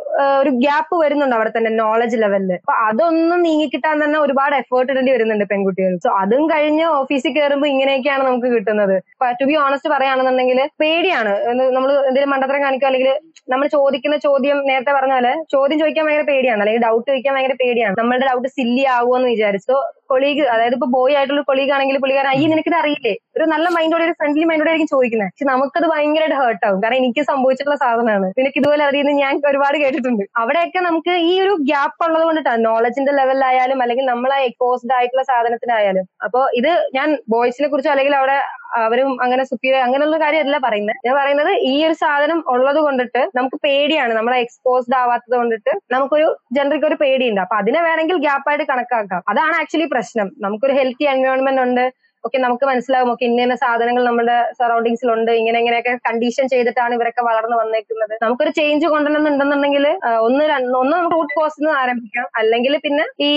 ഒരു 0.43 0.51
ഗ്യാപ്പ് 0.63 0.95
വരുന്നുണ്ട് 1.03 1.37
അവിടെ 1.37 1.51
തന്നെ 1.57 1.71
നോളജ് 1.83 2.17
ലെവലിൽ 2.23 2.53
അപ്പൊ 2.61 2.75
അതൊന്നും 2.89 3.41
നീങ്ങിക്കിട്ടാൻ 3.47 3.97
തന്നെ 4.05 4.19
ഒരുപാട് 4.25 4.55
എഫേർട്ട് 4.63 4.91
ഇടേണ്ടി 4.93 5.13
വരുന്നുണ്ട് 5.15 5.45
പെൺകുട്ടികൾ 5.53 5.95
സോ 6.07 6.11
അതും 6.23 6.45
കഴിഞ്ഞ് 6.53 6.85
ഓഫീസിൽ 7.01 7.33
കയറുമ്പോൾ 7.37 7.71
ഇങ്ങനെയൊക്കെയാണ് 7.75 8.23
നമുക്ക് 8.29 8.51
കിട്ടുന്നത്. 8.55 8.97
ടു 9.41 9.47
ബി 9.51 9.57
ഓണസ്റ്റ് 9.65 9.91
പറയുകയാണെന്നുണ്ടെങ്കിൽ 9.95 10.61
പേടിയാണ്. 10.83 11.35
നമ്മൾ 11.77 11.91
എന്തെങ്കിലും 12.09 12.33
മണ്ടത്തരം 12.35 12.63
കാണിക്കുക 12.67 12.89
അല്ലെങ്കിൽ 12.91 13.11
നമ്മൾ 13.53 13.67
ചോദിക്കുന്ന 13.77 14.17
ചോദ്യം 14.27 14.59
നേരത്തെ 14.71 14.93
പറഞ്ഞ 14.99 15.15
ചോദ്യം 15.55 15.79
ചോദിക്കാൻ 15.83 16.05
ഭയങ്കര 16.07 16.27
പേടിയാണ്. 16.33 16.61
അല്ലെങ്കിൽ 16.65 16.85
ഡൗട്ട് 16.87 17.07
ചോദിക്കാൻ 17.11 17.33
ഭയങ്കര 17.37 17.57
പേടിയാണ്. 17.63 17.95
നമ്മളുടെ 18.01 18.27
ഡൗട്ട് 18.31 18.49
സില്ലി 18.57 18.85
ആവുമെന്ന് 18.97 19.29
വിചാരിച്ചു. 19.35 19.77
കൊളീഗ് 20.13 20.43
അതായത് 20.55 20.75
ഇപ്പൊ 20.77 20.89
ബോയ് 20.95 21.15
ആയിട്ടുള്ള 21.19 21.43
കൊളീഗ് 21.51 21.73
ആണെങ്കിൽ 21.75 21.97
പുള്ളിക്കാരൻ 22.03 22.31
അയ്യ 22.33 22.47
നിനക്കിത് 22.53 22.77
അറിയില്ലേ? 22.81 23.13
ഒരു 23.37 23.45
നല്ല 23.53 23.67
മൈൻഡോടെ 23.77 24.05
ഒരു 24.09 24.15
ഫ്രണ്ട്ലി 24.21 24.45
മൈൻഡോടെ 24.51 24.71
ആയിരിക്കും 24.73 24.91
ചോദിക്കുന്നത് 24.95 25.31
പക്ഷെ 25.33 25.47
നമുക്കത് 25.51 25.87
ഭയങ്കരമായിട്ട് 25.93 26.37
ഹേർട്ട് 26.41 26.65
ആവും. 26.69 26.79
കാരണം 26.83 26.99
എനിക്ക് 27.03 27.23
സംഭവിച്ചിട്ടുള്ള 27.31 27.79
സാധനമാണ്. 27.85 28.29
നിനക്ക് 28.39 28.59
ഇതുപോലെ 28.61 28.85
അറിയുന്നത് 28.89 29.19
ഞാൻ 29.25 29.41
ഒരുപാട് 29.51 29.77
കേട്ടിട്ടുണ്ട്. 29.85 30.25
അവിടെയൊക്കെ 30.43 30.81
നമുക്ക് 30.89 31.15
ഈ 31.31 31.33
ഒരു 31.45 31.55
ഗ്യാപ്പ് 31.71 32.03
ഉള്ളത് 32.09 32.25
കൊണ്ടിട്ടാണ്. 32.29 32.61
നോളജിന്റെ 32.69 33.15
ലെവലിലായാലും 33.21 33.81
അല്ലെങ്കിൽ 33.85 34.07
നമ്മളെ 34.13 34.39
എക്സ്പോസ്ഡ് 34.49 34.95
ആയിട്ടുള്ള 35.05 35.25
സാധനത്തിനായാലും. 35.33 36.05
അപ്പൊ 36.27 36.41
ഇത് 36.61 36.71
ഞാൻ 36.95 37.09
ബോയ്സിനെ 37.35 37.69
കുറിച്ചോ 37.69 37.91
അല്ലെങ്കിൽ 37.95 38.15
അവിടെ 38.21 38.37
അവരും 38.85 39.11
അങ്ങനെ 39.25 39.43
സുപ്പീരിയർ 39.45 39.83
അങ്ങനെയുള്ള 39.87 40.17
കാര്യമല്ല 40.25 40.59
പറയുന്നത്. 40.59 40.97
ഞാൻ 41.07 41.15
പറയുന്നത് 41.21 41.51
ഈ 41.73 41.75
ഒരു 41.87 41.97
സാധനം 42.05 42.39
ഉള്ളത് 42.55 42.81
കൊണ്ടിട്ട് 42.87 43.21
നമുക്ക് 43.39 43.59
പേടിയാണ്. 43.67 44.13
നമ്മളെ 44.13 44.39
എക്സ്പോസ്ഡ് 44.45 44.97
ആവാത്തത് 45.03 45.37
കൊണ്ടിട്ട് 45.41 45.73
നമുക്കൊരു 45.95 46.29
ജനറിക്ക് 46.59 46.87
ഒരു 46.91 46.95
പേടിയുണ്ട്. 46.95 47.41
അപ്പൊ 47.41 47.57
അതിനെ 47.57 47.83
വേണമെങ്കിൽ 47.83 48.17
ഗ്യാപ്പായിട്ട് 48.17 48.65
കണക്കാക്കാം. 48.73 49.23
അതാണ് 49.29 49.57
ആക്ച്വലി 49.61 49.89
പ്രശ്നം. 49.95 50.31
നമുക്കൊരു 50.47 50.73
ഹെൽത്തി 50.73 51.05
എൻവയോൺമെന്റ് 51.05 51.63
ഉണ്ട്. 51.63 51.85
ഓക്കെ 52.25 52.39
നമുക്ക് 52.39 52.65
മനസ്സിലാകും 52.65 53.13
ഒക്കെ 53.13 53.25
ഇന്ന 53.25 53.41
ഇന്ന 53.43 53.55
സാധനങ്ങൾ 53.55 54.05
നമ്മുടെ 54.05 54.37
സറൗണ്ടിങ്സിൽ 54.53 55.13
ഉണ്ട് 55.13 55.31
ഇങ്ങനെ 55.31 55.59
ഇങ്ങനെയൊക്കെ 55.59 55.99
കണ്ടീഷൻ 56.07 56.49
ചെയ്തിട്ടാണ് 56.49 56.95
ഇവരൊക്കെ 56.95 57.23
വളർന്നു 57.23 57.57
വന്നേക്കുന്നത്. 57.57 58.15
നമുക്കൊരു 58.23 58.51
ചേഞ്ച് 58.51 58.87
കൊണ്ടുവരണമെന്നുണ്ടെന്നുണ്ടെങ്കിൽ 58.87 59.87
ഒന്ന് 60.21 60.45
ഒന്ന് 60.77 60.97
നമുക്ക് 60.97 61.17
റൂട്ട് 61.17 61.35
കോസ് 61.35 61.61
നിന്ന് 61.61 61.79
ആരംഭിക്കാം. 61.79 62.27
അല്ലെങ്കിൽ 62.37 62.81
പിന്നെ 62.85 63.05
ഈ 63.21 63.33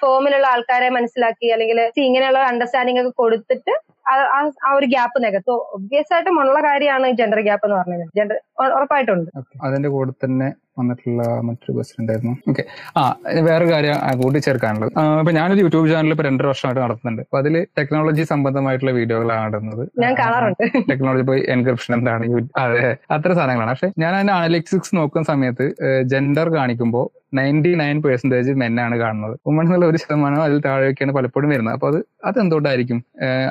ഫോമിലുള്ള 0.00 0.46
ആൾക്കാരെ 0.46 0.88
മനസ്സിലാക്കി 0.88 1.46
അല്ലെങ്കിൽ 1.46 1.80
ഇങ്ങനെയുള്ള 2.00 2.38
അണ്ടർസ്റ്റാൻഡിംഗ് 2.44 3.00
ഒക്കെ 3.00 3.10
കൊടുത്തിട്ട് 3.18 3.74
ആ- 4.08 4.74
ഒരു 4.74 4.86
ഗ്യാപ്പ് 4.86 5.24
നികത്തും. 5.24 5.58
ഒബ്വിയസ് 5.72 6.14
ആയിട്ടും 6.14 6.40
ഉള്ള 6.40 6.60
കാര്യമാണ് 6.60 7.10
ജെൻഡർ 7.12 7.40
ഗ്യാപ്പ് 7.40 7.66
എന്ന് 7.66 7.76
പറഞ്ഞത്. 7.76 8.04
ജെൻഡർ 8.16 8.36
ഉറപ്പായിട്ടുണ്ട് 8.76 9.30
അതിന്റെ 9.62 9.88
കൂടെ 9.88 10.12
തന്നെ 10.24 10.48
വന്നിട്ടുള്ള 10.80 11.22
മറ്റൊരു 11.48 11.72
ബസ് 11.78 11.94
ഉണ്ടായിരുന്നു. 12.00 12.34
ഓക്കെ 12.50 12.64
ആ 13.00 13.02
വേറെ 13.48 13.66
കാര്യം 13.72 13.96
കൂട്ടിച്ചേർക്കാനുള്ളത്. 14.22 14.92
ഇപ്പൊ 15.22 15.34
ഞാനൊരു 15.38 15.62
യൂട്യൂബ് 15.64 15.90
ചാനൽ 15.92 16.14
ഇപ്പൊ 16.16 16.26
രണ്ടര 16.28 16.46
വർഷമായിട്ട് 16.52 16.80
നടത്തുന്നുണ്ട്. 16.84 17.22
അപ്പൊ 17.26 17.38
അതിൽ 17.42 17.54
ടെക്നോളജി 17.78 18.24
സംബന്ധമായിട്ടുള്ള 18.32 18.94
വീഡിയോകളാണ് 19.00 19.46
ഇടുന്നത്. 19.50 19.84
ഞാൻ 20.04 20.14
കാണാറുണ്ട്. 20.22 20.64
ടെക്നോളജി 20.90 21.26
പോയി 21.30 21.42
എൻക്രിപ്ഷൻ 21.56 21.94
എന്താണ് 21.98 22.24
അതെ 22.64 22.82
അത്ര 23.16 23.30
സാധനങ്ങളാണ്. 23.38 23.74
പക്ഷെ 23.76 23.90
ഞാൻ 24.04 24.12
അതിന്റെ 24.18 24.34
അനലിറ്റിക്സ് 24.38 24.96
നോക്കുന്ന 25.00 25.26
സമയത്ത് 25.32 25.66
ജെൻഡർ 26.12 26.48
കാണിക്കുമ്പോൾ 26.58 27.06
നയന്റി 27.32 27.70
നയൻ 27.80 27.96
പെർസെന്റേജ് 28.04 28.52
മെന്നാണ് 28.62 28.96
കാണുന്നത്. 29.00 29.34
വുമൺ 29.46 29.64
എന്നുള്ള 29.66 29.86
ഒരു 29.86 29.98
ശതമാനം 30.02 30.42
അതിൽ 30.42 30.58
താഴെയൊക്കെയാണ് 30.66 31.14
പലപ്പോഴും 31.16 31.50
വരുന്നത്. 31.54 31.74
അപ്പൊ 31.74 31.88
അത് 31.92 31.98
അതെന്തുകൊണ്ടായിരിക്കും? 32.24 32.98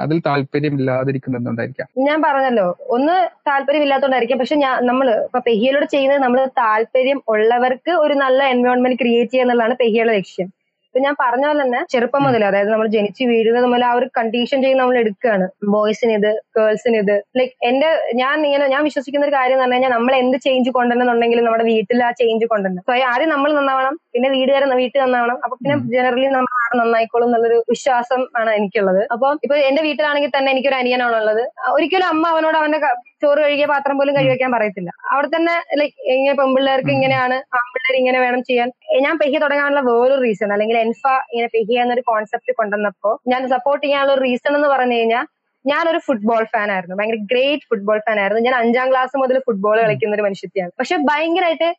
അതിൽ 0.04 0.18
താല്പര്യം 0.28 0.76
ഇല്ലാതിരിക്കുന്നത് 0.80 1.40
എന്തുകൊണ്ടായിരിക്കാം 1.42 1.88
ഞാൻ 2.08 2.22
പറഞ്ഞല്ലോ 2.28 2.68
ഒന്ന് 2.98 3.16
താല്പര്യം 3.50 3.84
ഇല്ലാത്തതുകൊണ്ടായിരിക്കും 3.86 4.40
പക്ഷെ 4.42 4.58
ഞാൻ 4.66 4.76
നമ്മൾ 4.86 5.10
ഇപ്പൊ 5.28 5.42
പെഹിയലോട് 5.48 5.88
ചെയ്യുന്നത് 5.96 6.22
നമ്മൾ 6.26 6.42
താല്പര്യം 6.62 7.22
ഉള്ളവർക്ക് 7.36 7.94
ഒരു 8.06 8.14
നല്ല 8.24 8.42
എൻവയോൺമെന്റ് 8.56 9.00
ക്രിയേറ്റ് 9.04 9.32
ചെയ്യുക 9.32 9.46
എന്നുള്ളതാണ് 9.46 10.14
ലക്ഷ്യം. 10.18 10.50
ഇപ്പൊ 10.98 11.08
ഞാൻ 11.08 11.18
പറഞ്ഞ 11.24 11.46
പോലെ 11.48 11.60
തന്നെ 11.64 11.80
ചെറുപ്പം 11.94 12.22
മുതൽ 12.26 12.44
അതായത് 12.48 12.70
നമ്മൾ 12.74 12.88
ജനിച്ച് 12.94 13.24
വീഴുന്നത് 13.32 13.66
മുതൽ 13.72 13.84
ആ 13.88 13.92
ഒരു 13.98 14.06
കണ്ടീഷൻ 14.18 14.58
ചെയ്ത് 14.64 14.78
നമ്മൾ 14.80 14.96
എടുക്കുകയാണ്. 15.02 15.46
ബോയ്സിന് 15.74 16.14
ഇത് 16.20 16.30
ഗേൾസിന് 16.58 16.98
ഇത്. 17.04 17.14
ലൈക്ക് 17.40 17.54
എന്റെ 17.70 17.90
ഞാൻ 18.22 18.46
ഇങ്ങനെ 18.48 18.68
ഞാൻ 18.74 18.82
വിശ്വസിക്കുന്ന 18.88 19.28
ഒരു 19.28 19.34
കാര്യം 19.36 19.56
എന്ന് 19.56 19.64
പറഞ്ഞു 19.64 19.76
കഴിഞ്ഞാൽ 19.76 19.94
നമ്മൾ 19.98 20.14
എന്ത് 20.24 20.38
ചേഞ്ച് 20.46 20.72
കൊണ്ടുവരണമെന്നുണ്ടെങ്കിലും 20.78 21.46
നമ്മുടെ 21.48 21.66
വീട്ടിൽ 21.72 22.00
ആ 22.08 22.10
ചേഞ്ച് 22.22 22.46
കൊണ്ടുവരണം. 22.54 22.84
സോ 22.88 22.94
ആദ്യം 23.12 23.30
നമ്മൾ 23.34 23.52
നന്നാവണം 23.60 23.96
പിന്നെ 24.16 24.30
വീടുകാരെ 24.36 24.78
വീട്ടിൽ 24.82 25.00
നന്നാവണം. 25.06 25.38
അപ്പൊ 25.46 25.58
പിന്നെ 25.62 25.76
ജനറലി 25.96 26.26
നമ്മൾ 26.38 26.50
നാട് 26.58 26.76
നന്നായിക്കോളും 26.82 27.28
എന്നുള്ളൊരു 27.30 27.60
വിശ്വാസം 27.74 28.24
ആണ് 28.42 28.52
എനിക്കുള്ളത്. 28.60 29.02
അപ്പൊ 29.16 29.30
ഇപ്പൊ 29.46 29.58
എന്റെ 29.70 29.84
വീട്ടിലാണെങ്കിൽ 29.88 30.34
തന്നെ 30.38 30.52
എനിക്കൊരു 30.56 30.80
അനിയനാണുള്ളത്. 30.82 31.44
ഒരിക്കലും 31.76 32.08
അമ്മ 32.14 32.26
അവനോട് 32.36 32.58
അവന്റെ 32.62 32.80
ചോറ് 33.24 33.40
കഴുകിയ 33.44 33.68
പാത്രം 33.74 33.96
പോലും 34.00 34.14
കഴുകി 34.18 34.32
വെക്കാൻ 34.34 34.52
പറയത്തില്ല. 34.56 34.90
അവിടെ 35.14 35.30
തന്നെ 35.36 35.54
ലൈക്ക് 35.80 35.96
ഇങ്ങനെ 36.16 36.36
പെൺപിള്ളേർക്ക് 36.42 36.92
ഇങ്ങനെയാണ് 36.98 37.38
ആൺപിള്ളേർ 37.60 37.96
ഇങ്ങനെ 38.02 38.20
വേണം 38.26 38.42
ചെയ്യാൻ. 38.50 38.70
ഞാൻ 39.06 39.18
പെഹ്യ 39.18 39.38
തുടങ്ങാനുള്ള 39.40 39.82
വേറൊരു 39.90 40.22
റീസൺ 40.22 40.54
അല്ലെങ്കിൽ 40.54 40.78
എൻഫ 40.78 41.04
ഇങ്ങനെ 41.32 41.50
പെഹ്യ 41.56 41.82
എന്നൊരു 41.82 42.04
കോൺസെപ്റ്റ് 42.12 42.54
കൊണ്ടുവന്നപ്പോ 42.60 43.12
ഞാൻ 43.28 43.42
സപ്പോർട്ട് 43.50 43.84
ചെയ്യാനുള്ള 43.86 44.16
റീസൺ 44.26 44.56
എന്ന് 44.56 44.68
പറഞ്ഞു 44.68 44.94
കഴിഞ്ഞാൽ 44.94 45.26
ഞാനൊരു 45.66 45.98
ഫുട്ബോൾ 45.98 46.44
ഫാൻ 46.44 46.72
ആയിരുന്നു. 46.72 46.96
ഭയങ്കര 47.00 47.20
ഗ്രേറ്റ് 47.32 47.66
ഫുട്ബോൾ 47.70 47.98
ഫാൻ 48.06 48.20
ആയിരുന്നു. 48.20 48.42
ഞാൻ 48.48 48.56
അഞ്ചാം 48.56 48.88
ക്ലാസ് 48.92 49.16
മുതൽ 49.18 49.38
ഫുട്ബോൾ 49.48 49.78
കളിക്കുന്ന 49.84 50.16
ഒരു 50.16 50.26
മനുഷ്യത്തെയാണ്. 50.28 50.72
പക്ഷെ 50.80 50.98
ഭയങ്കരമായിട്ട് 51.10 51.70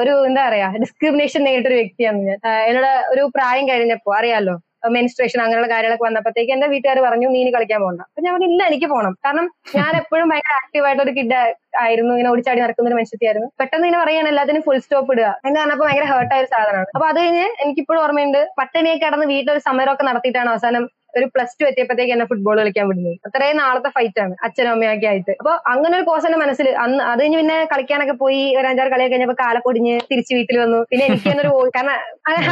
ഒരു 0.00 0.12
എന്താ 0.26 0.48
പറയാ 0.48 0.66
ഡിസ്ക്രിമിനേഷൻ 0.82 1.44
നേരിട്ട 1.44 1.66
ഒരു 1.66 1.74
വ്യക്തിയാണ് 1.74 2.18
ഞാൻ. 2.28 2.38
എന്നോട് 2.68 2.92
ഒരു 3.12 3.22
പ്രായം 3.36 3.68
കഴിഞ്ഞപ്പോ 3.68 4.12
അറിയാലോ? 4.18 4.54
മെൻസ്ട്രേഷൻ 4.82 5.40
അങ്ങനെയുള്ള 5.40 5.68
കാര്യങ്ങളൊക്കെ 5.70 6.06
വന്നപ്പോഴത്തേക്ക് 6.06 6.52
എന്റെ 6.52 6.66
വീട്ടുകാർ 6.66 6.98
പറഞ്ഞു 7.00 7.28
നീ 7.28 7.40
കളിക്കാൻ 7.50 7.80
പോകണ്ട 7.80 8.02
അപ്പൊ 8.08 8.22
ഞാൻ 8.24 8.32
പറഞ്ഞു 8.34 8.48
ഇല്ല 8.48 8.62
എനിക്ക് 8.64 8.86
പോകണം 8.86 9.14
കാരണം 9.24 9.46
ഞാൻ 9.74 9.92
എപ്പോഴും 9.96 10.26
ഭയങ്കര 10.32 10.54
ആക്റ്റീവ് 10.62 10.86
ആയിട്ടുള്ള 10.86 11.06
ഒരു 11.08 11.14
കിഡ് 11.18 11.38
ആയിരുന്നു 11.78 12.12
ഇങ്ങനെ 12.14 12.30
ഓടിച്ചാടി 12.32 12.60
നടക്കുന്ന 12.60 12.90
ഒരു 12.90 12.98
മനുഷ്യത്തിയായിരുന്നു. 12.98 13.48
പെട്ടെന്ന് 13.60 13.86
ഇങ്ങനെ 13.86 14.02
പറയാണ് 14.02 14.28
എല്ലാത്തിനും 14.28 14.62
ഫുൾ 14.62 14.78
സ്റ്റോപ്പ് 14.78 15.12
ഇടുക. 15.14 15.28
എന്ന് 15.46 15.58
പറഞ്ഞപ്പോ 15.60 15.84
ഭയങ്കര 15.86 16.06
ഹേർട്ടായ 16.12 16.42
ഒരു 16.44 16.50
സാധനമാണ്. 16.54 16.90
അപ്പൊ 16.94 17.06
അത് 17.06 17.18
കഴിഞ്ഞ് 17.18 17.46
എനിക്കിപ്പോഴും 17.64 18.00
ഓർമ്മയുണ്ട് 18.04 18.40
പട്ടിണിയൊക്കെ 18.60 19.04
കടന്ന് 19.06 19.26
വീട്ടിലൊരു 19.26 19.62
സമരമൊക്കെ 19.68 20.06
നടത്തിയിട്ടാണ് 20.10 20.50
അവസാനം 20.50 20.84
ഒരു 21.18 21.28
പ്ലസ് 21.34 21.56
ടു 21.60 21.64
എത്തിയപ്പോഴത്തേക്ക് 21.64 22.12
എന്നെ 22.12 22.26
ഫുട്ബോൾ 22.26 22.56
കളിക്കാൻ 22.58 22.86
വിടുന്നത് 22.88 23.16
അത്രയും 23.26 23.56
നാളത്തെ 23.56 23.88
ഫൈറ്റ് 23.88 24.20
ആണ് 24.20 24.34
അച്ഛനും 24.42 24.70
അമ്മയൊക്കെ 24.70 25.06
ആയിട്ട് 25.06 25.32
അപ്പൊ 25.32 25.52
അങ്ങനെ 25.66 25.94
ഒരു 25.96 26.04
കോഴ്സ് 26.04 26.26
എന്റെ 26.26 26.38
മനസ്സിൽ 26.38 26.68
അന്ന് 26.76 27.00
അത് 27.04 27.22
കഴിഞ്ഞ് 27.22 27.38
പിന്നെ 27.38 27.58
കളിക്കാനൊക്കെ 27.64 28.12
പോയി 28.12 28.42
ഒരു 28.54 28.66
അഞ്ചാറ് 28.66 28.90
കളിയൊക്കെ 28.90 29.14
കഴിഞ്ഞപ്പോ 29.14 29.36
കാലക്കൊടിഞ്ഞ് 29.40 29.94
തിരിച്ച് 30.10 30.32
വീട്ടിൽ 30.34 30.58
വന്നു 30.58 30.80
പിന്നെ 30.90 31.06
എനിക്ക് 31.06 31.28
തന്നെ 31.30 31.44
ഒരു 31.44 31.70
കാരണം 31.76 31.96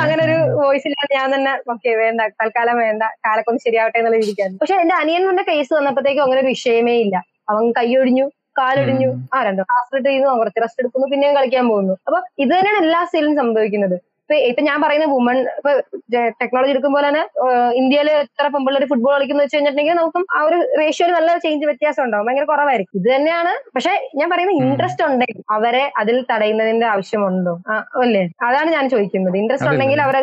അങ്ങനെ 0.03 0.23
ഒരു 0.25 0.39
വോയിസ് 0.57 0.89
ഇല്ലാതെ 0.89 1.15
ഞാൻ 1.17 1.31
തന്നെ 1.35 1.53
ഓക്കെ 1.71 1.93
വേണ്ട 1.97 2.21
തൽക്കാലം 2.43 2.79
വേണ്ട 2.79 3.03
കാലക്കൊന്ന് 3.27 3.61
ശരിയാവട്ടെ 3.61 3.99
എന്നുള്ള 3.99 4.17
രീതിക്കായിരുന്നു 4.17 4.59
പക്ഷെ 4.59 4.75
എന്റെ 4.75 4.95
അനിയന്റെ 4.95 5.43
കേസ് 5.43 5.73
വന്നപ്പോഴത്തേക്കും 5.75 6.23
അങ്ങനെ 6.23 6.41
ഒരു 6.41 6.49
വിഷയമേ 6.49 6.97
ഇല്ല 6.99 7.17
അവൻ 7.49 7.65
കൈയൊടിഞ്ഞു 7.71 8.27
കാലൊടിഞ്ഞു 8.59 9.09
ആ 9.35 9.43
രണ്ടോ 9.43 9.63
ഹാസ്പിറ്റൽ 9.71 10.09
ചെയ്യുന്നു 10.09 10.37
കുറച്ച് 10.39 10.61
റെസ്റ്റ് 10.63 10.83
എടുക്കുന്നു 10.83 11.07
പിന്നെയും 11.07 11.35
കളിക്കാൻ 11.37 11.69
പോകുന്നു 11.69 11.95
അപ്പൊ 12.07 12.19
ഇത് 12.39 12.53
തന്നെയാണ് 12.55 12.79
എല്ലാ 12.79 13.01
സ്റ്റേലും 13.05 13.37
സംഭവിക്കുന്നത് 13.37 13.97
ഇപ്പൊ 14.29 14.37
ഇപ്പൊ 14.47 14.63
ഞാൻ 14.63 14.79
പറയുന്ന 14.83 15.07
വുമൺ 15.07 15.37
ഇപ്പൊ 15.59 15.73
ടെക്നോളജി 16.41 16.71
എടുക്കുമ്പോൾ 16.71 17.03
തന്നെ 17.07 17.21
ഇന്ത്യയിൽ 17.73 18.09
എത്ര 18.13 18.47
പെമ്പിള്ളേർ 18.55 18.85
ഫുട്ബോൾ 18.85 19.13
കളിക്കുന്ന 19.13 19.43
വെച്ച് 19.43 19.55
കഴിഞ്ഞിട്ടുണ്ടെങ്കിൽ 19.57 19.95
നമുക്കും 19.95 20.23
ആ 20.37 20.41
ഒരു 20.43 20.59
റേഷ്യോയിൽ 20.81 21.13
നല്ല 21.15 21.37
ചേഞ്ച് 21.45 21.67
വ്യത്യാസം 21.67 22.03
ഉണ്ടാവും. 22.05 22.27
ഭയങ്കര 22.27 22.45
കുറവായിരിക്കും. 22.45 22.99
ഇത് 23.01 23.09
തന്നെയാണ്. 23.15 23.53
പക്ഷെ 23.75 23.93
ഞാൻ 24.15 24.31
പറയുന്ന 24.31 24.55
ഇൻട്രസ്റ്റ് 24.63 25.05
ഉണ്ടെങ്കിൽ 25.05 25.45
അവരെ 25.49 25.85
അതിൽ 25.97 26.17
തടയുന്നതിന്റെ 26.33 26.87
ആവശ്യമുണ്ടോ? 26.87 27.55
അല്ലേ? 28.03 28.25
അതാണ് 28.49 28.71
ഞാൻ 28.71 28.89
ചോദിക്കുന്നത്. 28.89 29.37
ഇൻട്രസ്റ്റ് 29.37 29.71
ഉണ്ടെങ്കിൽ 29.71 30.01
അവരെ 30.01 30.23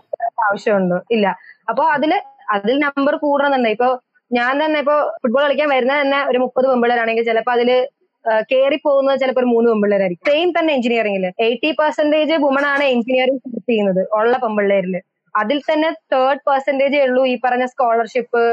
ആവശ്യമുണ്ടോ? 0.49 0.99
ഇല്ല. 1.11 1.27
അപ്പൊ 1.69 1.85
അതിൽ 1.87 2.13
അതിൽ 2.53 2.75
നമ്പർ 2.79 3.15
കൂടണമെന്നുണ്ട് 3.15 3.69
ഇപ്പൊ 3.69 3.89
ഞാൻ 4.31 4.53
തന്നെ 4.65 4.79
ഇപ്പൊ 4.79 4.95
ഫുട്ബോൾ 5.21 5.41
കളിക്കാൻ 5.43 5.69
വരുന്ന 5.69 5.93
തന്നെ 6.01 6.19
ഒരു 6.25 6.37
മുപ്പത് 6.37 6.65
പെമ്പിള്ളേരാണെങ്കിൽ 6.67 7.25
ചിലപ്പോൾ 7.25 7.51
അതിൽ 7.51 7.69
കയറി 8.51 8.77
പോകുന്നത് 8.87 9.17
ചിലപ്പോൾ 9.21 9.45
മൂന്ന് 9.53 9.67
പെമ്പിള്ളേരായിരിക്കും. 9.71 10.27
സെയിം 10.31 10.49
തന്നെ 10.57 10.71
എഞ്ചിനീയറിംഗിൽ 10.77 11.25
എയ്റ്റി 11.47 11.71
പെർസെന്റേജ് 11.79 12.35
വുമൺ 12.43 12.65
ആണ് 12.73 12.85
എഞ്ചിനീയറിംഗ് 12.95 13.41
പൂർത്തി 13.45 13.71
ചെയ്യുന്നത് 13.71 14.01
ഉള്ള 14.19 14.35
പെമ്പിള്ളേരിൽ 14.43 14.95
അതിൽ 15.35 15.57
തന്നെ 15.69 15.89
തേർഡ് 16.13 16.43
പെർസെന്റേജേ 16.49 16.99
ഉള്ളൂ 17.07 17.23
ഈ 17.31 17.35
പറഞ്ഞ 17.45 17.65
സ്കോളർഷിപ്പ് 17.73 18.43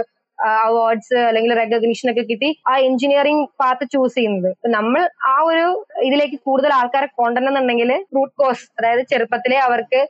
അവാർഡ്സ് 0.66 1.18
അല്ലെങ്കിൽ 1.28 1.52
റെക്കഗ്നീഷൻ 1.60 2.06
ഒക്കെ 2.12 2.22
കിട്ടി 2.28 2.48
ആ 2.70 2.74
എഞ്ചിനീയറിംഗ് 2.88 3.44
പാത്ത് 3.60 3.84
ചൂസ് 3.94 4.14
ചെയ്യുന്നത്. 4.18 4.50
നമ്മൾ 4.76 5.00
ആ 5.32 5.34
ഒരു 5.48 5.66
ഇതിലേക്ക് 6.06 6.38
കൂടുതൽ 6.46 6.72
ആൾക്കാരെ 6.78 7.08
കൊണ്ടുവരണമെന്നുണ്ടെങ്കിൽ 7.20 7.90
റൂട്ട് 8.16 8.34
കോസ് 8.42 8.64
അതായത് 8.78 9.02
ചെറുപ്പത്തിലെ 9.10 9.58
അവർക്ക് 9.66 10.00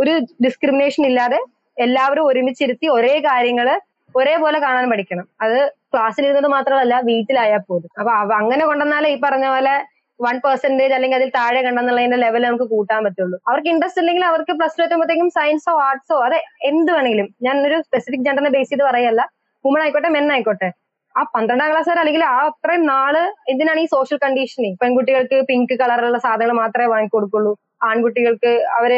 ഒരു 0.00 0.12
ഡിസ്ക്രിമിനേഷൻ 0.44 1.02
ഇല്ലാതെ 1.10 1.40
എല്ലാവരും 1.76 2.24
ഒരുമിച്ചിരുത്തി 2.30 2.86
ഒരേ 2.96 3.14
കാര്യങ്ങൾ 3.28 3.68
ഒരേപോലെ 4.14 4.58
കാണാൻ 4.64 4.86
പഠിക്കണം. 4.92 5.26
അത് 5.44 5.58
ക്ലാസ്സിലിരുന്നത് 5.92 6.48
മാത്രമല്ല 6.56 6.94
വീട്ടിലായാൽ 7.10 7.62
പോലും. 7.70 7.90
അപ്പൊ 8.00 8.12
അങ്ങനെ 8.40 8.64
കൊണ്ടുവന്നാലേ 8.70 9.10
ഈ 9.14 9.18
പറഞ്ഞ 9.26 9.46
പോലെ 9.54 9.74
വൺ 10.20 10.36
പെർസെന്റേജ് 10.44 10.94
അല്ലെങ്കിൽ 10.96 11.18
അതിൽ 11.18 11.30
താഴെ 11.38 11.60
കണ്ടെന്നുള്ളതിന്റെ 11.66 12.18
ലെവൽ 12.24 12.42
നമുക്ക് 12.48 12.66
കൂട്ടാൻ 12.74 13.00
പറ്റുള്ളൂ. 13.06 13.36
അവർക്ക് 13.48 13.70
ഇൻട്രസ്റ്റ് 13.72 14.02
ഇല്ലെങ്കിൽ 14.02 14.24
അവർക്ക് 14.30 14.52
പ്ലസ് 14.58 14.76
ടു 14.78 14.82
എത്തുമ്പോഴത്തേക്കും 14.86 15.30
സയൻസോ 15.38 15.72
ആർട്സോ 15.86 16.16
അതെ 16.26 16.38
എന്ത് 16.70 16.90
വേണമെങ്കിലും. 16.96 17.28
ഞാൻ 17.46 17.56
ഒരു 17.68 17.78
സ്പെസിഫിക് 17.86 18.24
ജെൻഡറിനെ 18.26 18.52
ബേസ് 18.56 18.70
ചെയ്ത് 18.72 18.84
പറയല്ല. 18.90 19.22
വുമൺ 19.64 19.80
ആയിക്കോട്ടെ 19.84 20.10
മെൻ 20.16 20.26
ആയിക്കോട്ടെ. 20.36 20.68
ആ 21.14 21.22
പന്ത്രണ്ടാം 21.34 21.68
ക്ലാസ് 21.70 21.88
വരെ 21.90 22.00
അല്ലെങ്കിൽ 22.02 22.22
ആ 22.32 22.36
അത്രയും 22.50 22.84
നാൾ 22.92 23.14
എന്തിനാണ് 23.52 23.80
ഈ 23.84 23.88
സോഷ്യൽ 23.94 24.18
കണ്ടീഷനിങ് 24.22 24.76
പെൺകുട്ടികൾക്ക് 24.82 25.38
പിങ്ക് 25.50 25.74
കളറുള്ള 25.82 26.18
സാധനങ്ങൾ 26.26 26.56
മാത്രമേ 26.62 26.88
വാങ്ങിക്കൊടുക്കുള്ളൂ. 26.92 27.52
ആൺകുട്ടികൾക്ക് 27.90 28.52
അവർ 28.78 28.92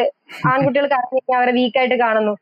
ആൺകുട്ടികൾക്ക് 0.53 0.97
അവരെ 1.39 1.53
വീക്കായിട്ട് 1.61 1.97
കാണുന്നു. 2.05 2.35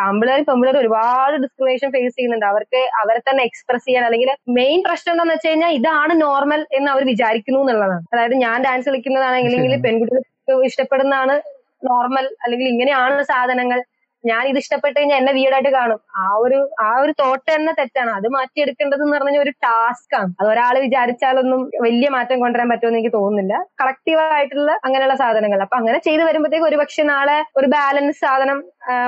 ആമ്പിളേരും 0.00 0.44
പെമ്പിളേരും 0.44 0.80
ഒരുപാട് 0.80 1.34
ഡിസ്ക്രിമിനേഷൻ 1.36 1.88
ഫേസ് 1.90 2.14
ചെയ്യുന്നുണ്ട് 2.16 2.46
അവർക്ക് 2.46 2.80
അവരെ 3.00 3.20
തന്നെ 3.28 3.42
എക്സ്പ്രസ് 3.44 3.84
ചെയ്യാൻ 3.84 4.04
അല്ലെങ്കിൽ 4.04 4.30
മെയിൻ 4.58 4.78
പ്രശ്നം 4.86 5.12
എന്താണെന്ന് 5.12 5.36
വെച്ച് 5.36 5.48
കഴിഞ്ഞാൽ 5.48 5.72
ഇതാണ് 5.72 6.14
നോർമൽ 6.22 6.60
എന്ന് 6.78 6.90
അവർ 6.90 7.04
വിചാരിക്കുന്നു 7.04 7.60
എന്നുള്ളതാണ് 7.64 8.04
അതായത് 8.12 8.36
ഞാൻ 8.44 8.58
ഡാൻസ് 8.62 8.88
കളിക്കുന്നതാണെങ്കിൽ. 8.88 9.54
പെൺകുട്ടികൾക്ക് 9.86 10.66
ഇഷ്ടപ്പെടുന്നതാണ് 10.66 11.34
നോർമൽ 11.82 12.26
അല്ലെങ്കിൽ 12.44 12.68
ഇങ്ങനെയാണ് 12.68 13.22
സാധനങ്ങൾ 13.24 13.78
ഞാൻ 14.24 14.42
ഇത് 14.48 14.58
ഇഷ്ടപ്പെട്ട് 14.62 14.96
കഴിഞ്ഞാൽ 14.98 15.18
എന്നെ 15.20 15.32
വീടായിട്ട് 15.38 15.70
കാണും. 15.76 16.00
ആ 16.22 16.26
ഒരു 16.44 16.58
ആ 16.86 16.90
ഒരു 17.02 17.12
തോട്ട് 17.20 17.48
തന്നെ 17.54 17.72
തെറ്റാണ്. 17.78 18.10
അത് 18.18 18.26
മാറ്റിയെടുക്കേണ്ടത് 18.36 19.02
എന്ന് 19.04 19.16
പറഞ്ഞ 19.16 19.38
ഒരു 19.46 19.52
ടാസ്ക് 19.66 20.14
ആണ്. 20.20 20.30
അത് 20.40 20.48
ഒരാൾ 20.48 20.74
വിചാരിച്ചാലൊന്നും 20.86 21.62
വലിയ 21.86 22.08
മാറ്റം 22.16 22.40
കൊണ്ടുവരാൻ 22.40 22.68
പറ്റുമെന്ന് 22.72 23.00
എനിക്ക് 23.00 23.14
തോന്നുന്നില്ല. 23.16 23.54
കളക്റ്റീവായിട്ടുള്ള 23.82 24.70
അങ്ങനെയുള്ള 24.88 25.16
സാധനങ്ങൾ. 25.22 25.62
അപ്പൊ 25.66 25.78
അങ്ങനെ 25.80 25.98
ചെയ്തു 26.08 26.22
വരുമ്പോഴത്തേക്ക് 26.28 26.68
ഒരു 26.70 26.78
പക്ഷെ 26.82 27.04
നാളെ 27.14 27.38
ഒരു 27.60 27.68
ബാലൻസ് 27.76 28.20
സാധനം 28.26 28.60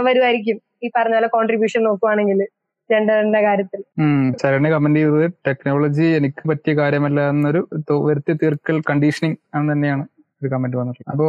വരുമായിരിക്കും 0.08 0.58
ഈ 0.84 0.90
പറഞ്ഞ 0.96 1.14
പോലെ 1.14 1.30
കോൺട്രിബ്യൂഷൻ 1.36 1.82
നോക്കുവാണെങ്കിൽ 1.88 2.40
ജെൻഡറിന്റെ 2.90 3.40
കാര്യത്തിൽ. 3.48 3.80
കമന്റ് 4.74 5.00
ചെയ്തത് 5.00 5.26
ടെക്നോളജി 5.46 6.06
എനിക്ക് 6.18 6.42
പറ്റിയ 6.50 6.72
കാര്യമല്ല 6.80 7.20
എന്നൊരു 7.34 7.60
വരുത്തി 8.08 8.32
തീർക്കൽ 8.42 8.78
കണ്ടീഷനിങ് 8.90 9.38
ആണെന്ന് 9.54 9.72
തന്നെയാണ് 9.72 10.04
ഒരു 10.42 10.48
കമന്റ് 10.54 10.76
വന്നിട്ടുള്ളത്. 10.76 11.12
അപ്പോ 11.14 11.28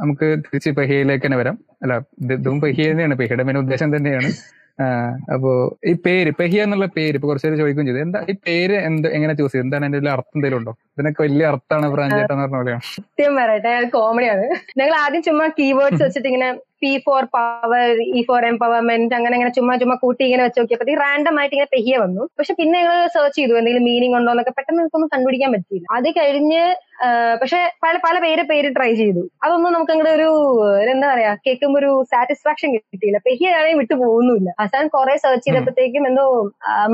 നമുക്ക് 0.00 0.26
തിരിച്ച് 0.46 0.70
പെഹിയയിലേക്ക് 0.78 1.24
തന്നെ 1.26 1.38
വരാം. 1.42 1.56
അല്ല 1.82 1.94
ഇത് 2.20 2.50
പെഹിയ 2.66 2.90
തന്നെയാണ് 2.92 3.16
പെഹിയുടെ 3.20 3.46
മെയിൻ 3.48 3.58
ഉദ്ദേശം 3.58 3.96
തന്നെയാണ്. 3.96 4.30
അപ്പോ 5.34 5.50
ഈ 5.90 5.92
പേര് 6.04 6.30
പെഹിയ 6.38 6.62
എന്നുള്ള 6.66 6.86
പേര് 6.94 7.14
ഇപ്പൊ 7.16 7.28
കുറച്ചു 7.28 7.46
പേര് 7.46 7.58
ചോദിക്കുകയും 7.60 7.88
ചെയ്തു. 7.88 8.00
എന്താ 8.06 8.20
ഈ 8.30 8.34
പേര് 8.46 8.76
എന്ത് 8.88 9.06
എങ്ങനെ 9.16 9.34
ചൂസ് 9.40 9.52
ചെയ്തു? 9.52 9.64
എന്താണ് 9.64 9.86
അതിന്റെ 9.88 10.10
അർത്ഥം 10.14 10.36
എന്തെങ്കിലും 10.38 10.58
ഉണ്ടോ? 10.60 10.72
ഇതിനൊക്കെ 10.94 11.20
വലിയ 11.22 11.44
അർത്ഥമാണ് 11.52 11.88
പ്രാഞ്ചേട്ടെന്ന് 11.94 12.42
പറഞ്ഞ 12.44 12.58
പോലെയാണ്. 12.60 12.82
സത്യം 12.94 13.34
പറയട്ടെ 13.40 13.74
കോമഡിയാണ് 13.96 14.46
ഞങ്ങൾ 14.80 14.94
ആദ്യം 15.04 15.22
ചുമ്മാ 15.28 15.46
കീവേഡ്സ് 15.58 16.02
വെച്ചിട്ട് 16.06 16.28
ഇങ്ങനെ 16.32 16.48
P 16.82 16.90
for 17.04 17.22
power 17.34 17.84
E 18.18 18.22
for 18.28 18.42
empowerment 18.48 19.14
അങ്ങനെ 19.18 19.34
ഇങ്ങനെ 19.38 19.52
ചുമ്മാ 19.56 19.74
ചുമ്മാ 19.82 19.96
കൂട്ടി 20.02 20.22
ഇങ്ങനെ 20.26 20.42
വെച്ച് 20.46 20.58
നോക്കിയപ്പോ 20.60 20.96
റാൻഡം 21.04 21.36
ആയിട്ട് 21.40 21.54
ഇങ്ങനെ 21.56 21.70
പെയ്യ 21.76 21.98
വന്നു. 22.04 22.22
പക്ഷെ 22.38 22.54
പിന്നെ 22.60 22.76
ഞങ്ങൾ 22.80 22.96
സെർച്ച് 23.14 23.38
ചെയ്തു 23.40 23.54
എന്തെങ്കിലും 23.60 23.86
മീനിങ് 23.90 24.16
ഉണ്ടോ 24.18 24.32
എന്നൊക്കെ 24.34 24.54
പെട്ടെന്ന് 24.58 24.80
നമുക്കൊന്നും 24.82 25.10
കണ്ടുപിടിക്കാൻ 25.14 25.52
പറ്റിയില്ല. 25.56 25.86
അത് 25.98 26.08
കഴിഞ്ഞ് 26.18 26.62
പക്ഷെ 27.40 27.60
പല 27.84 27.94
പല 28.04 28.16
പേര് 28.24 28.42
പേര് 28.50 28.68
ട്രൈ 28.76 28.90
ചെയ്തു. 29.00 29.22
അതൊന്നും 29.44 29.72
നമുക്ക് 29.76 29.92
അങ്ങോട്ട് 29.94 30.12
ഒരു 30.18 30.28
എന്താ 30.92 31.06
പറയാ 31.12 31.32
കേൾക്കുമ്പോ 31.46 31.78
ഒരു 31.82 31.90
സാറ്റിസ്ഫാക്ഷൻ 32.12 32.68
കിട്ടിയില്ല. 32.76 33.20
പെഹിയാണെങ്കിൽ 33.28 33.80
വിട്ടു 33.82 33.94
പോകുന്നില്ല 34.04 34.48
അവസാനം 34.62 34.90
കുറെ 34.96 35.16
സെർച്ച് 35.24 35.46
ചെയ്തപ്പോഴത്തേക്കും 35.48 36.06
എന്തോ 36.10 36.26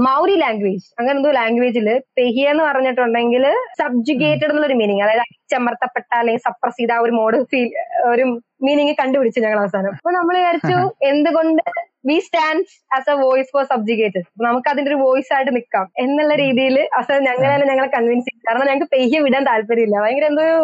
മൗരി 0.07 0.37
ലാംഗ്വേജ് 0.45 0.87
അങ്ങനെ 0.99 1.17
എന്തോ 1.19 1.33
ലാംഗ്വേജിൽ 1.41 1.89
പെഹിയ 2.21 2.55
എന്ന് 2.55 2.65
പറഞ്ഞിട്ടുണ്ടെങ്കിൽ 2.69 3.47
സബ്ജുഗേറ്റഡ് 3.83 4.51
എന്നുള്ളൊരു 4.51 4.79
മീനിങ് 4.83 5.05
അതായത് 5.07 5.37
അടിച്ചമർത്തപ്പെട്ട 5.53 6.11
അല്ലെങ്കിൽ 6.21 6.43
സപ്രസ് 6.47 6.79
ചെയ്ത 6.81 6.93
ഒരു 7.05 7.13
മോഡ് 7.13 7.39
ഫീൽ 7.51 7.69
ഒരു 8.11 8.25
മീനിങ് 8.67 8.95
കണ്ടുപിടിച്ചു 9.01 9.41
ഞങ്ങൾ 9.45 9.61
അവസാനം. 9.63 9.93
അപ്പൊ 9.99 10.13
നമ്മൾ 10.19 10.35
വിചാരിച്ചു 10.39 10.77
എന്തുകൊണ്ട് 11.11 11.63
we 12.09 12.17
stand 12.27 12.63
as 12.97 13.11
a 13.11 13.15
voice 13.23 13.51
for 13.55 13.65
subjugated 13.73 14.23
നമുക്ക് 14.47 14.69
അതിന്റെ 14.73 14.91
ഒരു 14.93 14.99
വോയിസ് 15.03 15.31
ആയിട്ട് 15.37 15.53
നിൽക്കാം 15.57 15.87
എന്നുള്ള 16.05 16.35
രീതിയിൽ 16.43 16.77
അവസാനം 16.99 17.25
ഞങ്ങൾ 17.29 17.45
തന്നെ 17.47 17.67
ഞങ്ങളെ 17.71 17.89
കൺവിൻസ് 17.97 18.27
ചെയ്യും 18.29 18.45
കാരണം 18.47 18.67
ഞങ്ങൾക്ക് 18.67 18.89
പെയ്യ 18.95 19.21
വിടാൻ 19.27 19.45
താല്പര്യമില്ല. 19.51 19.97
ഭയങ്കര 20.05 20.27
എന്തോ 20.31 20.45
ഒരു 20.49 20.63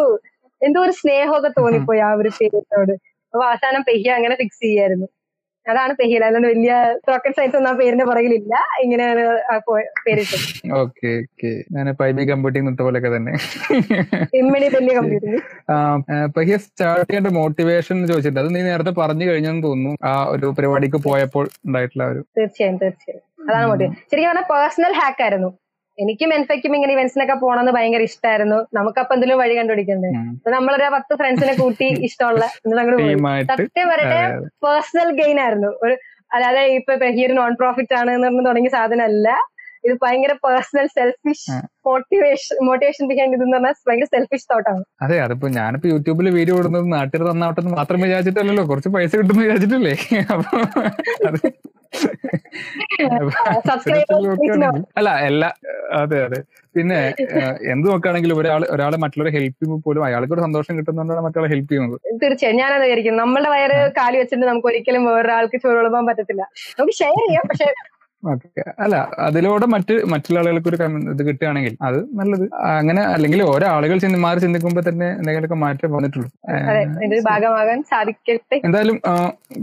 എന്തോ 0.61 0.79
ഒരു 0.85 0.93
സ്നേഹമൊക്കെ 1.01 1.51
തോന്നിപ്പോയി 1.59 2.01
ആ 2.07 2.11
ഒരു 2.21 2.31
പേരിനോട് 2.39 2.93
അപ്പൊ 3.33 3.43
അവസാനം 3.49 3.81
പെയ്യ 3.89 4.09
അങ്ങനെ 4.17 4.35
ഫിക്സ് 4.41 4.61
ചെയ്യായിരുന്നു. 4.65 5.07
അതാണ് 5.71 5.93
പെയ്യൽ 5.99 6.23
അല്ലാണ്ട് 6.27 6.47
വലിയ 6.51 6.73
റോക്കറ്റ് 7.09 7.37
സയൻസ് 7.39 7.57
ഒന്നും 7.59 7.71
ആ 7.71 7.75
പേരിന്റെ 7.81 8.05
പുറകിലില്ല. 8.09 8.53
ഇങ്ങനെയാണ് 8.83 9.23
പേരിട്ടത്. 10.05 10.45
Okay 10.81 11.09
okay. 11.23 11.51
ഞാൻ 11.75 11.87
പൈബി 12.01 12.25
കമ്പ്യൂട്ടിംഗ് 12.31 12.83
പോലെയൊക്കെ 12.87 13.11
തന്നെ. 13.15 13.33
ഇമ്മണി 14.41 14.69
വലിയ 14.77 14.93
കമ്പ്യൂട്ടിംഗ്. 14.99 15.41
പെഹിയ 16.37 16.57
സ്റ്റാർട്ട് 16.65 17.07
ചെയ്യേണ്ട 17.11 17.31
മോട്ടിവേഷൻ 17.41 17.99
ചോദിച്ചിട്ടുണ്ട്. 18.11 18.41
അത് 18.43 18.51
നീ 18.55 18.63
നേരത്തെ 18.71 18.95
പറഞ്ഞു 19.03 19.27
കഴിഞ്ഞെന്ന് 19.31 19.63
തോന്നുന്നു 19.67 19.93
ആ 20.11 20.13
ഒരു 20.33 20.49
പരിപാടിക്ക് 20.59 21.01
പോയപ്പോൾ 21.09 21.45
ഉണ്ടായിട്ടുള്ള 21.67 22.05
ഒരു 22.13 22.23
തീർച്ചയായും 22.39 22.77
തീർച്ചയായും. 22.83 23.23
അതാണ് 23.49 23.67
മോട്ടിവേഷൻ 23.71 23.95
ശരിക്കും 24.11 24.29
പറഞ്ഞാൽ 24.31 24.49
പേഴ്സണൽ 24.53 24.95
ഹാക്ക് 25.01 25.23
ആയിരുന്നു. 25.27 25.51
എനിക്കും 25.97 26.33
എൻഫയ്ക്കും 26.33 26.75
ഇങ്ങനെ 26.75 26.93
ഇവന്റ്സിനൊക്കെ 26.93 27.33
പോകണമെന്ന് 27.33 27.71
ഭയങ്കര 27.71 28.01
ഇഷ്ടമായിരുന്നു 28.01 28.57
നമുക്കപ്പൊ 28.73 29.13
എന്തെങ്കിലും 29.15 29.39
വഴി 29.41 29.55
കണ്ടുപിടിക്കണ്ടേ? 29.57 30.09
അപ്പൊ 30.37 30.51
നമ്മളൊരു 30.51 30.89
പത്ത് 30.95 31.13
ഫ്രണ്ട്സിനെ 31.15 31.53
കൂട്ടി 31.61 31.87
ഇഷ്ടമുള്ള 32.07 32.43
സത്യം 33.51 33.87
പറയട്ടെ 33.93 34.21
പേഴ്സണൽ 34.65 35.09
ഗെയിൻ 35.21 35.39
ആയിരുന്നു. 35.39 35.71
ഒരു 35.83 35.95
അല്ലാതെ 36.31 36.63
ഇപ്പൊ 36.79 36.93
ഈ 37.19 37.25
ഒരു 37.25 37.33
നോൺ 37.33 37.51
പ്രോഫിറ്റ് 37.55 37.95
ആണ് 38.01 38.11
എന്ന് 38.17 38.45
തുടങ്ങിയ 38.45 38.71
സാധനമല്ല. 38.77 39.27
ഇത് 39.87 39.95
ഭയങ്കര 40.03 40.33
personal 40.45 40.87
selfish 40.95 41.57
motivation 41.87 42.55
motivation 42.67 43.03
behind 43.11 43.35
ഇതെന്ന് 43.37 43.57
പറഞ്ഞാൽ 43.57 43.75
ഭയങ്കര 43.89 44.09
സെൽഫിഷ് 44.15 44.47
തോട്ടാണ് 44.53 44.81
അതെ 45.05 45.17
അതിപ്പോ 45.25 45.49
ഞാനിപ്പോ 45.59 45.87
യൂട്യൂബിൽ 45.93 46.29
വീഡിയോ 46.37 46.55
ഇടുന്നത് 46.61 46.87
നാട്ടിൽ 46.95 47.23
തന്നാവട്ടെ 47.31 47.61
എന്ന് 47.63 47.73
മാത്രം 47.77 48.01
വിചാരിച്ചിട്ടല്ലല്ലോ 48.05 48.65
കുറച്ച് 48.71 48.91
പൈസ 48.95 49.11
കിട്ടുന്ന 49.19 49.41
വിചാരിച്ചിട്ടില്ലേ? 49.45 49.95
അപ്പൊ 50.33 50.57
അല്ല 54.99 55.09
എല്ലാ 55.29 55.49
അതെ 55.99 56.17
അതെ. 56.27 56.39
പിന്നെ 56.75 56.97
എന്ത് 57.73 57.85
നോക്കുകയാണെങ്കിലും 57.89 58.37
ഒരാൾ 58.41 58.61
ഒരാളെ 58.73 58.97
മറ്റുള്ളവരെ 59.03 59.31
ഹെൽപ്പ് 59.35 59.55
ചെയ്യുമ്പോൾ 59.57 59.79
പോലും 59.85 60.03
അയാൾക്ക് 60.07 60.33
ഒരു 60.35 60.43
സന്തോഷം 60.45 60.73
കിട്ടുന്നതുകൊണ്ടാണ് 60.79 61.23
മറ്റുള്ള 61.27 61.47
ഹെൽപ്പ് 61.53 61.69
ചെയ്യുന്നത്. 61.71 61.97
തീർച്ചയായും 62.23 62.59
ഞാനത് 62.61 62.83
വിചാരിക്കും 62.85 63.21
നമ്മുടെ 63.21 63.49
വയറ് 63.55 63.77
കാലി 63.99 64.17
വെച്ചിട്ട് 64.21 64.45
നമുക്ക് 64.51 64.69
ഒരിക്കലും 64.71 65.05
വേറൊരാൾക്ക് 65.09 65.59
ചോറ് 65.63 65.77
വിളമ്പാൻ 65.79 66.05
പറ്റത്തില്ല. 66.09 66.43
നമുക്ക് 66.79 66.97
ഷെയർ 67.01 67.19
ചെയ്യാം 67.27 67.45
പക്ഷെ 67.51 67.69
ഓക്കെ 68.23 68.63
അല്ല 68.83 68.95
അതിലൂടെ 69.25 69.65
മറ്റ് 69.73 69.95
മറ്റുള്ള 70.11 70.37
ആളുകൾക്ക് 70.41 70.69
ഒരു 70.71 70.77
ഇത് 71.13 71.21
കിട്ടുകയാണെങ്കിൽ 71.27 71.73
അത് 71.87 71.97
നല്ലത്. 72.19 72.45
അങ്ങനെ 72.79 73.01
അല്ലെങ്കിൽ 73.15 73.39
ഓരോ 73.51 73.65
ആളുകൾ 73.73 73.97
ചിന്തി 74.03 74.19
മാറി 74.23 74.39
ചിന്തിക്കുമ്പോൾ 74.45 74.83
തന്നെ 74.87 75.07
എന്തെങ്കിലുമൊക്കെ 75.19 75.57
മാറ്റം 75.63 75.91
വന്നിട്ടുള്ളൂ. 75.95 76.29
ഭാഗമാകാൻ 77.29 77.79
സാധിക്കട്ടെ. 77.91 78.57
എന്തായാലും 78.67 78.97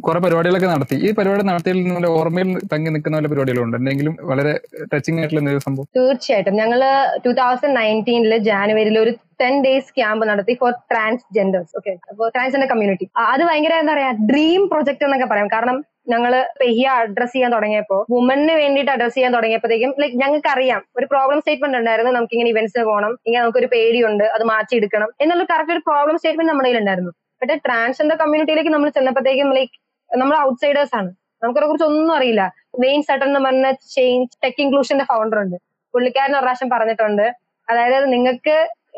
കുറെ 0.06 0.20
പരിപാടികളൊക്കെ 0.24 0.68
നടത്തി. 0.74 0.98
ഈ 1.06 1.10
പരിപാടി 1.18 1.44
നടത്തിയതിൽ 1.50 1.82
നിന്നുള്ള 1.86 2.10
ഓർമ്മയിൽ 2.18 2.50
തങ്ങി 2.72 2.92
നിൽക്കുന്ന 2.96 3.18
വല്ല 3.18 3.30
പരിപാടികളുണ്ട്. 3.32 3.78
എന്തെങ്കിലും 3.80 4.14
വളരെ 4.30 4.52
ടച്ചിങ് 4.92 5.18
ആയിട്ടുള്ള 5.20 5.40
എന്തെങ്കിലും 5.42 5.66
സംഭവം? 5.68 5.88
തീർച്ചയായിട്ടും. 5.98 6.56
ഞങ്ങൾ 6.62 6.82
ടൂ 7.24 7.32
തൗസൻഡ് 7.42 7.76
നയന്റീനിൽ 7.80 8.34
ജാനുവരിയിൽ 8.50 8.98
ഒരു 9.04 9.14
ടെൻ 9.42 9.54
ഡേയ്സ് 9.64 9.90
ക്യാമ്പ് 9.96 10.24
നടത്തി 10.30 10.54
ഫോർ 10.60 10.72
ട്രാൻസ്ജെൻഡേഴ്സ് 10.92 11.72
ഓക്കെ 11.80 11.92
അപ്പോൾ 12.10 12.26
ട്രാൻസ്ജെൻഡർ 12.36 12.68
കമ്മ്യൂണിറ്റി 12.72 13.08
അത് 13.32 13.42
ഭയങ്കര 13.48 13.74
എന്താ 13.82 13.92
പറയാ 13.94 14.12
ഡ്രീം 14.30 14.62
പ്രൊജക്ട് 14.72 15.06
എന്നൊക്കെ 15.08 15.28
പറയാം. 15.32 15.50
കാരണം 15.56 15.78
ഞങ്ങൾ 16.06 16.32
പെഹിയ 16.60 16.86
അഡ്രസ് 17.00 17.32
ചെയ്യാൻ 17.34 17.50
തുടങ്ങിയപ്പോൾ 17.56 18.00
വുമണിന് 18.14 18.54
വേണ്ടിയിട്ട് 18.60 18.90
അഡ്രസ് 18.94 19.14
ചെയ്യാൻ 19.16 19.32
തുടങ്ങിയപ്പോഴത്തേക്കും 19.36 19.92
ലൈക്ക് 20.02 20.16
ഞങ്ങൾക്ക് 20.22 20.50
അറിയാം 20.54 20.80
ഒരു 20.98 21.06
പ്രോബ്ലം 21.12 21.38
സ്റ്റേറ്റ്മെന്റ് 21.42 21.78
ഉണ്ടായിരുന്നു 21.80 22.12
നമുക്ക് 22.16 22.34
ഇങ്ങനെ 22.36 22.50
ഇവന്റ്സിന് 22.54 22.84
പോകണം 22.90 23.12
ഇങ്ങനെ 23.26 23.40
നമുക്കൊരു 23.44 23.68
പേടിയുണ്ട് 23.74 24.24
അത് 24.34 24.44
മാറ്റിയെടുക്കണം 24.52 25.10
എന്നുള്ള 25.24 25.44
കറക്റ്റ് 25.52 25.74
ഒരു 25.76 25.82
പ്രോബ്ലം 25.88 26.18
സ്റ്റേറ്റ്മെന്റ് 26.20 26.50
നമ്മുടെ 26.52 26.68
കയ്യിലുണ്ടായിരുന്നു. 26.68 27.12
പക്ഷേ 27.40 27.56
ട്രാൻസ്ജെൻഡർ 27.66 28.16
കമ്മ്യൂണിറ്റിയിലേക്ക് 28.22 28.72
നമ്മൾ 28.74 28.90
ചെന്നപ്പോഴത്തേക്കും 28.96 29.50
ലൈക്ക് 29.58 29.76
നമ്മൾ 30.10 30.36
ഔട്ട്സൈഡേഴ്സ് 30.46 30.94
ആണ്. 31.00 31.10
നമുക്കതിനെ 31.42 31.68
കുറിച്ച് 31.70 31.86
ഒന്നും 31.90 32.12
അറിയില്ല. 32.18 32.42
വെയിൻ 32.82 33.00
സട്ടൺ 33.08 33.28
എന്ന് 33.30 33.40
പറഞ്ഞ 33.46 33.70
ചേഞ്ച് 33.94 34.34
ടെക് 34.44 34.60
ഇൻക്ലൂഷന്റെ 34.64 35.06
ഫൗണ്ടർ 35.10 35.38
ഉണ്ട്. 35.44 35.56
പുള്ളിക്കാരൻ 35.94 36.34
ഒരു 36.38 36.44
പ്രാവശ്യം 36.44 36.70
പറഞ്ഞിട്ടുണ്ട് 36.74 37.26
അതായത് 37.68 38.06
നിങ്ങൾക്ക് 38.14 38.54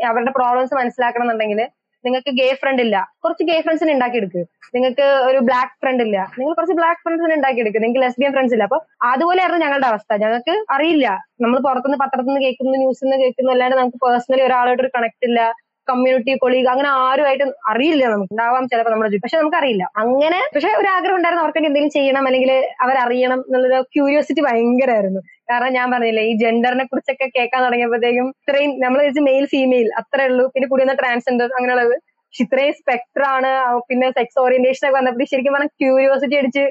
അവരുടെ 0.08 0.32
പ്രോബ്ലംസ് 0.38 0.74
മനസ്സിലാക്കണം 0.80 1.24
എന്നുണ്ടെങ്കിൽ 1.24 1.60
നിങ്ങൾക്ക് 2.06 2.30
ഗേ 2.40 2.48
ഫ്രണ്ട് 2.62 2.82
ഇല്ല. 2.82 2.96
കുറച്ച് 3.24 3.44
ഗേ 3.44 3.56
ഫ്രണ്ട്സിനെ 3.60 3.92
ഉണ്ടാക്കിയെടുക്ക്. 3.92 4.42
നിങ്ങൾക്ക് 4.74 5.06
ഒരു 5.28 5.38
ബ്ലാക്ക് 5.48 5.74
ഫ്രണ്ട് 5.82 6.02
ഇല്ല. 6.02 6.16
നിങ്ങൾ 6.38 6.52
കുറച്ച് 6.54 6.76
ബ്ലാക്ക് 6.80 7.00
ഫ്രണ്ട്സിനെ 7.04 7.34
ഉണ്ടാക്കിയെടുക്കുക 7.34 7.82
നിങ്ങൾക്ക് 7.82 8.02
ലെസ്ബിയൻ 8.06 8.32
ഫ്രണ്ട്സ് 8.32 8.54
ഇല്ല. 8.54 8.64
അപ്പൊ 8.64 8.78
അതുപോലെയായിരുന്നു 9.12 9.60
ഞങ്ങളുടെ 9.66 9.86
അവസ്ഥ. 9.86 10.12
ഞങ്ങൾക്ക് 10.24 10.54
അറിയില്ല. 10.70 11.06
നമ്മൾ 11.40 11.58
പുറത്തുനിന്ന് 11.58 12.00
പത്രത്തിൽ 12.04 12.30
നിന്ന് 12.30 12.42
കേൾക്കുന്നു 12.46 12.78
ന്യൂസിൽ 12.78 13.06
നിന്ന് 13.06 13.18
കേൾക്കുന്നു. 13.24 13.52
അല്ലാണ്ട് 13.52 13.76
നമുക്ക് 13.76 14.00
പേഴ്സണലി 14.06 14.42
ഒരാളായിട്ട് 14.42 14.82
ഒരു 14.82 14.92
കണക്ട് 14.96 15.26
ഇല്ല. 15.30 15.40
കമ്മ്യൂണിറ്റി 15.88 16.32
കൊളീഗ് 16.34 16.68
അങ്ങനെ 16.68 16.88
ആരുമായിട്ട് 16.88 17.44
അറിയില്ല 17.68 18.04
നമുക്ക്. 18.06 18.32
ഉണ്ടാവാം 18.32 18.64
ചിലപ്പോൾ 18.68 18.92
നമ്മുടെ 18.92 19.10
ചുറ്റും 19.10 19.24
പക്ഷെ 19.24 19.38
നമുക്ക് 19.38 19.56
അറിയില്ല. 19.56 19.84
അങ്ങനെ 19.96 20.40
പക്ഷെ 20.54 20.70
ഒരു 20.80 20.88
ആഗ്രഹം 20.88 21.16
ഉണ്ടായിരുന്നു 21.16 21.44
അവർക്ക് 21.44 21.58
എന്തെങ്കിലും 21.60 21.90
ചെയ്യണം 21.90 22.26
അല്ലെങ്കിൽ 22.26 22.52
അവരറിയണം 22.80 23.40
എന്നുള്ളൊരു 23.46 23.78
ക്യൂരിയോസിറ്റി 23.94 24.40
ഭയങ്കരമായിരുന്നു. 24.40 25.20
കാരണം 25.48 25.72
ഞാൻ 25.78 25.86
പറഞ്ഞില്ലേ 25.92 26.22
ഈ 26.30 26.32
ജെൻഡറിനെ 26.42 26.84
കുറിച്ചൊക്കെ 26.90 27.26
കേൾക്കാൻ 27.36 27.60
തുടങ്ങിയപ്പോഴത്തേക്കും 27.66 28.28
ഇത്രയും 28.40 28.72
നമ്മൾ 28.84 28.98
വെച്ച് 29.06 29.22
മെയിൽ 29.28 29.44
ഫീമെയിൽ 29.52 29.88
അത്രേ 30.00 30.24
ഉള്ളൂ. 30.30 30.44
പിന്നെ 30.54 30.66
കൂടി 30.72 30.84
ട്രാൻസ്ജെൻഡർ 31.02 31.48
അങ്ങനെയുള്ളത്. 31.58 31.94
പക്ഷെ 32.28 32.44
ഇത്രയും 32.46 32.74
സ്പെക്ട്രാണ് 32.80 33.50
പിന്നെ 33.88 34.06
സെക്സ് 34.18 34.38
ഓറിയന്റേഷൻ 34.44 34.84
ഒക്കെ 34.88 34.96
വന്നപ്പോൾ 34.98 35.28
ശരിക്കും 35.32 35.54
പറഞ്ഞാൽ 35.56 35.72
ക്യൂരിയോസിറ്റി 35.82 36.36
അടിച്ച് 36.40 36.64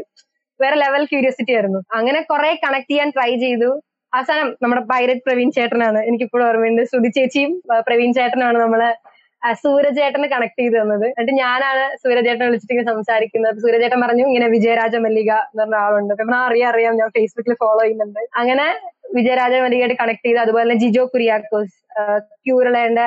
വേറെ 0.60 0.76
ലെവൽ 0.84 1.04
ക്യൂരിയോസിറ്റി 1.12 1.54
ആയിരുന്നു. 1.58 1.80
അങ്ങനെ 1.98 2.20
കുറെ 2.32 2.52
കണക്ട് 2.66 2.92
ചെയ്യാൻ 2.92 3.10
ട്രൈ 3.16 3.32
ചെയ്തു. 3.46 3.70
അവസാനം 4.14 4.48
നമ്മുടെ 4.64 4.84
പൈരറ്റ് 4.92 5.24
പ്രവീൺ 5.28 5.50
ചേട്ടനാണ്. 5.58 6.00
എനിക്കിപ്പോഴും 6.10 6.46
ഓർമ്മയുണ്ട്. 6.50 6.84
ശ്രുതി 6.92 7.10
ചേച്ചിയും 7.18 7.52
പ്രവീൺ 7.88 8.12
ചേട്ടനാണ് 8.20 8.58
നമ്മളെ 8.66 8.90
ആ, 9.46 9.50
സൂരജ് 9.64 10.02
കണക്ട് 10.34 10.60
ചെയ്ത് 10.62 10.76
തന്നത്. 10.82 11.06
എന്നിട്ട് 11.10 11.34
ഞാനാണ് 11.42 11.84
സൂരജേട്ടനെ 12.04 12.46
വിളിച്ചിട്ട് 12.50 12.74
ഇങ്ങനെ 12.76 12.90
സംസാരിക്കുന്നത്. 12.94 13.58
സൂരജേട്ടൻ 13.66 14.00
പറഞ്ഞു 14.06 14.26
ഇങ്ങനെ 14.30 14.48
വിജയരാജ 14.56 14.96
മല്ലിക 15.06 15.32
എന്ന് 15.44 15.62
പറഞ്ഞ 15.64 15.78
ആളുണ്ട്. 15.86 16.14
അപ്പൊ 16.16 16.38
അറിയാം 16.48 16.70
അറിയാം. 16.74 16.96
ഞാൻ 17.02 17.10
ഫേസ്ബുക്കിൽ 17.18 17.56
ഫോളോ 17.64 17.82
ചെയ്യുന്നുണ്ട്. 17.84 18.22
അങ്ങനെ 18.42 18.66
വിജയരാജ 19.16 19.56
മല്ലികയായിട്ട് 19.64 19.98
കണക്ട് 20.02 20.26
ചെയ്ത് 20.28 20.40
അതുപോലെ 20.40 20.64
തന്നെ 20.66 20.78
ജിജോ 20.84 21.04
കുര്യാക്കോസ് 21.14 21.76
ക്യൂരളേന്റെ 22.46 23.06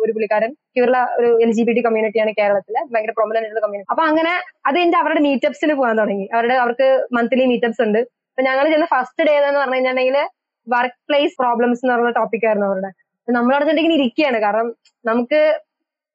ഒരു 0.00 0.12
പുള്ളിക്കാരൻ. 0.12 0.50
കേരള 0.76 0.98
ഒരു 1.18 1.28
എൽ 1.44 1.50
ജി 1.52 1.62
ബി 1.62 1.72
ടി 1.72 1.80
കമ്മ്യൂണിറ്റിയാണ് 1.80 2.32
കേരളത്തിലെ. 2.40 2.80
ഭയങ്കര 2.92 3.12
പ്രൊമനന്റ് 3.18 3.40
ആയിട്ടുള്ള 3.40 3.62
കമ്മ്യൂണിറ്റി 3.64 3.90
അപ്പൊ 3.92 4.04
അങ്ങനെ 4.10 4.32
അത് 4.66 4.76
കഴിഞ്ഞ് 4.76 4.98
അവരുടെ 5.02 5.20
മീറ്റപ്സിൽ 5.20 5.72
പോകാൻ 5.80 5.96
തുടങ്ങി. 5.98 6.26
അവരുടെ 6.34 6.54
അവർക്ക് 6.54 6.86
മന്ത്ലി 7.12 7.46
മീറ്റപ്സ് 7.52 7.82
ഉണ്ട്. 7.86 8.00
അപ്പൊ 8.32 8.42
ഞങ്ങൾ 8.42 8.64
ചെന്ന 8.70 8.86
ഫസ്റ്റ് 8.86 9.24
ഡേ 9.28 9.34
എന്ന് 9.40 9.60
പറഞ്ഞു 9.60 9.76
കഴിഞ്ഞിട്ടുണ്ടെങ്കിൽ 9.76 10.18
വർക്ക് 10.66 10.98
പ്ലേസ് 11.08 11.34
പ്രോബ്ലംസ് 11.42 11.80
എന്ന് 11.84 11.94
പറഞ്ഞ 11.94 12.10
ടോപ്പിക് 12.20 12.46
ആയിരുന്നു 12.46 12.66
അവരുടെ. 12.66 12.90
നമ്മളവിടെ 13.28 13.64
ചെന്നിട്ട് 13.64 13.96
ഇരിക്കുകയാണ് 13.98 14.38
കാരണം 14.38 14.68
നമുക്ക് 15.04 15.40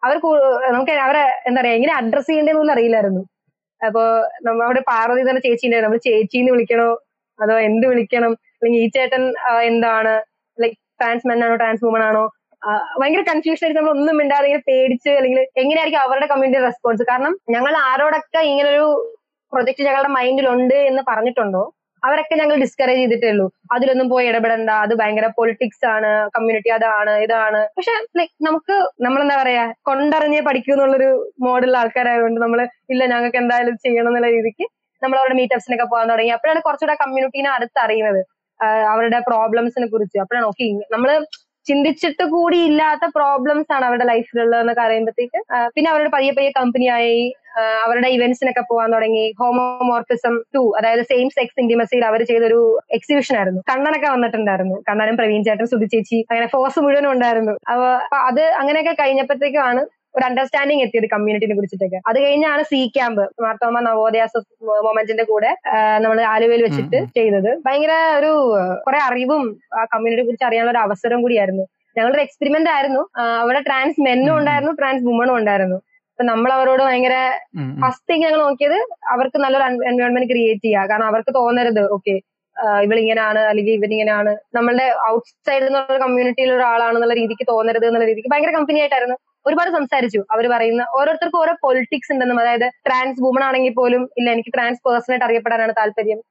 അവർ 0.08 0.18
നമുക്ക് 0.76 0.94
അവരെ 1.08 1.24
എന്താ 1.50 1.60
പറയാ 1.62 1.76
എങ്ങനെ 1.80 1.94
അഡ്രസ് 2.00 2.30
ചെയ്യേണ്ടതെന്നൊന്നും 2.30 2.76
അറിയില്ലായിരുന്നു. 2.76 3.22
അപ്പൊ 3.82 4.04
നമ്മ 4.48 4.60
അവിടെ 4.68 4.82
പാർവതി 4.92 5.24
തന്നെ 5.30 5.42
ചേച്ചി 5.46 5.66
ഉണ്ടായിരുന്നു 5.68 5.90
നമ്മൾ 5.90 6.06
ചേച്ചിന്ന് 6.08 6.52
വിളിക്കണോ? 6.56 6.90
അതോ 7.40 7.56
എന്ത് 7.70 7.86
വിളിക്കണം? 7.92 8.32
അല്ലെങ്കിൽ 8.58 8.82
ഈ 8.86 8.88
ചേട്ടൻ 8.96 9.24
എന്താണ്? 9.72 10.14
ലൈക് 10.58 10.78
ട്രാൻസ് 11.00 11.28
മെൻ 11.30 11.42
ആണോ 11.48 11.56
ട്രാൻസ് 11.62 11.84
വുമൺ 11.88 12.04
ആണോ? 12.10 12.24
ഭയങ്കര 13.00 13.24
കൺഫ്യൂഷൻ 13.32 13.64
ആയിട്ട് 13.66 13.78
നമ്മൾ 13.80 13.92
ഒന്നും 13.98 14.16
മിണ്ടാതെ 14.20 14.46
ഇങ്ങനെ 14.50 14.64
പേടിച്ച് 14.70 15.12
അല്ലെങ്കിൽ 15.18 15.40
എങ്ങനെയായിരിക്കും 15.62 16.02
അവരുടെ 16.06 16.28
കമ്മ്യൂണിറ്റി 16.32 16.64
റെസ്പോൺസ് 16.68 17.04
കാരണം 17.10 17.34
ഞങ്ങൾ 17.56 17.74
ആരോടൊക്കെ 17.90 18.42
ഇങ്ങനൊരു 18.52 18.86
പ്രൊജക്ട് 19.54 19.84
ഞങ്ങളുടെ 19.88 20.12
മൈൻഡിലുണ്ട് 20.18 20.78
എന്ന് 20.90 21.02
പറഞ്ഞിട്ടുണ്ടോ? 21.10 21.64
അവരൊക്കെ 22.06 22.36
ഞങ്ങൾ 22.40 22.56
ഡിസ്കറേജ് 22.64 23.00
ചെയ്തിട്ടേ 23.02 23.30
ഉള്ളൂ 23.34 23.46
അതിലൊന്നും 23.76 24.08
പോയി 24.14 24.26
ഇടപെടണ്ട. 24.32 24.72
അത് 24.86 24.94
ഭയങ്കര 25.00 25.28
പൊളിറ്റിക്സ് 25.38 25.86
ആണ്. 25.94 26.10
കമ്മ്യൂണിറ്റി 26.36 26.72
അതാണ് 26.78 27.14
ഇതാണ്. 27.26 27.62
പക്ഷെ 27.78 27.94
ലൈക് 28.20 28.34
നമുക്ക് 28.48 28.76
നമ്മളെന്താ 29.06 29.38
പറയാ 29.42 29.66
കൊണ്ടറിഞ്ഞേ 29.90 30.42
പഠിക്കൂ 30.48 30.72
എന്നുള്ളൊരു 30.76 31.10
മോഡലുള്ള 31.48 31.78
ആൾക്കാരായതുകൊണ്ട് 31.84 32.42
നമ്മൾ 32.46 32.62
ഇല്ല 32.94 33.02
ഞങ്ങൾക്ക് 33.14 33.40
എന്തായാലും 33.44 33.78
ചെയ്യണം 33.86 34.12
എന്നുള്ള 34.12 34.30
രീതിക്ക് 34.38 34.68
നമ്മൾ 35.02 35.18
അവരുടെ 35.22 35.38
മീറ്റപ്സിനൊക്കെ 35.42 35.86
പോകാൻ 35.94 36.08
തുടങ്ങി. 36.12 36.32
അപ്പോഴാണ് 36.38 36.62
കുറച്ചുകൂടെ 36.68 36.96
കമ്മ്യൂണിറ്റീനെ 37.04 37.50
അടുത്തറിയുന്നത്. 37.58 38.22
അവരുടെ 38.94 39.20
പ്രോബ്ലംസിനെ 39.30 39.88
കുറിച്ച്. 39.94 40.18
അപ്പോഴാണ് 40.24 40.48
ഓക്കെ 40.52 40.66
നമ്മൾ 40.94 41.10
ചിന്തിച്ചിട്ട് 41.70 42.24
കൂടി 42.36 42.60
ഇല്ലാത്ത 42.70 43.06
പ്രോബ്ലംസ് 43.18 43.72
ആണ് 43.76 43.86
അവരുടെ 43.88 44.08
ലൈഫിലുള്ളതെന്നൊക്കെ 44.12 44.84
അറിയുമ്പോഴത്തേക്ക് 44.86 45.40
പിന്നെ 45.76 45.90
അവരുടെ 45.94 46.12
പയ്യെ 46.16 46.34
പയ്യെ 46.38 46.52
കമ്പനിയായി 46.60 47.20
അവരുടെ 47.84 48.10
ഇവന്റ്സിനൊക്കെ 48.16 48.64
പോകാൻ 48.70 48.90
തുടങ്ങി. 48.96 49.24
ഹോമോമോർഫിസം 49.40 50.34
ടു 50.56 50.62
അതായത് 50.80 51.04
സെയിം 51.12 51.28
സെക്സ് 51.38 51.60
ഇന്റിമസിയിൽ 51.64 52.04
അവർ 52.10 52.22
ചെയ്തൊരു 52.32 52.60
എക്സിബിഷൻ 52.98 53.36
ആയിരുന്നു. 53.40 53.62
കണ്ണനൊക്കെ 53.70 54.10
വന്നിട്ടുണ്ടായിരുന്നു. 54.16 54.76
കണ്ണനും 54.90 55.16
പ്രവീൺ 55.20 55.42
ചേട്ടൻ 55.48 55.68
സുധി 55.74 55.88
ചേച്ചി 55.94 56.20
അങ്ങനെ 56.32 56.48
ഫോഴ്സ് 56.56 56.84
മുഴുവനും 56.86 57.12
ഉണ്ടായിരുന്നു. 57.16 57.56
അപ്പൊ 57.72 57.88
അത് 58.30 58.44
അങ്ങനെയൊക്കെ 58.62 58.94
കഴിഞ്ഞപ്പോഴത്തേക്കാണ് 59.04 59.84
ഒരു 60.16 60.24
അണ്ടർസ്റ്റാൻഡിങ് 60.28 60.84
എത്തിയത് 60.86 61.08
കമ്മ്യൂണിറ്റിനെ 61.14 61.56
കുറിച്ചിട്ടൊക്കെ. 61.58 62.00
അത് 62.10 62.18
കഴിഞ്ഞാണ് 62.26 62.62
സി 62.72 62.80
ക്യാമ്പ് 62.96 63.24
മാർത്തോമ 63.46 63.80
നവോദയ 63.88 64.24
മൊമെന്റിന്റെ 64.88 65.26
കൂടെ 65.32 65.52
നമ്മൾ 66.06 66.20
ആലുവയിൽ 66.34 66.62
വെച്ചിട്ട് 66.68 67.00
ചെയ്തത്. 67.18 67.52
ഭയങ്കര 67.66 67.96
ഒരു 68.20 68.32
കുറെ 68.86 69.00
അറിവും 69.10 69.44
ആ 69.80 69.84
കമ്മ്യൂണിറ്റിയെ 69.94 70.28
കുറിച്ച് 70.30 70.48
അറിയാനുള്ള 70.50 70.74
ഒരു 70.76 70.82
അവസരം 70.88 71.22
കൂടിയായിരുന്നു. 71.26 71.66
ഞങ്ങളൊരു 71.98 72.24
എക്സ്പെരിമെന്റ് 72.26 72.72
ആയിരുന്നു. 72.76 73.04
അവിടെ 73.42 73.62
ട്രാൻസ് 73.68 74.00
മെന്നും 74.08 74.34
ഉണ്ടായിരുന്നു 74.40 74.74
ട്രാൻസ് 74.80 75.06
വുമണും 75.10 75.36
ഉണ്ടായിരുന്നു. 75.40 75.78
അപ്പൊ 76.12 76.26
നമ്മൾ 76.32 76.50
അവരോട് 76.58 76.82
ഭയങ്കര. 76.88 77.16
ഫസ്റ്റ് 77.84 78.14
ഞങ്ങൾ 78.24 78.40
നോക്കിയത് 78.46 78.78
അവർക്ക് 79.14 79.38
നല്ലൊരു 79.44 79.66
എൻവയോൺമെന്റ് 79.92 80.30
ക്രിയേറ്റ് 80.32 80.66
ചെയ്യുക 80.68 80.86
കാരണം 80.92 81.08
അവർക്ക് 81.12 81.32
തോന്നരുത് 81.40 81.84
ഓക്കെ 81.96 82.16
ഇവളിങ്ങനെയാണ് 82.86 83.42
അല്ലെങ്കിൽ 83.50 83.74
ഇവനിങ്ങനെയാണ് 83.80 84.32
നമ്മളുടെ 84.58 84.86
ഔട്ട്സൈഡിൽ 85.10 85.66
നിന്നുള്ള 85.68 85.98
കമ്മ്യൂണിറ്റിയിലുള്ള 86.04 86.56
ഒരാളാണെന്നുള്ള 86.60 87.16
രീതിക്ക് 87.20 87.46
തോന്നരുത് 87.52 87.86
എന്നുള്ള 87.90 88.08
രീതിക്ക് 88.12 88.30
ഭയങ്കര 88.34 88.54
കമ്പനി 88.58 88.80
ആയിട്ടായിരുന്നു. 88.84 89.18
ഒരുപാട് 89.48 89.72
സംസാരിച്ചു. 89.78 90.22
അവർ 90.36 90.46
പറയുന്ന 90.54 90.84
ഓരോരുത്തർക്കും 91.00 91.42
ഓരോ 91.44 91.54
പൊളിറ്റിക്സ് 91.66 92.12
ഉണ്ടെന്നും 92.14 92.40
അതായത് 92.44 92.68
ട്രാൻസ് 92.88 93.22
വുമൺ 93.26 93.44
ആണെങ്കിൽ 93.50 93.76
പോലും 93.82 94.04
ഇല്ല 94.20 94.28
എനിക്ക് 94.38 94.54
ട്രാൻസ് 94.58 94.82
പേഴ്സൺ 94.88 95.14
ആയിട്ട് 95.14 95.28
അറിയപ്പെടാനാണ് 95.28 95.76
താല്പര്യം. 95.82 96.22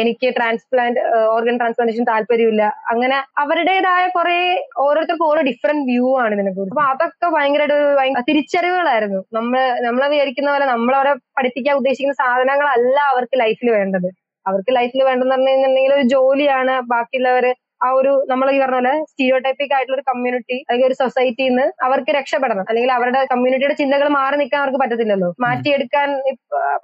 എനിക്ക് 0.00 0.28
ട്രാൻസ്പ്ലാന്റ് 0.36 1.00
ഓർഗൻ 1.32 1.56
ട്രാൻസ്പ്ലാന്റേഷൻ 1.60 2.04
താല്പര്യമില്ല. 2.10 2.62
അങ്ങനെ 2.92 3.16
അവരുടേതായ 3.42 4.04
കുറെ 4.14 4.36
ഓരോരുത്തർക്കും 4.84 5.26
ഓരോ 5.32 5.40
ഡിഫറെന്റ് 5.48 5.84
വ്യൂ 5.90 6.08
ആണ് 6.22 6.32
ഇതിനെ 6.36 6.52
കുറിച്ച് 6.56 6.74
അപ്പൊ 6.74 6.84
അതൊക്കെ 6.92 7.28
ഭയങ്കര 7.36 7.64
ഭയങ്കര 7.98 8.22
തിരിച്ചറിവുകളായിരുന്നു. 8.30 9.20
നമ്മൾ 9.36 9.58
നമ്മളെ 9.86 10.08
വിചാരിക്കുന്ന 10.14 10.48
പോലെ 10.54 10.66
നമ്മളവരെ 10.74 11.12
പഠിപ്പിക്കാൻ 11.38 11.76
ഉദ്ദേശിക്കുന്ന 11.80 12.16
സാധനങ്ങളല്ല 12.22 12.98
അവർക്ക് 13.12 13.38
ലൈഫിൽ 13.42 13.70
വേണ്ടത്. 13.78 14.08
അവർക്ക് 14.46 14.72
ലൈഫിൽ 14.78 15.00
വേണ്ടെന്ന് 15.08 15.34
പറഞ്ഞു 15.34 15.50
കഴിഞ്ഞിട്ടുണ്ടെങ്കിൽ 15.50 15.94
ഒരു 15.98 16.06
ജോലിയാണ് 16.14 16.74
ബാക്കിയുള്ളവര് 16.92 17.52
ആ 17.80 17.88
ഒരു 17.90 18.12
നമ്മൾ 18.30 18.46
ഈ 18.50 18.58
പറഞ്ഞ 18.58 18.78
പോലെ 18.78 18.92
സ്റ്റീരിയോടൈപ്പിക് 19.10 19.74
ആയിട്ടുള്ള 19.76 19.96
ഒരു 19.98 20.04
കമ്മ്യൂണിറ്റി 20.10 20.56
അല്ലെങ്കിൽ 20.68 20.86
ഒരു 20.86 20.96
സൊസൈറ്റിയിൽ 21.02 21.52
നിന്ന് 21.52 21.66
അവർക്ക് 21.86 22.10
രക്ഷപ്പെടണം. 22.10 22.64
അല്ലെങ്കിൽ 22.68 22.92
അവരുടെ 22.92 23.20
കമ്മ്യൂണിറ്റിയുടെ 23.32 23.76
ചിന്തകൾ 23.82 24.08
മാറി 24.18 24.36
നിൽക്കാൻ 24.36 24.60
അവർക്ക് 24.62 24.80
പറ്റത്തില്ലല്ലോ. 24.84 25.30
മാറ്റിയെടുക്കാൻ 25.44 26.08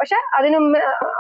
പക്ഷെ 0.01 0.19
അതിനും 0.39 0.67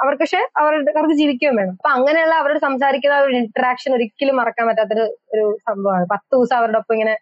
അവർക്ക് 0.02 0.22
പക്ഷെ 0.24 0.42
അവരുടെ 0.56 0.92
അവർക്ക് 0.98 1.16
ജീവിക്കുകയും 1.22 1.56
വേണം. 1.56 1.74
അപ്പൊ 1.80 1.90
അങ്ങനെയുള്ള 1.90 2.34
അവരോട് 2.34 2.58
സംസാരിക്കുന്ന 2.58 3.16
ഒരു 3.20 3.36
ഇന്ററാക്ഷൻ 3.36 3.92
ഒരിക്കലും 3.94 4.36
മറക്കാൻ 4.36 4.64
പറ്റാത്തൊരു 4.68 5.06
ഒരു 5.34 5.44
സംഭവമാണ്. 5.68 6.06
പത്ത് 6.14 6.32
ദിവസം 6.36 6.56
അവരുടെ 6.56 6.78
ഒപ്പം 6.78 6.94
ഇങ്ങനെ 6.94 7.14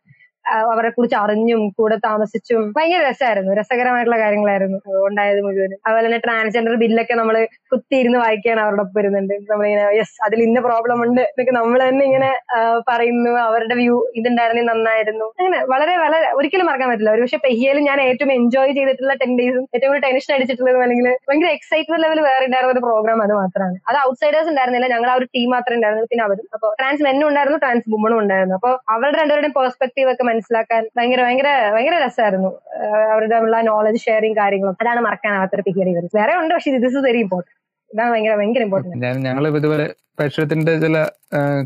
അവരെ 0.71 0.91
കുറിച്ച് 0.97 1.17
അറിഞ്ഞും 1.23 1.63
കൂടെ 1.79 1.97
താമസിച്ചും 2.07 2.63
ഭയങ്കര 2.77 3.01
രസമായിരുന്നു. 3.09 3.53
രസകരമായിട്ടുള്ള 3.61 4.19
കാര്യങ്ങളായിരുന്നു 4.23 4.79
ഉണ്ടായത് 5.09 5.41
മുഴുവനും. 5.47 5.79
അതുപോലെ 5.87 6.05
തന്നെ 6.07 6.21
ട്രാൻസ്ജെൻഡർ 6.27 6.75
ബില്ലൊക്കെ 6.83 7.15
നമ്മൾ 7.21 7.37
കുത്തിയിരുന്ന് 7.73 8.19
വായിക്കാൻ 8.25 8.59
അവരുടെ 8.65 8.83
ഒപ്പം 8.85 8.99
വരുന്നുണ്ട് 8.99 9.35
നമ്മളിങ്ങനെ 9.51 9.85
യെസ് 9.99 10.17
അതിൽ 10.27 10.41
ഇന്ന 10.47 10.61
പ്രോബ്ലം 10.69 10.99
ഉണ്ട് 11.07 11.23
എന്നൊക്കെ 11.31 11.55
നമ്മൾ 11.59 11.79
തന്നെ 11.89 12.05
ഇങ്ങനെ 12.11 12.31
പറയുന്നു. 12.91 13.33
അവരുടെ 13.49 13.77
വ്യൂ 13.81 13.97
ഇതുണ്ടായിരുന്നെങ്കിൽ 14.21 14.73
നന്നായിരുന്നു. 14.73 15.27
അങ്ങനെ 15.41 15.61
വളരെ 15.73 15.95
വളരെ 16.05 16.29
ഒരിക്കലും 16.39 16.67
മറക്കാൻ 16.71 16.89
പറ്റില്ല. 16.93 17.13
ഒരു 17.17 17.23
പക്ഷെ 17.25 17.41
പെഹിയയിൽ 17.47 17.81
ഞാൻ 17.89 18.01
ഏറ്റവും 18.09 18.33
എൻജോയ് 18.39 18.73
ചെയ്തിട്ടുള്ള 18.79 19.15
ടെൻ 19.23 19.33
ഡേയ്സും 19.41 19.65
ഏറ്റവും 19.75 19.91
കൂടുതൽ 19.93 20.05
ടെൻഷൻ 20.07 20.33
അടിച്ചിട്ടുള്ളതും 20.37 20.83
അല്ലെങ്കിൽ 20.87 21.09
ഭയങ്കര 21.29 21.51
എക്സൈറ്റ്മെന്റ് 21.59 22.05
ലെവൽ 22.07 22.21
വേറെ 22.29 22.45
ഉണ്ടായിരുന്ന 22.49 22.75
ഒരു 22.77 22.83
പ്രോഗ്രാം 22.87 23.23
അത് 23.27 23.35
മാത്രമാണ്. 23.41 23.77
അത് 23.91 23.99
ഔട്ട്സൈഡേഴ്സ് 24.09 24.51
ഉണ്ടായിരുന്നില്ല. 24.53 24.89
ഞങ്ങൾ 24.95 25.11
ആ 25.13 25.17
ഒരു 25.21 25.27
ടീം 25.35 25.49
മാത്രമേ 25.57 25.77
ഉണ്ടായിരുന്നുള്ളൂ. 25.79 26.11
പിന്നെ 26.13 26.25
അവരും. 26.29 26.47
അപ്പൊ 26.57 26.69
ട്രാൻസ് 26.81 27.03
മെന്നും 27.09 27.27
ഉണ്ടായിരുന്നു 27.31 27.59
ട്രാൻസ് 27.65 27.87
വുമണും 27.95 28.19
ഉണ്ടായിരുന്നു. 28.23 28.57
അപ്പോൾ 28.61 28.75
അവരുടെ 28.95 29.17
രണ്ടുപേരുടെയും 29.23 29.55
പെർസ്പെക്ടീവ് 29.61 30.11
ഒക്കെ 30.15 30.25
മനസ്സിലാക്കാൻ 30.33 30.83
ഭയങ്കര 30.99 31.23
ഭയങ്കര 31.27 31.49
ഭയങ്കര 31.75 31.97
രസമായിരുന്നു. 32.05 32.51
അവരുടെ 33.13 33.39
ഉള്ള 33.47 33.57
നോളജ് 33.71 34.01
ഷെയറിങ് 34.07 34.39
കാര്യങ്ങളും. 34.43 34.77
അതാണ് 34.83 35.01
മറക്കാനാവാത്തൊരു 35.09 35.65
പിഹിയറി 35.69 35.93
വേറെ 36.21 36.35
ഉണ്ട് 36.43 36.55
പക്ഷെ 36.55 36.79
ദിസ് 36.79 36.97
ഇസ് 36.99 37.05
വെരി 37.09 37.21
ഇമ്പോർട്ടന്റ് 37.27 37.59
ഇതാണ് 37.91 38.11
ഭയങ്കര 38.15 38.35
ഭയങ്കര 38.41 38.63
ഇമ്പോർട്ടന്റ് 38.69 39.13
ഞങ്ങൾ 39.29 39.47
ഇതുപോലെ 39.53 39.87
പരിസരത്തിന്റെ 40.19 40.73
ചില 40.85 40.97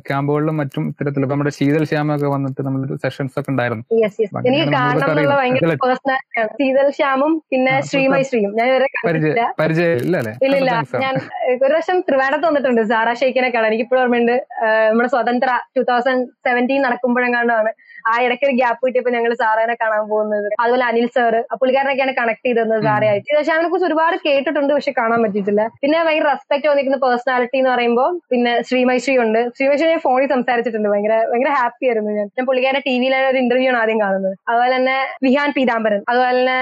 ക്യാമ്പുകളിലും 0.09 0.57
മറ്റും 0.61 0.83
ഇത്തരത്തിൽ 0.91 1.23
നമ്മുടെ 1.31 1.53
ശീതൽ 1.57 1.85
ശ്യാമ 1.91 2.15
ഒക്കെ 2.17 2.29
വന്നിട്ട് 2.35 2.61
നമ്മൾ 2.67 2.81
സെഷൻസ് 3.05 3.35
ഒക്കെ 3.41 3.51
ഉണ്ടായിരുന്നു. 3.53 3.85
ശീതൽ 6.59 6.89
ശ്യാമും 6.99 7.33
പിന്നെ 7.53 7.75
ശ്രീമൈ 7.89 8.21
ശ്രീയും. 8.29 8.53
ഞാൻ 8.59 8.69
ഇല്ല. 10.59 10.75
ഞാൻ 11.05 11.15
ഒരു 11.65 11.73
വർഷം 11.77 11.97
ത്രിവാഡത്ത് 12.09 12.45
വന്നിട്ടുണ്ട്. 12.49 12.83
സാറാ 12.93 13.15
ഷെയ്ക്കിനെ 13.23 13.51
കാണാൻ 13.57 13.69
എനിക്ക് 13.71 13.85
ഇപ്പോഴും 13.87 14.03
ഓർമ്മയുണ്ട് 14.05 14.37
നമ്മുടെ 14.91 15.11
സ്വതന്ത്ര 15.15 15.51
ടൂ 15.77 15.85
തൗസൻഡ് 15.91 16.25
സെവന്റീൻ 16.49 16.81
നടക്കുമ്പോഴെങ്ങാണ്ടാണ് 16.87 17.73
ആ 18.11 18.15
ഇടയ്ക്ക് 18.25 18.47
ഒരു 18.49 18.55
ഗ്യാപ്പ് 18.61 18.83
കിട്ടിയപ്പോൾ 18.87 19.13
ഞങ്ങൾ 19.17 19.33
സാറേനെ 19.43 19.75
കാണാൻ 19.83 20.03
പോകുന്നത്. 20.13 20.49
അതുപോലെ 20.63 20.85
അനിൽ 20.91 21.07
സാറ് 21.17 21.41
പുള്ളിക്കാരനൊക്കെയാണ് 21.61 22.13
കണക്ട് 22.21 22.47
ചെയ്തത് 22.49 22.75
സാറേ 22.75 22.83
സാറയായിട്ട് 22.87 23.31
പക്ഷെ 23.39 23.53
അതിനെ 23.55 23.69
കുറിച്ച് 23.71 23.89
ഒരുപാട് 23.91 24.17
കേട്ടിട്ടുണ്ട് 24.27 24.73
പക്ഷെ 24.77 24.93
കാണാൻ 25.01 25.21
പറ്റിയിട്ടില്ല. 25.25 25.63
പിന്നെ 25.83 25.99
ഭയങ്കര 26.07 26.27
റെസ്പെക്ട് 26.33 26.67
തോന്നിക്കുന്ന 26.69 26.99
പേഴ്സണാലിറ്റി 27.05 27.59
എന്ന് 27.61 27.71
പറയുമ്പോൾ 27.75 28.11
പിന്നെ 28.37 28.53
ശ്രീമൈശ്രീ 28.69 29.15
ഉണ്ട്. 29.25 29.39
ശ്രീമൈശ്രീ 29.57 29.87
ഞാൻ 29.93 30.01
ഫോണിൽ 30.07 30.29
സംസാരിച്ചിട്ടുണ്ട്. 30.33 30.89
ഭയങ്കര 30.93 31.15
ഭയങ്കര 31.31 31.51
ഹാപ്പി 31.59 31.85
ആയിരുന്നു 31.89 32.11
ഞാൻ. 32.19 32.27
ഞാൻ 32.37 32.45
പുള്ളിക്കാരുടെ 32.49 32.83
ടി 32.87 32.95
വിയിലെ 33.03 33.19
ഒരു 33.31 33.39
ഇന്റർവ്യൂ 33.43 33.69
ആണ് 33.71 33.79
ആദ്യം 33.83 33.99
കാണുന്നത്. 34.05 34.35
അതുപോലെ 34.49 34.73
തന്നെ 34.77 34.97
വിഹാൻ 35.27 35.51
പീതാംബരൻ. 35.59 36.01
അതുപോലെ 36.11 36.33
തന്നെ 36.39 36.59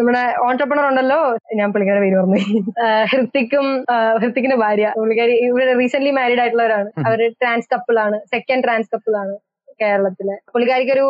നമ്മുടെ 0.00 0.22
ഓൺടർപ്രണർ 0.46 0.84
ഉണ്ടല്ലോ. 0.90 1.18
ഞാൻ 1.60 1.68
പുള്ളിക്കാരുടെ 1.74 2.04
പേര് 2.04 2.16
പറഞ്ഞു 2.20 2.42
ഹൃത്തിക്കും 3.12 3.66
ഹൃത്തിക്കിന്റെ 4.20 4.58
ഭാര്യ. 4.64 4.88
പുള്ളിക്കാരി 5.00 5.34
ഇവിടെ 5.48 5.72
റീസെന്റ് 5.80 6.12
മാരീഡ് 6.18 6.42
ആയിട്ടുള്ളവരാണ്. 6.44 6.88
അവർ 7.08 7.22
ട്രാൻസ് 7.42 7.70
കപ്പിൾ 7.74 7.98
ആണ്. 8.06 8.18
സെക്കൻഡ് 8.34 8.64
ട്രാൻസ് 8.66 8.90
കപ്പിൾ 8.94 9.16
ആണ് 9.22 9.34
കേരളത്തിലെ. 9.82 10.36
പുള്ളിക്കാരിക്ക് 10.52 10.94
ഒരു 10.98 11.08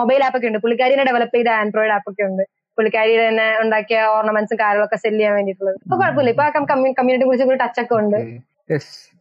മൊബൈൽ 0.00 0.20
ആപ്പ് 0.26 0.38
ഒക്കെ 0.38 0.50
ഉണ്ട്. 0.50 0.60
പുള്ളിക്കാരിനെ 0.66 1.06
ഡെവലപ്പ് 1.10 1.36
ചെയ്ത 1.38 1.50
ആൻഡ്രോയിഡ് 1.62 1.94
ആപ്പ് 1.96 2.08
ഒക്കെ 2.12 2.24
ഉണ്ട്. 2.30 2.44
പുള്ളിക്കാരിയുടെ 2.78 3.24
തന്നെ 3.30 3.48
ഉണ്ടാക്കിയ 3.62 3.98
ഓർണമെന്റ്സും 4.18 4.58
കാര്യങ്ങളൊക്കെ 4.62 4.98
സെൽ 5.02 5.16
ചെയ്യാൻ 5.18 5.34
വേണ്ടിയിട്ടുള്ളത്. 5.38 5.76
ഇപ്പൊ 5.86 5.96
കുഴപ്പമില്ല. 6.02 6.30
ഇപ്പൊ 6.34 6.44
ആ 6.46 6.50
കമ്മ്യൂണിറ്റി 6.70 7.26
കുറിച്ച് 7.30 7.48
ഒരു 7.52 7.60
ടച്ച് 7.64 7.82
ഒക്കെ 7.84 7.96
ഉണ്ട്. 8.02 8.20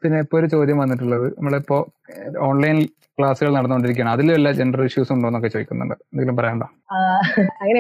പിന്നെ 0.04 0.20
ഇപ്പോൾ 0.26 0.40
ഒരു 0.42 0.50
ചോദ്യം 0.56 0.82
വന്നിട്ടുള്ളത്. 0.84 1.28
നമ്മളിപ്പോ 1.38 1.80
ഓൺലൈൻ 2.50 2.78
ക്ലാസ്സുകൾ 3.18 3.52
നടന്നുകൊണ്ടിരിക്കുകയാണ്. 3.56 4.12
അതിലും 4.16 4.36
എല്ലാ 4.38 4.52
ജെൻഡർ 4.60 4.82
ഇഷ്യൂസ് 4.86 5.12
ഉണ്ടോ 5.16 5.28
എന്നൊക്കെ 5.30 5.50
ചോദിക്കുന്നുണ്ട്. 5.56 5.96
എന്തെങ്കിലും 6.12 6.38
പറയണ്ട 6.40 6.64
അങ്ങനെ 7.62 7.80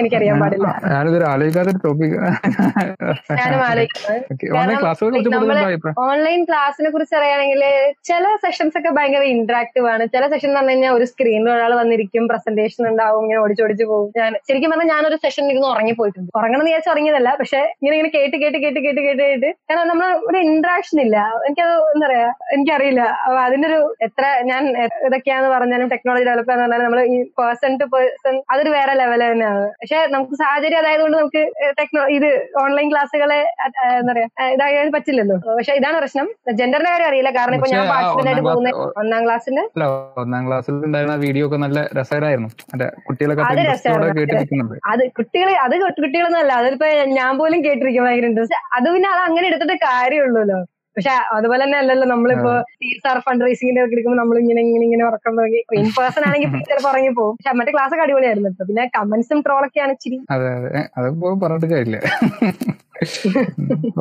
എനിക്കറിയാൻ 0.00 0.36
പാടില്ല. 0.42 0.68
ഞാനിതൊരു 0.92 1.26
ആലോചിക്കാത്ത 1.32 1.72
ടോപ്പിക് 1.84 2.14
ഓൺലൈൻ 4.60 4.78
ക്ലാസ്സുകളെ 4.82 5.92
ഓൺലൈൻ 6.06 6.40
ക്ലാസ്സിനെ 6.50 6.90
കുറിച്ച് 6.94 7.14
അറിയാണെങ്കിൽ 7.20 7.62
ചില 8.10 8.24
സെഷൻസ് 8.44 8.76
ഒക്കെ 8.80 8.90
ഭയങ്കര 8.98 9.24
ഇന്ററാക്റ്റീവ് 9.34 9.88
ആണ്. 9.92 10.06
ചില 10.14 10.22
സെഷൻ 10.32 10.48
എന്ന് 10.48 10.58
പറഞ്ഞു 10.60 10.74
കഴിഞ്ഞാൽ 10.74 10.94
ഒരു 10.98 11.06
സ്ക്രീനിൽ 11.12 11.50
ഒരാൾ 11.56 11.74
വന്നിരിക്കും 11.82 12.24
പ്രസന്റേഷൻ 12.32 12.82
ഉണ്ടാവും 12.92 13.22
ഇങ്ങനെ 13.26 13.40
ഓടിച്ചോടിച്ച് 13.44 13.86
പോകും. 13.92 14.10
ഞാൻ 14.20 14.32
ശരിക്കും 14.48 14.72
പറഞ്ഞാൽ 14.74 14.90
ഞാനൊരു 14.94 15.18
സെഷൻ 15.24 15.44
ഇരുന്ന് 15.52 15.68
ഉറങ്ങിപ്പോയിട്ടുണ്ട്. 15.74 16.30
ഉറങ്ങണം 16.40 16.60
എന്ന് 16.62 16.70
വിചാരിച്ചു 16.70 16.92
ഉറങ്ങിയതല്ല 16.94 17.32
പക്ഷെ 17.42 17.62
ഇങ്ങനെ 17.78 17.94
ഇങ്ങനെ 17.98 18.12
കേട്ട് 18.16 18.36
കേട്ട് 18.44 18.58
കേട്ട് 18.64 18.80
കേട്ട് 18.86 19.00
കേട്ട് 19.08 19.22
കേട്ട് 19.28 19.50
കാരണം 19.70 19.88
നമ്മൾ 19.92 20.08
ഒരു 20.30 20.40
ഇന്ററാക്ഷൻ 20.50 21.00
ഇല്ല. 21.06 21.16
എനിക്കത് 21.46 21.72
എന്താ 21.94 22.06
പറയാ 22.06 22.28
എനിക്കറിയില്ല. 22.54 23.02
അപ്പൊ 23.24 23.38
അതിന്റെ 23.46 23.66
ഒരു 23.70 23.78
എത്ര 24.06 24.24
ഞാൻ 24.50 24.62
ഇതൊക്കെയാന്ന് 25.06 25.50
പറഞ്ഞാലും 25.54 25.90
ടെക്നോളജി 25.94 26.26
ഡെവലപ്പ് 26.28 26.52
എന്ന് 26.54 26.64
പറഞ്ഞാലും 26.64 26.86
നമ്മൾ 26.86 27.00
ഈ 27.14 27.18
പേഴ്സൺ 27.40 27.72
ടു 27.80 27.86
പേഴ്സൺ 27.94 28.36
അതൊരു 28.52 28.70
വേറെ 28.76 28.94
ലെവൽ 29.00 29.22
തന്നെയാണ്. 29.26 29.66
പക്ഷെ 29.80 30.00
നമുക്ക് 30.14 30.34
സാഹചര്യം 30.42 30.80
അതായതുകൊണ്ട് 30.82 31.16
നമുക്ക് 31.22 31.42
ടെക്നോ 31.80 32.04
ഇത് 32.16 32.28
ഓൺലൈൻ 32.64 32.88
ക്ലാസ്സുകളെ 32.92 33.40
എന്താ 34.00 34.12
പറയാ 34.12 34.28
ഇതായാലും 34.36 34.54
ഇതാകാൻ 34.56 34.92
പറ്റില്ലല്ലോ. 34.96 35.38
പക്ഷെ 35.58 35.74
ഇതാണ് 35.80 35.96
പ്രശ്നം. 36.02 36.28
ജെൻഡറിന്റെ 36.60 36.90
കാര്യം 36.92 37.08
അറിയില്ല. 37.10 37.32
കാരണം 37.38 37.56
ഇപ്പൊ 37.58 37.70
ഞാൻ 37.74 37.82
ഒന്നാം 38.20 38.42
പോകുന്ന 38.48 38.70
ഒന്നാം 39.02 39.22
ക്ലാസ്സിന്റെ 39.26 39.64
ഒന്നാം 40.24 40.42
ക്ലാസ്സിൽ 40.48 40.74
ഉണ്ടായിരുന്ന 40.88 41.16
വീഡിയോ 41.26 41.46
ഒക്കെ 41.48 41.58
നല്ല 41.66 41.78
രസകരമായിരുന്നു 41.98 42.50
അത് 42.74 42.84
അത്. 44.92 45.02
കുട്ടികളെ 45.18 45.54
അത് 45.64 45.74
കുട്ടികളൊന്നും 46.04 46.40
അല്ല 46.42 46.52
അതിപ്പോ 46.60 46.88
ഞാൻ 47.18 47.32
പോലും 47.40 47.60
കേട്ടിരിക്കും 47.66 48.04
ഭയങ്കര 48.06 48.28
ഇൻട്രസ്റ്റ് 48.30 48.60
അത് 48.76 48.88
പിന്നെ 48.94 49.08
അത് 49.14 49.22
അങ്ങനെ 49.28 49.46
എടുത്തിട്ട് 49.50 49.76
കാര്യമുള്ളൂല്ലോ. 49.88 50.58
പക്ഷെ 50.96 51.12
അതുപോലെ 51.32 51.62
തന്നെ 51.64 51.78
അല്ലല്ലോ 51.78 52.06
നമ്മളിപ്പോ 52.06 52.50
എസ് 52.88 53.06
ആർ 53.06 53.18
ഫണ്ട് 53.18 53.44
റേസിംഗിന്റെ 53.44 53.82
ഒക്കെ 53.84 53.94
എടുക്കുമ്പോൾ 53.94 54.20
നമ്മൾ 54.20 54.36
ഇങ്ങനെ 54.38 54.60
ഇങ്ങനെ 54.60 54.84
ഇങ്ങനെ 54.84 55.04
ഉറക്കം 55.04 55.32
തുടങ്ങി. 55.38 55.60
ഇൻ 55.78 55.88
പേഴ്സൺ 55.96 56.24
ആണെങ്കിൽ 56.28 56.50
ചിലപ്പോൾ 56.68 56.88
പറഞ്ഞു 56.88 57.12
പോകും. 57.18 57.34
പക്ഷെ 57.36 57.56
മറ്റേ 57.58 57.72
ക്ലാസ് 57.72 57.92
ഒക്കെ 57.94 58.04
അടിപൊളിയായിരുന്നു. 58.04 58.52
പിന്നെ 58.68 58.84
കമന്റ്സും 58.96 59.40
ട്രോളൊക്കെയാണ് 59.40 59.92
ഇച്ചിരി 59.92 60.18
അതെ 60.30 60.48
അതെ. 60.58 60.70
അതിപ്പോ 60.96 61.34
പറഞ്ഞിട്ട് 61.44 61.70
കാര്യമില്ല. 61.74 62.00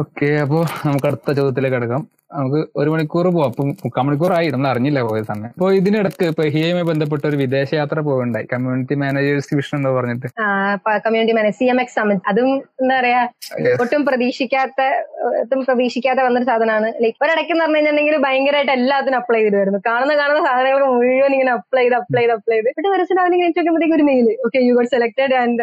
ഓക്കെ 0.02 0.28
അപ്പോ 0.44 0.60
നമുക്ക് 0.86 1.08
അടുത്ത 1.10 1.32
ചോദ്യത്തിലേക്ക് 1.38 1.76
കിടക്കാം. 1.78 2.04
നമുക്ക് 2.36 2.60
ഒരു 2.82 2.90
മണിക്കൂർ 2.92 3.26
പോവാം. 3.34 3.50
അപ്പൊ 3.52 3.64
മുക്കാൽ 3.86 4.04
മണിക്കൂറായി. 4.06 4.48
നമ്മൾ 4.54 4.68
അറിഞ്ഞില്ല 4.70 5.00
പോയ 5.08 5.20
സമയം. 5.30 5.52
അപ്പൊ 5.56 5.68
ഇതിനിടക്ക് 5.80 6.26
ഇപ്പൊ 6.32 6.44
ഹിയുമായി 6.54 6.86
ബന്ധപ്പെട്ട 6.90 7.24
ഒരു 7.30 7.38
വിദേശ 7.42 7.70
യാത്ര 7.80 8.00
പോകണ്ടായി 8.08 8.46
കമ്മ്യൂണിറ്റി 8.54 8.96
മാനേജേഴ്സ് 9.02 9.50
ഡിവിഷൻ 9.52 9.76
എന്ന് 9.80 9.92
പറഞ്ഞിട്ട്. 9.98 10.28
Community 11.06 11.36
manage 11.38 11.58
C 11.60 11.66
M 11.74 11.80
X 11.84 11.96
summit 12.00 12.24
അതും 12.32 12.50
എന്താ 12.82 12.96
പറയാ 13.00 13.20
ഒട്ടും 13.84 14.04
പ്രതീക്ഷിക്കാത്ത 14.08 14.82
ഒട്ടും 15.42 15.60
പ്രതീക്ഷിക്കാതെ 15.68 16.24
വന്നൊരു 16.28 16.48
സാധനമാണ് 16.52 16.90
ലൈക്ക് 17.04 17.18
ഒരിടയ്ക്ക് 17.26 17.54
എന്ന് 17.56 17.64
പറഞ്ഞു 17.66 17.78
കഴിഞ്ഞിട്ടുണ്ടെങ്കിൽ 17.78 18.18
ഭയങ്കരമായിട്ട് 18.26 18.74
എല്ലാത്തിനും 18.78 19.18
അപ്ലൈ 19.22 19.42
ചെയ്ത് 19.44 19.58
വരുന്നു 19.62 19.82
കാണുന്ന 19.90 20.16
കാണുന്ന 20.22 20.42
സാധനങ്ങൾ 20.48 20.82
മുഴുവൻ 20.96 21.34
ഇങ്ങനെ 21.38 21.54
അപ്ലൈ 21.58 21.84
ചെയ്ത് 21.84 21.98
അപ്ലൈ 22.02 22.24
ചെയ്ത് 22.24 22.36
അപ്ലൈ 22.38 22.58
ചെയ്ത്. 22.58 22.72
എന്നിട്ട് 22.74 23.22
അവനിങ്ങനെ 23.26 23.52
ചോദിക്കുമ്പോഴത്തേക്ക് 23.58 23.98
ഒരു 24.00 24.08
mail 24.12 24.30
okay 24.48 24.62
you 24.68 24.74
got 24.80 24.92
selected 24.96 25.38
and 25.44 25.62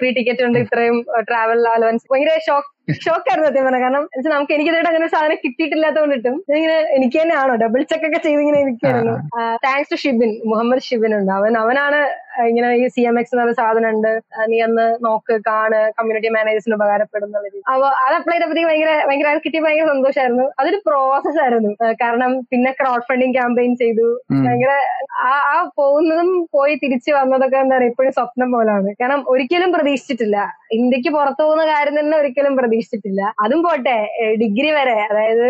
free 0.00 0.10
ticket 0.20 0.46
ഉണ്ട്. 0.48 0.60
ഇത്രയും 0.66 0.98
ട്രാവൽ 1.30 1.60
അലവൻസ് 1.74 2.06
ഭയങ്കര 2.12 2.38
ഷോക്ക് 2.48 2.70
ഷോക്കായിരുന്നു 3.04 3.48
സത്യം 3.48 3.64
പറഞ്ഞ. 3.66 3.80
കാരണം 3.84 4.02
എന്നുവെച്ചാൽ 4.04 4.34
നമുക്ക് 4.34 4.52
എനിക്ക് 4.56 4.70
ഇതായിട്ട് 4.72 4.90
അങ്ങനെ 4.92 5.08
സാധനം 5.14 5.38
കിട്ടിയിട്ടില്ലാത്തതുകൊണ്ടിട്ടും. 5.44 6.36
ഇങ്ങനെ 6.58 6.76
എനിക്ക് 6.96 7.16
തന്നെയാണോ 7.22 7.54
ഡബിൾ 7.62 7.80
ചെക്ക് 7.90 8.06
ഒക്കെ 8.08 8.20
ചെയ്ത് 8.26 8.40
ഇങ്ങനെ 8.44 8.60
ഇരിക്കുകയായിരുന്നു 8.64 9.16
താങ്ക്സ് 9.66 9.92
ടു 9.92 9.98
ഷിബിൻ 10.04 10.30
മുഹമ്മദ് 10.52 10.84
ഷിബിൻ 10.88 11.14
ഉണ്ട്. 11.18 11.32
അവൻ 11.38 11.56
അവനാണ് 11.64 12.00
ഇങ്ങനെ 12.46 12.68
ഈ 12.80 12.84
സി 12.88 13.02
എം 13.10 13.16
എക്സ് 13.20 13.34
എന്നൊരു 13.34 13.54
സാധനം 13.60 13.88
ഉണ്ട് 13.90 14.10
നീ 14.50 14.58
അന്ന് 14.60 14.86
നോക്ക് 15.06 15.34
കാണ് 15.48 15.80
കമ്മ്യൂണിറ്റി 15.98 16.30
മാനേജേഴ്സിന് 16.36 16.76
ഉപകാരപ്പെടും 16.78 17.26
എന്നുള്ള 17.28 17.48
രീതി 17.48 17.62
അപ്പൊ 17.72 17.86
അത് 18.04 18.14
അപ്ലൈ 18.18 18.34
ചെയ്തപ്പോഴത്തേക്ക് 18.34 18.70
ഭയങ്കര 18.70 18.92
ഭയങ്കര 19.08 19.30
അത് 19.34 19.40
കിട്ടിയ 19.44 19.62
ഭയങ്കര 19.66 19.86
സന്തോഷമായിരുന്നു 19.86 20.46
അതൊരു 20.60 20.80
പ്രോസസ് 20.86 21.40
ആയിരുന്നു. 21.44 21.72
കാരണം 22.02 22.32
പിന്നെ 22.52 22.70
ക്രൗഡ് 22.80 23.06
ഫണ്ടിങ് 23.08 23.34
ക്യാമ്പയിൻ 23.34 23.72
ചെയ്തു. 23.82 24.08
ഭയങ്കര 24.46 24.72
ആ 25.28 25.32
ആ 25.52 25.56
പോകുന്നതും 25.80 26.30
പോയി 26.56 26.74
തിരിച്ചു 26.82 27.10
വന്നതൊക്കെ 27.18 27.58
എന്താ 27.64 27.76
പറയുക 27.76 27.92
ഇപ്പോഴും 27.92 28.12
സ്വപ്നം 28.18 28.48
പോലാണ്. 28.56 28.88
കാരണം 29.00 29.20
ഒരിക്കലും 29.28 29.70
പ്രതീക്ഷിച്ചിട്ടില്ല. 29.76 30.38
ഇന്ത്യയ്ക്ക് 30.78 31.10
പുറത്തു 31.16 31.42
പോകുന്ന 31.42 31.64
കാര്യം 31.72 31.94
തന്നെ 32.00 32.16
ഒരിക്കലും 32.18 32.54
പ്രതീക്ഷിച്ചിട്ടില്ല. 32.56 33.22
അതും 33.44 33.60
പോട്ടെ 33.66 33.96
ഡിഗ്രി 34.42 34.70
വരെ 34.78 34.96
അതായത്. 35.10 35.48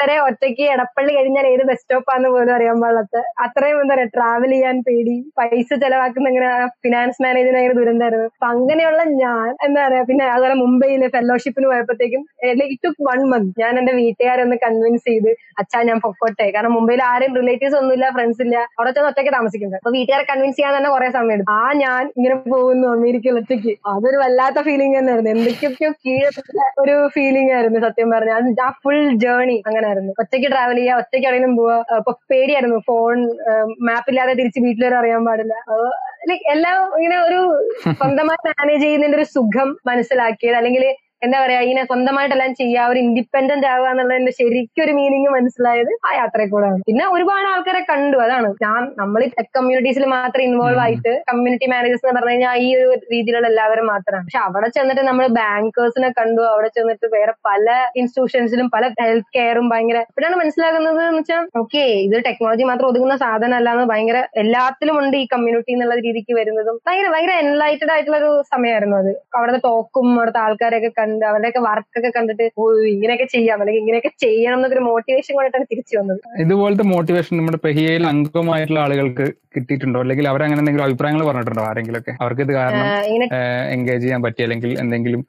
വരെ 0.00 0.16
ഒറ്റയ്ക്ക് 0.28 0.64
എടപ്പള്ളി 0.74 1.12
കഴിഞ്ഞാൽ 1.16 1.46
ഏത് 1.52 1.62
ബസ് 1.68 1.82
സ്റ്റോപ്പാന്ന് 1.82 2.28
പോലും 2.28 2.52
അറിയാൻ 2.54 2.76
പാടില്ലാത്ത 2.82 3.16
അത്രയും 3.44 3.78
എന്താ 3.82 3.94
പറയാ 3.94 4.08
ട്രാവൽ 4.16 4.50
ചെയ്യാൻ 4.54 4.76
പേടി 4.86 5.16
പൈസ 5.38 5.68
ചെലവാക്കുന്ന 6.08 6.30
ഇങ്ങനെ 6.32 6.50
ഫിനാൻസ് 6.84 7.18
മാനേജർ 7.24 7.52
ഭയങ്കര 7.56 7.74
ദുരന്തമായിരുന്നു. 7.78 8.26
അപ്പൊ 8.36 8.46
അങ്ങനെയുള്ള 8.54 9.00
ഞാൻ 9.22 9.48
എന്താ 9.66 9.80
പറയാ 9.86 10.02
പിന്നെ 10.10 10.24
അതുപോലെ 10.34 10.54
മുംബൈയിലെ 10.62 11.08
ഫെലോഷിപ്പിന് 11.16 11.66
പോയപ്പോഴത്തേക്കും 11.70 12.22
ഇറ്റ് 12.48 12.76
ടുക്ക് 12.84 13.02
വൺ 13.08 13.20
മന്ത് 13.32 13.60
ഞാൻ 13.62 13.72
എന്റെ 13.80 13.92
വീട്ടുകാരെ 14.00 14.42
ഒന്ന് 14.46 14.56
കൺവിൻസ് 14.64 15.04
ചെയ്ത് 15.10 15.30
അച്ഛാ 15.60 15.78
ഞാൻ 15.90 15.98
പൊക്കോട്ടെ. 16.06 16.46
കാരണം 16.54 16.74
മുംബൈയിൽ 16.78 17.02
ആരും 17.12 17.32
റിലേറ്റീവ്സ് 17.40 17.76
ഒന്നുമില്ല 17.80 18.06
ഫ്രണ്ട്സ് 18.16 18.42
ഇല്ല. 18.46 18.56
അവിടെ 18.78 18.90
ചെന്ന് 18.96 19.08
ഒറ്റയ്ക്ക് 19.10 19.32
താമസിക്കുന്നത്. 19.36 19.78
അപ്പൊ 19.80 19.92
വീട്ടുകാരെ 19.98 20.24
കൺവിൻസ് 20.30 20.56
ചെയ്യാൻ 20.58 20.74
തന്നെ 20.78 20.90
കുറെ 20.94 21.08
സമയം 21.16 21.34
എടുത്തു. 21.36 21.50
ആ 21.58 21.72
ഞാൻ 21.84 22.02
ഇങ്ങനെ 22.18 22.36
പോകുന്നു 22.54 22.86
അമേരിക്കയിൽ 22.96 23.38
ഒറ്റയ്ക്ക്. 23.42 23.74
അതൊരു 23.94 24.18
വല്ലാത്ത 24.24 24.62
ഫീലിംഗ് 24.68 24.96
തന്നെയായിരുന്നു. 24.98 25.32
എന്തൊക്കെയൊക്കെയോ 25.36 25.90
കീഴടക്കുന്ന 26.04 26.62
ഒരു 26.84 26.96
ഫീലിംഗ് 27.16 27.52
ആയിരുന്നു 27.58 27.80
സത്യം 27.86 28.10
പറഞ്ഞാൽ 28.16 28.36
ആ 28.66 28.70
ഫുൾ 28.84 29.00
ജേർണി 29.24 29.56
അങ്ങനെയായിരുന്നു 29.68 30.12
ഒറ്റയ്ക്ക് 30.22 30.48
ട്രാവൽ 30.54 30.78
ചെയ്യുക 30.80 31.00
ഒറ്റയ്ക്ക് 31.02 31.26
എവിടെയെങ്കിലും 31.28 31.56
പോവുക 31.60 31.96
അപ്പൊ 31.98 32.12
പേടിയായിരുന്നു 32.32 32.78
ഫോൺ 32.88 33.18
മാപ്പ് 33.88 34.10
ഇല്ലാതെ 34.12 34.32
തിരിച്ച് 34.40 34.60
വീട്ടിലൊരു 34.66 34.96
അറിയാൻ 35.00 35.22
പാടില്ല. 35.28 35.54
ലൈക്ക് 36.28 36.46
എല്ലാം 36.50 36.78
ഇങ്ങനെ 36.96 37.16
ഒരു 37.20 37.40
സ്വന്തമായി 37.92 38.42
മാനേജ് 38.48 38.82
ചെയ്യുന്നതിന്റെ 38.82 39.18
ഒരു 39.18 39.28
സുഖം 39.28 39.68
മനസ്സിലാക്കിയത് 39.86 40.56
അല്ലെങ്കിൽ 40.56 40.84
എന്താ 41.22 41.38
പറയാ 41.42 41.60
ഇങ്ങനെ 41.60 41.82
സ്വന്തമായിട്ടെല്ലാം 41.88 42.50
ചെയ്യുക 42.58 42.90
ഒരു 42.90 42.98
ഇൻഡിപെൻഡന്റ് 43.04 43.66
ആവുക 43.70 43.86
എന്നുള്ളതിന്റെ 43.92 44.32
ശരിക്കും 44.36 44.82
ഒരു 44.84 44.92
മീനിങ് 44.98 45.30
മനസ്സിലായത് 45.36 45.92
ആ 46.06 46.10
യാത്രയിൽ 46.18 46.50
കൂടെയാണ് 46.52 46.78
പിന്നെ 46.88 47.04
ഒരുപാട് 47.14 47.46
ആൾക്കാരെ 47.52 47.80
കണ്ടു 47.88 48.18
അതാണ്. 48.24 48.48
ഞാൻ 48.64 48.82
നമ്മൾ 49.00 49.20
ടെക് 49.36 49.50
കമ്മ്യൂണിറ്റീസിൽ 49.56 50.04
മാത്രം 50.14 50.42
ഇൻവോൾവ് 50.48 50.80
ആയിട്ട് 50.84 51.12
കമ്മ്യൂണിറ്റി 51.30 51.68
മാനേജേഴ്സ് 51.72 52.04
എന്ന് 52.04 52.14
പറഞ്ഞു 52.18 52.32
കഴിഞ്ഞാൽ 52.32 52.54
ഈ 52.64 52.68
ഒരു 52.78 53.00
രീതിയിലുള്ള 53.12 53.48
എല്ലാവരും 53.52 53.86
മാത്രമാണ് 53.92 54.24
പക്ഷെ 54.26 54.40
അവിടെ 54.46 54.68
ചെന്നിട്ട് 54.76 55.04
നമ്മൾ 55.08 55.26
ബാങ്കേഴ്സിനെ 55.38 56.10
കണ്ടു 56.18 56.44
അവിടെ 56.52 56.70
ചെന്നിട്ട് 56.76 57.08
വേറെ 57.16 57.34
പല 57.48 57.66
ഇൻസ്റ്റിറ്റ്യൂഷൻസിലും 58.00 58.68
പല 58.76 58.84
ഹെൽത്ത് 59.00 59.30
കെയറും 59.36 59.68
ഭയങ്കര 59.72 60.00
ഇപ്പോഴാണ് 60.08 60.38
മനസ്സിലാകുന്നത് 60.42 61.00
എന്ന് 61.02 61.20
വെച്ചാൽ 61.20 61.44
ഓക്കെ 61.62 61.84
ഇത് 62.06 62.16
ടെക്നോളജി 62.28 62.66
മാത്രം 62.70 62.88
ഒതുങ്ങുന്ന 62.90 63.18
സാധനമല്ല 63.24 63.74
എന്ന് 63.76 63.86
ഭയങ്കര 63.92 64.20
എല്ലാത്തിലും 64.42 64.96
ഉണ്ട് 65.02 65.16
ഈ 65.16 65.26
കമ്മ്യൂണിറ്റി 65.34 65.72
എന്നുള്ള 65.76 65.94
രീതിക്ക് 66.06 66.32
വരുന്നതും. 66.38 66.78
ഭയങ്കര 66.86 67.10
ഭയങ്കര 67.14 67.34
എൻലൈറ്റഡ് 67.44 67.92
ആയിട്ടുള്ള 67.94 68.18
ഒരു 68.22 68.30
സമയമായിരുന്നു 68.52 68.96
അത്. 69.02 69.12
അവിടുത്തെ 69.36 69.60
ടോക്കും 69.68 70.08
അവിടുത്തെ 70.18 70.40
ആൾക്കാരെയൊക്കെ 70.46 70.90
കണ്ട് 71.08 71.24
അവരുടെയൊക്കെ 71.30 71.62
വർക്കൊക്കെ 71.68 72.10
കണ്ടിട്ട് 72.16 72.46
ഓ 72.60 72.64
ഇങ്ങനെയൊക്കെ 72.94 73.26
ചെയ്യാം. 73.34 73.58
അല്ലെങ്കിൽ 73.62 73.82
ഇങ്ങനെയൊക്കെ 73.82 74.12
ചെയ്യണം 74.24 74.58
എന്നൊരു 74.58 74.84
മോട്ടിവേഷൻ 74.90 75.34
കൊണ്ടിട്ടാണ് 75.38 75.66
തിരിച്ചു 75.72 75.96
വന്നത്. 75.98 76.20
ഇതുപോലത്തെ 76.44 76.86
മോട്ടിവേഷൻ 76.94 77.34
നമ്മുടെ 77.40 77.60
പെഹിയയിൽ 77.66 78.04
അംഗമായിട്ടുള്ള 78.12 78.80
ആളുകൾക്ക് 78.86 79.26
കിട്ടിയിട്ടുണ്ടോ? 79.56 79.98
അല്ലെങ്കിൽ 80.04 80.28
അവർ 80.32 80.42
അങ്ങനെ 80.46 80.62
എന്തെങ്കിലും 80.62 80.86
അഭിപ്രായങ്ങൾ 80.88 81.24
പറഞ്ഞിട്ടുണ്ടോ 81.30 81.66
ആരെങ്കിലും 81.72 82.00
ഒക്കെ 82.02 82.14
അവർക്ക് 82.22 82.42
ഇത് 82.46 82.54
കാരണം 82.60 82.86
എൻഗേജ് 83.76 84.02
ചെയ്യാൻ 84.06 84.22
പറ്റി 84.28 84.42
അല്ലെങ്കിൽ 84.48 84.72
എന്തെങ്കിലും 84.84 85.22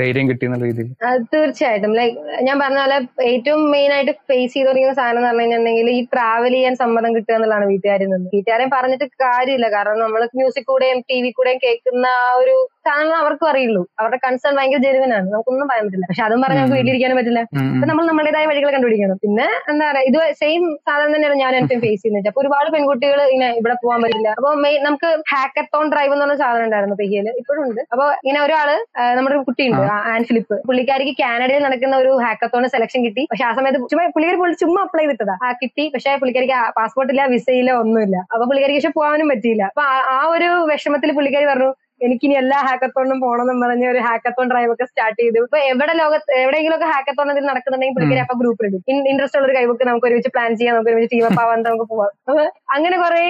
ധൈര്യം 0.00 0.26
കിട്ടി 0.28 0.44
എന്നുള്ള 0.46 0.66
രീതിയിൽ? 0.70 0.88
തീർച്ചയായിട്ടും. 1.34 1.92
ലൈക് 1.98 2.16
ഞാൻ 2.46 2.56
പറഞ്ഞ 2.62 2.80
പോലെ 2.82 2.96
ഏറ്റവും 3.30 3.60
മെയിൻ 3.74 3.90
ആയിട്ട് 3.96 4.12
ഫേസ് 4.30 4.52
ചെയ്ത് 4.54 4.68
തുടങ്ങിയ 4.68 4.92
സാധനം 4.98 5.18
എന്ന് 5.18 5.28
പറഞ്ഞു 5.28 5.42
കഴിഞ്ഞിട്ടുണ്ടെങ്കിൽ 5.42 5.88
ഈ 5.98 6.00
ട്രാവൽ 6.14 6.54
ചെയ്യാൻ 6.56 6.74
സമ്മതം 6.82 7.10
കിട്ടുക 7.16 7.34
എന്നുള്ളതാണ് 7.36 7.66
വീട്ടുകാരിൽ 7.70 8.10
നിന്ന്. 8.12 8.28
വീട്ടുകാരെ 8.34 8.66
പറഞ്ഞിട്ട് 8.74 9.06
കാര്യമില്ല. 9.24 9.68
കാരണം 9.76 10.02
നമ്മൾ 10.06 10.22
മ്യൂസിക് 10.40 10.68
കൂടെയും 10.72 11.00
ടി 11.10 11.18
വി 11.24 11.30
കൂടെയും 11.38 11.60
കേൾക്കുന്ന 11.64 12.06
ആ 12.24 12.28
ഒരു 12.42 12.56
സാധനങ്ങൾ 12.86 13.16
അവർക്കും 13.22 13.48
അറിയുള്ളൂ. 13.50 13.82
അവരുടെ 14.00 14.18
കൺസേൺ 14.24 14.54
ഭയങ്കര 14.58 14.80
ജെനുവിനാണ്. 14.86 15.26
നമുക്കൊന്നും 15.34 15.68
പറയാൻ 15.70 15.84
പറ്റില്ല. 15.86 16.06
പക്ഷെ 16.10 16.24
അതും 16.26 16.40
പറഞ്ഞ് 16.44 16.60
നമുക്ക്. 16.60 16.76
വീട്ടിലിരിക്കാനും 16.78 17.18
പറ്റില്ല. 17.20 17.40
അപ്പൊ 17.74 17.86
നമ്മൾ 17.90 18.04
നമ്മുടേതായ 18.10 18.46
വഴികൾ 18.50 18.70
കണ്ടുപിടിക്കണം. 18.74 19.18
പിന്നെ 19.24 19.46
എന്താ 19.72 19.84
പറയാ 19.90 20.04
ഇത് 20.10 20.18
സെയിം 20.42 20.62
സാധനം 20.88 21.12
തന്നെയാണ് 21.14 21.38
ഞാൻ 21.42 21.52
എനിക്കും 21.58 21.80
ഫേസ് 21.84 22.00
ചെയ്യുന്നത്. 22.02 22.28
അപ്പൊ 22.30 22.40
ഒരുപാട് 22.44 22.68
പെൺകുട്ടികൾ 22.74 23.20
ഇങ്ങനെ 23.34 23.50
ഇവിടെ 23.60 23.76
പോകാൻ 23.82 24.00
പറ്റില്ല. 24.04 24.28
അപ്പൊ 24.38 24.50
മെയിൻ 24.64 24.80
നമുക്ക് 24.88 25.10
ഹാക്കത്തോൺ 25.32 25.86
ഡ്രൈവ് 25.94 26.12
എന്ന് 26.14 26.24
പറഞ്ഞ 26.24 26.38
സാധനം 26.42 26.66
ഉണ്ടായിരുന്നു 26.68 26.96
പെഹിയൽ. 27.02 27.28
ഇപ്പോഴും 27.42 27.62
ഉണ്ട്. 27.66 27.80
അപ്പൊ 27.92 28.06
ഇങ്ങനെ 28.24 28.40
ഒരാൾ 28.46 28.70
നമ്മുടെ 29.18 29.34
ഒരു 29.36 29.44
കുട്ടിയുണ്ട് 29.48 29.82
ആൻഡ് 29.96 30.10
ആൻ 30.14 30.24
ഫിലിപ്പ്. 30.30 30.58
പുള്ളിക്കാരിക്ക് 30.68 31.14
കാനഡയിൽ 31.22 31.62
നടക്കുന്ന 31.66 31.96
ഒരു 32.04 32.12
ഹാക്കത്തോൺ 32.24 32.66
സെലക്ഷൻ 32.76 33.00
കിട്ടി. 33.06 33.24
പക്ഷെ 33.32 33.46
ആ 33.50 33.52
സമയത്ത് 33.60 33.80
ചുമ്മാ 33.92 34.04
പുള്ളിക്കാരി 34.16 34.40
പുള്ളി 34.42 34.58
ചുമ്മാ 34.64 34.82
അപ്ലൈ 34.86 35.04
ചെയ്തിട്ടതാ. 35.04 35.36
ആ 35.46 35.50
കിട്ടി. 35.62 35.86
പക്ഷെ 35.94 36.12
പുള്ളിക്കാരിക്ക് 36.22 36.58
പാസ്പോർട്ട് 36.80 37.12
ഇല്ല 37.14 37.24
വിസ 37.34 37.48
ഇല്ല 37.60 37.72
ഒന്നുമില്ല. 37.84 38.16
അപ്പൊ 38.32 38.44
പുള്ളിക്കാരിക്ക് 38.50 38.80
പക്ഷെ 38.80 38.94
പോകാനും 39.00 39.28
പറ്റിയില്ല. 39.34 39.64
അപ്പൊ 39.72 39.84
ആ 40.16 40.20
ഒരു 40.34 40.50
വിഷമത്തിൽ 40.72 41.12
പുള്ളിക്കാരി 41.18 41.48
പറഞ്ഞു 41.52 41.70
എനിക്കിനി 42.06 42.34
എല്ലാ 42.42 42.58
ഹാക്കത്തോണിനും 42.66 43.18
പോകണമെന്നും 43.24 43.60
പറഞ്ഞ് 43.64 43.86
ഒരു 43.92 44.00
ഹാക്കത്തോൺ 44.06 44.46
ഡ്രൈവ് 44.52 44.70
ഒക്കെ 44.74 44.86
സ്റ്റാർട്ട് 44.90 45.18
ചെയ്തു. 45.22 45.40
ഇപ്പൊ 45.46 45.58
എവിടെ 45.72 45.94
ലോകത്ത് 46.02 46.32
എവിടെയെങ്കിലും 46.42 46.76
ഒക്കെ 46.78 46.88
ഹാക്കത്തോൺ 46.94 47.30
ഇതിൽ 47.34 47.46
നടക്കുന്നുണ്ടെങ്കിൽ 47.50 47.96
പുള്ളിക്കാരി 47.96 48.22
അപ്പൊ 48.24 48.36
ഗ്രൂപ്പ് 48.42 48.64
ഇടും. 48.68 48.82
ഇൻട്രസ്റ്റ് 49.12 49.38
ഉള്ള 49.40 49.48
ഒരു 49.48 49.56
കൈവക്ക് 49.58 49.86
നമുക്ക് 49.90 50.08
ഒരുമിച്ച് 50.10 50.32
പ്ലാൻ 50.36 50.50
ചെയ്യാം 50.60 50.74
നമുക്ക് 50.76 50.92
ഒരുമിച്ച് 50.92 51.12
ടീം 51.14 51.26
അപ്പ് 51.30 51.42
ആവാൻ 51.44 51.60
നമുക്ക് 51.68 51.88
പോവാം. 51.92 52.12
അപ്പൊ 52.28 52.44
അങ്ങനെ 52.76 52.98
കുറെ 53.04 53.24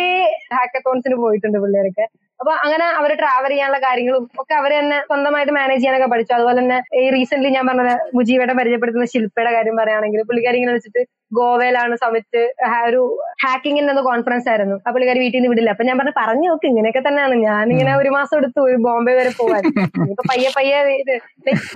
ഹാക്കത്തോൺസിന് 0.59 1.19
പോയിട്ടുണ്ട് 1.25 1.59
പിള്ളേരൊക്കെ 1.65 2.07
അപ്പൊ 2.41 2.53
അങ്ങനെ 2.65 2.87
അവർ 3.01 3.11
ട്രാവൽ 3.21 3.53
ചെയ്യാനുള്ള 3.53 3.79
കാര്യങ്ങളും 3.85 4.25
ഒക്കെ 4.43 4.55
അവർ 4.61 4.71
തന്നെ 4.79 4.97
സ്വന്തമായിട്ട് 5.11 5.53
മാനേജ് 5.59 5.81
ചെയ്യാനൊക്കെ 5.83 6.09
പഠിച്ചു. 6.13 6.33
അതുപോലെ 6.37 6.59
തന്നെ 6.61 6.79
ഈ 7.03 7.05
റീസെന്റ് 7.17 7.51
ഞാൻ 7.57 7.65
പറഞ്ഞ 7.71 7.93
മുജീവയുടെ 8.17 8.55
പരിചയപ്പെടുത്തുന്ന 8.61 9.07
ശില്പയുടെ 9.13 9.53
കാര്യം 9.57 9.77
പറയുകയാണെങ്കിൽ 9.81 10.23
പുള്ളിക്കാരി 10.31 10.59
ഇങ്ങനെ 10.61 10.75
വെച്ചിട്ട് 10.79 11.03
ഗോവയിലാണ് 11.33 11.95
സമിറ്റ് 12.03 12.43
ഒരു 12.89 13.01
ഹാക്കിങ്ങിന്റെ 13.45 13.93
എന്ന 13.93 14.03
കോൺഫറൻസ് 14.09 14.49
ആയിരുന്നു. 14.53 14.77
ആ 14.87 14.91
പുള്ളിക്കാർ 14.95 15.19
വീട്ടിൽ 15.23 15.39
നിന്ന് 15.39 15.51
വിടില്ല. 15.53 15.71
അപ്പൊ 15.75 15.85
ഞാൻ 15.89 15.97
പറഞ്ഞു 16.01 16.15
പറഞ്ഞു 16.21 16.47
നോക്ക് 16.51 16.67
ഇങ്ങനെയൊക്കെ 16.71 17.03
തന്നെയാണ്. 17.07 17.37
ഞാൻ 17.49 17.65
ഇങ്ങനെ 17.75 17.93
ഒരു 18.03 18.11
മാസം 18.17 18.37
എടുത്തു 18.41 18.61
ഒരു 18.69 18.77
ബോംബെ 18.87 19.15
വരെ 19.21 19.33
പോവാൻ. 19.41 19.65
ഇപ്പൊ 20.13 20.25
പയ്യെ 20.33 20.51
പയ്യെ 20.59 20.81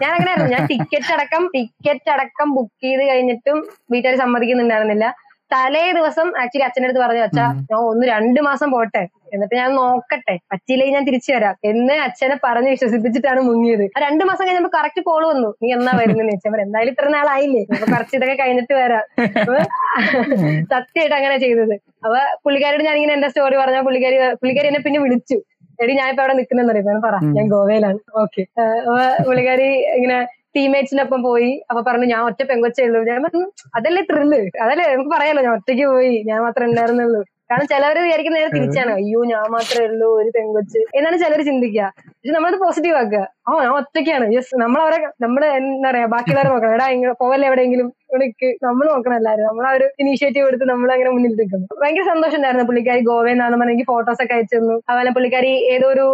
ഞാൻ 0.03 0.11
അങ്ങനെയായിരുന്നു. 0.17 0.51
ഞാൻ 0.57 0.65
ടിക്കറ്റ് 0.73 1.13
അടക്കം 1.17 1.45
ടിക്കറ്റ് 1.57 2.11
അടക്കം 2.17 2.51
ബുക്ക് 2.59 2.85
ചെയ്ത് 2.87 3.05
കഴിഞ്ഞിട്ടും 3.11 3.59
വീട്ടുകാർ 3.95 4.17
സമ്മതിക്കുന്നുണ്ടായിരുന്നില്ല. 4.25 5.09
തലേ 5.53 5.93
ദിവസം 5.99 6.27
ആക്ച്വലി 6.41 6.65
അച്ഛന്റെ 6.67 6.87
അടുത്ത് 6.89 7.03
പറഞ്ഞു 7.05 7.23
അച്ഛാ 7.27 7.45
ഞാൻ 7.71 7.79
ഒന്ന് 7.91 8.05
രണ്ട് 8.15 8.41
മാസം 8.49 8.69
പോട്ടെ. 8.71 9.03
എന്നിട്ട് 9.35 9.55
ഞാൻ 9.55 9.71
നോക്കട്ടെ. 9.79 10.35
പറ്റിയില്ലെങ്കിൽ 10.53 10.95
ഞാൻ 10.97 11.05
തിരിച്ചു 11.09 11.31
വരാം. 11.33 11.55
എന്ന് 11.71 11.95
അച്ഛനെ 12.07 12.37
പറഞ്ഞ് 12.45 12.71
വിശ്വസിപ്പിച്ചിട്ടാണ് 12.75 13.41
മുങ്ങിയത്. 13.41 13.85
ആ 13.97 14.01
രണ്ടു 14.07 14.25
മാസം 14.25 14.45
കഴിഞ്ഞപ്പോ 14.47 14.71
കറക്റ്റ് 14.79 15.03
കോൾ 15.09 15.23
വന്നു. 15.33 15.51
നീ 15.63 15.69
എന്നാ 15.73 15.93
വരുന്നത് 16.01 16.31
ചോദിച്ചാൽ 16.31 16.61
എന്തായാലും 16.67 16.93
ഇത്ര 16.93 17.09
നാളായില്ലേ? 17.17 17.63
അപ്പൊ 17.75 17.87
കുറച്ച് 17.95 18.17
ഇതൊക്കെ 18.17 18.37
കഴിഞ്ഞിട്ട് 18.43 18.75
വരാം. 18.75 19.05
സത്യമായിട്ട് 20.73 21.17
അങ്ങനെ 21.21 21.37
ചെയ്തത്. 21.39 21.75
അപ്പൊ 22.05 22.19
പുള്ളിക്കാരോട് 22.45 22.85
ഞാൻ 22.89 22.97
ഇങ്ങനെ 22.97 23.15
എന്റെ 23.19 23.29
സ്റ്റോറി 23.29 23.57
പറഞ്ഞ 23.57 23.81
പുള്ളിക്കാരി 23.89 24.19
പുള്ളിക്കാരി 24.43 24.69
എന്നെ 24.73 24.83
പിന്നെ 24.89 25.01
വിളിച്ചു. 25.07 25.39
എടി 25.83 25.93
ഞാൻ 25.95 26.09
ഇപ്പൊ 26.11 26.23
അവിടെ 26.23 26.35
നിൽക്കുന്നെന്ന് 26.39 26.73
അറിയാം 26.73 27.03
പറ. 27.05 27.17
ഞാൻ 27.37 27.47
ഗോവയിലാണ്. 27.49 27.99
ഓക്കെ. 28.23 28.43
പുള്ളിക്കാരി 29.27 29.69
ഇങ്ങനെ 29.99 30.19
ടീംമേറ്റ്സിന്റെ 30.57 31.03
ഒപ്പം 31.03 31.23
പോയി. 31.23 31.63
അപ്പൊ 31.71 31.83
പറഞ്ഞു 31.83 32.07
ഞാൻ 32.07 32.21
ഒറ്റ 32.21 32.43
പെങ്കൊച്ചേ 32.43 32.85
ഉള്ളൂ. 32.85 33.03
ഞാൻ 33.03 33.23
പറഞ്ഞു 33.23 33.47
അതല്ലേ 33.75 34.03
ത്രില്ല് 34.03 34.51
അതല്ലേ 34.63 34.95
നമുക്ക് 34.95 35.11
പറയാലോ 35.11 35.43
ഞാൻ 35.43 35.53
ഒറ്റയ്ക്ക് 35.53 35.87
പോയി. 35.87 36.23
ഞാൻ 36.23 36.41
മാത്രമേ 36.43 36.69
ഉണ്ടായിരുന്നുള്ളൂ. 36.69 37.21
കാരണം 37.51 37.67
ചിലവര് 37.67 38.01
വിചാരിക്കുന്ന 38.01 38.39
നേരെ 38.39 38.51
തിരിച്ചാണ്. 38.57 38.91
അയ്യോ 38.91 39.25
ഞാൻ 39.25 39.45
മാത്രമേ 39.51 39.87
ഉള്ളൂ 39.87 40.09
ഒരു 40.23 40.31
പെങ്കൊച്ച്. 40.37 40.79
എന്നാണ് 40.95 41.19
ചിലർ 41.19 41.41
ചിന്തിക്കുക. 41.43 41.93
പക്ഷെ 41.97 42.33
നമ്മളത് 42.33 42.61
പോസിറ്റീവ് 42.61 42.97
ആക്കുക. 42.97 43.27
ഓ 43.49 43.53
ഞാൻ 43.65 43.73
ഒറ്റയ്ക്കാണ്. 43.79 44.25
യെസ് 44.37 44.55
നമ്മളവരെ 44.63 44.99
നമ്മൾ 45.25 45.43
എന്താ 45.59 45.89
പറയാ 45.91 46.07
ബാക്കിയുള്ളവരെ 46.15 46.51
നോക്കണം. 46.53 46.75
എടാ 46.77 46.87
ഇങ്ങനെ 46.95 47.13
പോവല്ലേ 47.21 47.47
എവിടെയെങ്കിലും? 47.51 47.89
ഇവിടേക്ക്. 48.11 48.49
നമ്മൾ 48.67 48.85
നോക്കണം 48.93 49.17
എല്ലാവരും. 49.21 49.47
നമ്മൾ 49.49 49.65
ആ 49.69 49.73
ഒരു 49.79 49.87
ഇനീഷ്യേറ്റീവ് 50.03 50.47
എടുത്ത് 50.51 50.67
നമ്മൾ 50.71 50.89
അങ്ങനെ 50.95 51.11
മുന്നിൽ 51.15 51.33
നിൽക്കുന്നു. 51.41 51.67
ഭയങ്കര 51.81 52.05
സന്തോഷം 52.11 52.37
ഉണ്ടായിരുന്നു 52.39 52.67
പുള്ളിക്കാരി 52.71 53.01
ഗോവയിൽ 53.09 53.35
നിന്നാണ് 53.35 53.57
പറഞ്ഞെങ്കിൽ 53.61 53.87
ഫോട്ടോസ് 53.93 54.21
ഒക്കെ 54.25 54.35
അയച്ചു 54.37 54.55
തന്നു. 54.57 54.77
അതുപോലെ 54.89 55.11
പുള്ളിക്കാരി 55.17 55.53
ഏതോ 55.75 55.87
ഒരു 55.95 56.07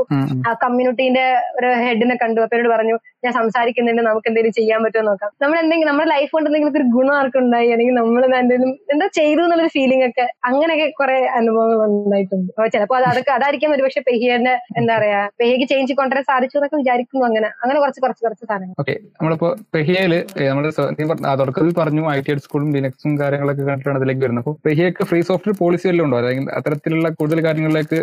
ആ 0.48 0.52
കമ്മ്യൂണിറ്റീന്റെ 0.64 1.24
ഒരു 1.58 1.68
ഹെഡിനെ 1.84 2.16
കണ്ടു. 2.22 2.40
അപ്പനോട് 2.46 2.70
പറഞ്ഞു 2.74 2.96
ഞാൻ 3.24 3.32
സംസാരിക്കുന്നുണ്ട്. 3.40 4.02
നമുക്ക് 4.08 4.28
എന്തെങ്കിലും 4.30 4.54
ചെയ്യാൻ 4.58 4.80
പറ്റുമോ? 4.84 5.04
നോക്കാം. 5.10 5.30
നമ്മൾ 5.42 5.56
എന്തെങ്കിലും 5.62 5.90
നമ്മുടെ 5.90 6.08
ലൈഫ് 6.14 6.30
കൊണ്ട് 6.34 6.48
എന്തെങ്കിലും 6.50 6.78
ഒരു 6.80 6.88
ഗുണം 6.96 7.14
ആർക്കും 7.18 7.40
ഉണ്ടായി. 7.44 7.70
അല്ലെങ്കിൽ 7.76 7.94
നമ്മൾ 8.00 8.24
എന്തെങ്കിലും 8.40 8.72
എന്താ 8.94 9.08
ചെയ്തു 9.20 9.42
എന്നുള്ളൊരു 9.46 9.72
ഫീലിംഗ് 9.76 10.06
ഒക്കെ 10.10 10.26
അങ്ങനെയൊക്കെ 10.50 10.88
കുറെ 11.00 11.18
അനുഭവങ്ങൾ 11.40 11.78
ഉണ്ടായിട്ടുണ്ട്. 11.88 12.50
അപ്പൊ 12.58 12.68
ചിലപ്പോ 12.76 12.96
അത് 13.00 13.06
അതൊക്കെ 13.12 13.32
അതായിരിക്കും 13.38 13.74
ഒരുപക്ഷെ 13.76 14.02
പെഹിയുടെ 14.10 14.54
എന്താ 14.80 14.92
പറയാ 14.98 15.22
പെഹിക്ക് 15.42 15.68
ചേഞ്ച് 15.72 15.94
കൊണ്ടുവരാൻ 16.00 16.26
സാധിച്ചു 16.32 16.58
എന്നൊക്കെ 16.58 16.78
വിചാരിക്കുന്നു. 16.82 17.23
അങ്ങനെ 17.24 17.48
അങ്ങനെ 17.62 17.80
കുറച്ച് 17.80 18.00
കുറച്ച് 18.00 18.24
കുറച്ച് 18.24 18.44
സാധനങ്ങൾ. 18.44 18.74
ഓക്കെ 18.78 18.94
നമ്മളിപ്പോ 19.14 19.56
പെഹിയയിൽ 19.74 20.14
നമ്മൾ 20.48 20.64
നീ 20.90 21.04
പറഞ്ഞ- 21.04 21.26
ആ 21.26 21.34
തുടക്കത്തിൽ 21.34 21.74
പറഞ്ഞു 21.74 22.10
ഐ 22.10 22.20
ടി 22.20 22.38
സ്കൂളും 22.38 22.72
ലിനക്സും 22.72 23.20
കാര്യങ്ങളൊക്കെ 23.20 23.62
കണ്ടിട്ടാണ് 23.62 23.96
അതിലേക്ക് 23.96 24.20
വരുന്നത്. 24.20 24.42
അപ്പോൾ 24.42 24.56
പെഹിയക്ക് 24.64 25.04
ഫ്രീ 25.04 25.20
സോഫ്റ്റ്വെയർ 25.20 25.58
പോളിസി 25.58 25.88
വല്ലതും 25.88 26.06
ഉണ്ടോ? 26.06 26.18
അല്ലെങ്കിൽ 26.18 26.50
അത്തരത്തിലുള്ള 26.50 27.08
കൂടുതൽ 27.08 27.44
കാര്യങ്ങളിലേക്ക് 27.44 27.98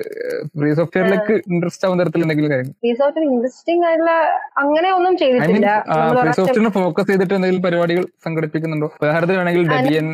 ഫ്രീ 0.60 0.74
സോഫ്റ്റ്വെയറിലേക്ക് 0.74 1.42
ഇൻട്രസ്റ്റ് 1.48 1.88
ആവുന്ന 1.88 2.04
തരത്തിൽ 2.04 2.22
എന്തെങ്കിലും 2.22 2.52
കാര്യം 2.52 2.74
ഫ്രീ 2.74 2.94
സോഫ്റ്റ്വെയർ 2.94 3.30
ഇൻട്രസ്റ്റിംഗ് 3.32 3.86
ആയിട്ടുള്ള 3.86 4.12
അങ്ങനെ 4.58 4.92
ഒന്നും 4.92 5.18
ചെയ്തിട്ടില്ല. 5.18 5.68
ഫ്രീ 5.84 5.96
സോഫ്റ്റ്വെയർ 6.02 6.34
സോഫ്റ്റ്വെയറിനെ 6.34 6.70
ഫോക്കസ് 6.70 7.08
ചെയ്തിട്ട് 7.08 7.34
എന്തെങ്കിലും 7.34 7.64
പരിപാടികൾ 7.64 8.06
സംഘടിപ്പിക്കുന്നുണ്ടോ? 8.26 8.90
ഉദാഹരണത്തിന് 9.02 9.38
വേണമെങ്കിൽ 9.38 9.70
ഡെബിയൻ 9.70 10.08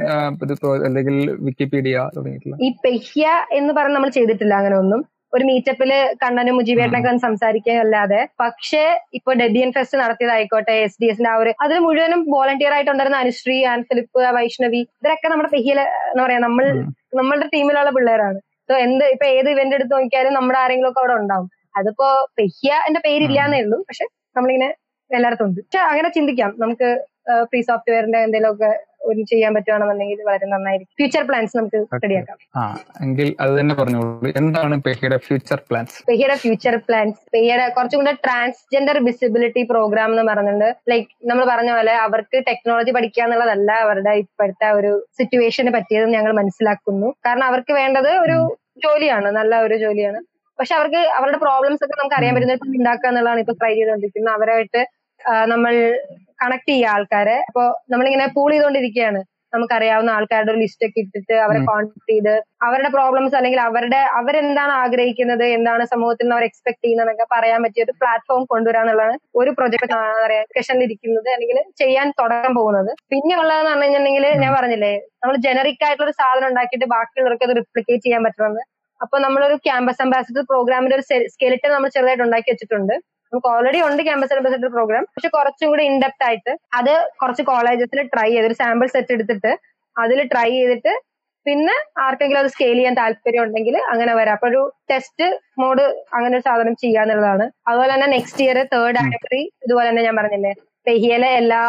അല്ലെങ്കിൽ 0.86 1.32
വിക്കിപീഡിയ 1.40 2.10
തുടങ്ങിയിട്ടുള്ള. 2.16 2.58
ഈ 2.62 2.76
പെഹിയ 2.86 3.26
എന്ന് 3.52 3.74
പറഞ്ഞ് 3.74 3.96
നമ്മൾ 3.96 4.10
ചെയ്തിട്ടില്ല 4.10 4.54
അങ്ങനെ 4.54 4.78
ഒന്നും. 4.78 5.02
ഒരു 5.34 5.44
മീറ്റപ്പിൽ 5.50 5.92
കണ്ണനും 6.24 6.56
മുജീബേട്ടനൊക്കെ 6.58 7.10
ഒന്ന് 7.12 7.24
സംസാരിക്കുകയും 7.26 7.82
അല്ലാതെ 7.86 8.20
പക്ഷേ 8.42 8.84
ഇപ്പൊ 9.18 9.32
ഡെബിയൻ 9.42 9.70
ഫെസ്റ്റ് 9.76 9.98
നടത്തിയതായിക്കോട്ടെ 10.04 10.76
എസ് 10.86 11.00
ഡി 11.02 11.08
എസിന്റെ 11.12 11.30
ആ 11.34 11.38
ഒരു 11.42 11.52
അതിൽ 11.66 11.78
മുഴുവനും 11.86 12.22
വോളണ്ടിയർ 12.36 12.74
ആയിട്ടുണ്ടായിരുന്ന 12.78 13.20
അനുശ്രീ 13.26 13.58
ആൻ 13.72 13.82
ഫിലിപ്പ് 13.90 14.24
വൈഷ്ണവി 14.38 14.82
ഇവരൊക്കെ 15.02 15.30
നമ്മുടെ 15.34 15.52
പെഹിയിൽ 15.56 15.80
എന്താ 16.12 16.22
പറയാ 16.26 16.42
നമ്മൾ. 16.48 16.66
നമ്മളുടെ 17.20 17.48
ടീമിലുള്ള 17.56 17.92
പിള്ളേരാണ്. 17.98 18.40
സോ 18.70 18.74
എന്ത് 18.86 19.06
ഇപ്പൊ 19.16 19.26
ഏത് 19.36 19.50
ഇവന്റ് 19.54 19.76
എടുത്ത് 19.78 19.94
നോക്കിയാലും 19.98 20.34
നമ്മുടെ 20.38 20.60
ആരെങ്കിലും 20.64 20.90
ഒക്കെ 20.92 21.02
അവിടെ 21.04 21.16
ഉണ്ടാവും. 21.22 21.48
അതിപ്പോ 21.80 22.08
പെഹ്യ 22.40 22.70
എന്റെ 22.88 23.02
പേരില്ലാന്നേ 23.08 23.60
ഉള്ളൂ. 23.66 23.78
പക്ഷെ 23.90 24.06
നമ്മളിങ്ങനെ 24.38 24.70
എല്ലായിടത്തും 25.12 25.48
ഉണ്ട്. 25.50 25.60
പക്ഷെ 25.66 25.82
അങ്ങനെ 25.92 26.10
ചിന്തിക്കാം. 26.18 26.52
നമുക്ക് 26.64 26.88
ഫ്രീ 27.50 27.60
സോഫ്റ്റ്വെയറിന്റെ 27.70 28.20
എന്തെങ്കിലുമൊക്കെ 28.26 28.72
ഒരു 29.10 29.22
ചെയ്യാൻ 29.32 29.52
പറ്റുവാണെന്നുണ്ടെങ്കിൽ 29.56 30.22
വളരെ 30.30 30.46
നന്നായിരിക്കും. 30.54 30.94
ഫ്യൂച്ചർ 31.00 31.24
പ്ലാൻസ് 31.30 31.54
നമുക്ക് 31.58 31.80
റെഡിയാക്കാം. 32.04 32.38
ആ 32.60 32.64
എങ്കിൽ 33.06 33.28
അത് 33.44 33.52
തന്നെ 33.60 33.76
പറഞ്ഞോളൂ. 33.80 34.30
എന്താണ് 34.42 34.76
പെഹിയുടെ 34.86 35.18
ഫ്യൂച്ചർ 35.28 35.60
പ്ലാൻസ് 35.70 35.98
പെഹിയുടെ 36.10 36.36
ഫ്യൂച്ചർ 36.44 36.78
പ്ലാൻസ് 36.88 37.20
പെഹിയുടെ 37.36 37.66
കുറച്ചും 37.78 38.00
കൂടെ 38.02 38.14
ട്രാൻസ്ജെൻഡർ 38.26 39.00
വിസിബിലിറ്റി 39.08 39.64
പ്രോഗ്രാം 39.72 40.12
എന്ന് 40.14 40.26
പറഞ്ഞിട്ടുണ്ട്. 40.32 40.70
ലൈക്ക് 40.92 41.10
നമ്മൾ 41.32 41.46
പറഞ്ഞ 41.52 41.72
പോലെ 41.78 41.94
അവർക്ക് 42.06 42.40
ടെക്നോളജി 42.50 42.94
പഠിക്കുക 42.98 43.24
എന്നുള്ളതല്ല 43.26 43.72
അവരുടെ 43.88 44.14
ഇപ്പോഴത്തെ 44.24 44.70
ഒരു 44.80 44.94
സിറ്റുവേഷന് 45.20 45.74
പറ്റിയത് 45.78 46.08
ഞങ്ങൾ 46.16 46.34
മനസ്സിലാക്കുന്നു. 46.42 47.10
കാരണം 47.28 47.48
അവർക്ക് 47.52 47.76
വേണ്ടത് 47.82 48.12
ഒരു 48.26 48.40
ജോലിയാണ് 48.86 49.30
നല്ല 49.40 49.56
ഒരു 49.68 49.78
ജോലിയാണ്. 49.86 50.20
പക്ഷെ 50.60 50.74
അവർക്ക് 50.76 51.02
അവരുടെ 51.18 51.40
പ്രോബ്ലംസ് 51.46 51.84
ഒക്കെ 51.86 51.96
നമുക്ക് 52.00 52.16
അറിയാൻ 52.18 52.34
പറ്റുന്ന 52.36 52.54
ഉണ്ടാക്കുക 52.80 53.10
എന്നുള്ളതാണ് 53.10 53.42
ഇപ്പൊ 53.44 53.54
ട്രൈ 53.60 53.74
ചെയ്തുകൊണ്ടിരിക്കുന്നത്. 53.80 54.36
അവരായിട്ട് 54.38 54.82
നമ്മൾ 55.54 55.74
കണക്ട് 56.42 56.70
ചെയ്യുക 56.72 56.94
ആൾക്കാരെ. 56.96 57.38
അപ്പൊ 57.50 57.64
നമ്മളിങ്ങനെ 57.92 58.28
പൂൾ 58.36 58.50
ചെയ്തുകൊണ്ടിരിക്കുകയാണ് 58.52 59.22
നമുക്കറിയാവുന്ന 59.54 60.12
ആൾക്കാരുടെ 60.16 60.52
ഒരു 60.54 60.60
ലിസ്റ്റ് 60.62 60.86
ഒക്കെ 60.88 61.00
ഇട്ടിട്ട് 61.04 61.36
അവരെ 61.44 61.60
കോൺടാക്ട് 61.68 62.10
ചെയ്ത് 62.12 62.34
അവരുടെ 62.68 62.90
പ്രോബ്ലംസ് 62.96 63.36
അല്ലെങ്കിൽ 63.40 63.62
അവരുടെ 63.68 64.00
അവരെന്താണ് 64.20 64.74
ആഗ്രഹിക്കുന്നത് 64.84 65.44
എന്താണ് 65.58 65.84
സമൂഹത്തിൽ 65.94 66.26
നിന്ന് 66.26 66.36
അവർ 66.38 66.46
എക്സ്പെക്ട് 66.48 66.82
ചെയ്യുന്നതൊക്കെ 66.84 67.26
പറയാൻ 67.36 67.60
പറ്റിയ 67.66 67.86
ഒരു 67.88 67.94
പ്ലാറ്റ്ഫോം 68.02 68.44
കൊണ്ടുവരാന്നുള്ളതാണ് 68.52 69.16
ഒരു 69.42 69.52
പ്രൊജക്ട് 69.58 69.88
പറയാ 70.26 70.42
ഡിസ്കഷനിൽ 70.44 70.86
ഇരിക്കുന്നത് 70.88 71.30
അല്ലെങ്കിൽ 71.36 71.60
ചെയ്യാൻ 71.82 72.10
തുടങ്ങാൻ 72.20 72.54
പോകുന്നത്. 72.60 72.92
പിന്നെ 73.14 73.36
ഉള്ളതെന്ന് 73.42 73.72
പറഞ്ഞു 73.72 73.86
കഴിഞ്ഞിട്ടുണ്ടെങ്കിൽ 73.86 74.28
ഞാൻ 74.44 74.52
പറഞ്ഞില്ലേ 74.58 74.94
നമ്മൾ 75.22 75.38
ജനറിക് 75.48 75.86
ആയിട്ടുള്ള 75.88 76.08
ഒരു 76.10 76.16
സാധനം 76.22 76.48
ഉണ്ടാക്കിയിട്ട് 76.52 76.88
ബാക്കിയുള്ളവർക്ക് 76.96 77.48
അത് 77.50 77.56
റിപ്ലിക്കേറ്റ് 77.62 78.06
ചെയ്യാൻ 78.08 78.24
പറ്റുന്നത് 78.28 78.62
അപ്പൊ 79.02 79.16
നമ്മളൊരു 79.26 79.56
ക്യാമ്പസ് 79.66 80.02
അംബാസിഡർ 80.06 80.44
പ്രോഗ്രാമിന്റെ 80.52 80.96
ഒരു 81.00 81.06
സ്കെലിറ്റൻ 81.34 81.72
നമ്മൾ 81.76 81.90
ചെറുതായിട്ട് 81.96 82.26
ഉണ്ടാക്കി 82.28 82.50
വെച്ചിട്ടുണ്ട്. 82.54 82.96
നമുക്ക് 83.32 83.50
ഓൾറെഡി 83.54 83.80
ഉണ്ട് 83.88 84.02
ക്യാമ്പസ് 84.08 84.36
അംബാസഡർ 84.36 84.70
പ്രോഗ്രാം 84.76 85.04
പക്ഷെ 85.16 85.30
കുറച്ചുകൂടി 85.36 85.84
ഇൻഡെപ്റ്റ് 85.92 86.26
ആയിട്ട് 86.28 86.54
അത് 86.80 86.94
കുറച്ച് 87.22 87.44
കോളേജസിൽ 87.52 88.02
ട്രൈ 88.14 88.30
ചെയ്ത് 88.36 88.48
ഒരു 88.50 88.58
സാമ്പിൾ 88.62 88.90
സെറ്റ് 88.96 89.14
എടുത്തിട്ട് 89.18 89.52
അതിൽ 89.96 90.20
ട്രൈ 90.34 90.50
ചെയ്തിട്ട് 90.58 90.94
പിന്നെ 91.46 91.76
ആർക്കെങ്കിലും 92.06 92.40
അത് 92.42 92.50
സ്കെയിൽ 92.54 92.78
ചെയ്യാൻ 92.78 92.96
താല്പര്യം 93.00 93.44
ഉണ്ടെങ്കിൽ 93.44 93.76
അങ്ങനെ 93.92 94.14
വരാം. 94.20 94.36
അപ്പൊ 94.38 94.48
ഒരു 94.52 94.62
ടെസ്റ്റ് 94.92 95.26
മോഡ് 95.62 95.84
അങ്ങനെ 96.16 96.34
ഒരു 96.38 96.44
സാധനം 96.48 96.74
ചെയ്യാന്നുള്ളതാണ് 96.82 97.46
അതുപോലെ 97.70 97.92
തന്നെ 97.94 98.08
നെക്സ്റ്റ് 98.16 98.42
ഇയർ 98.46 98.58
തേർഡ് 98.74 99.00
ആനിവേഴ്സറി 99.02 99.42
ഇതുപോലെ 99.66 99.88
തന്നെ 99.90 100.04
ഞാൻ 100.08 100.18
പറഞ്ഞില്ലേ 100.20 100.52
പെഹിയലെ 100.88 101.30
എല്ലാ 101.42 101.62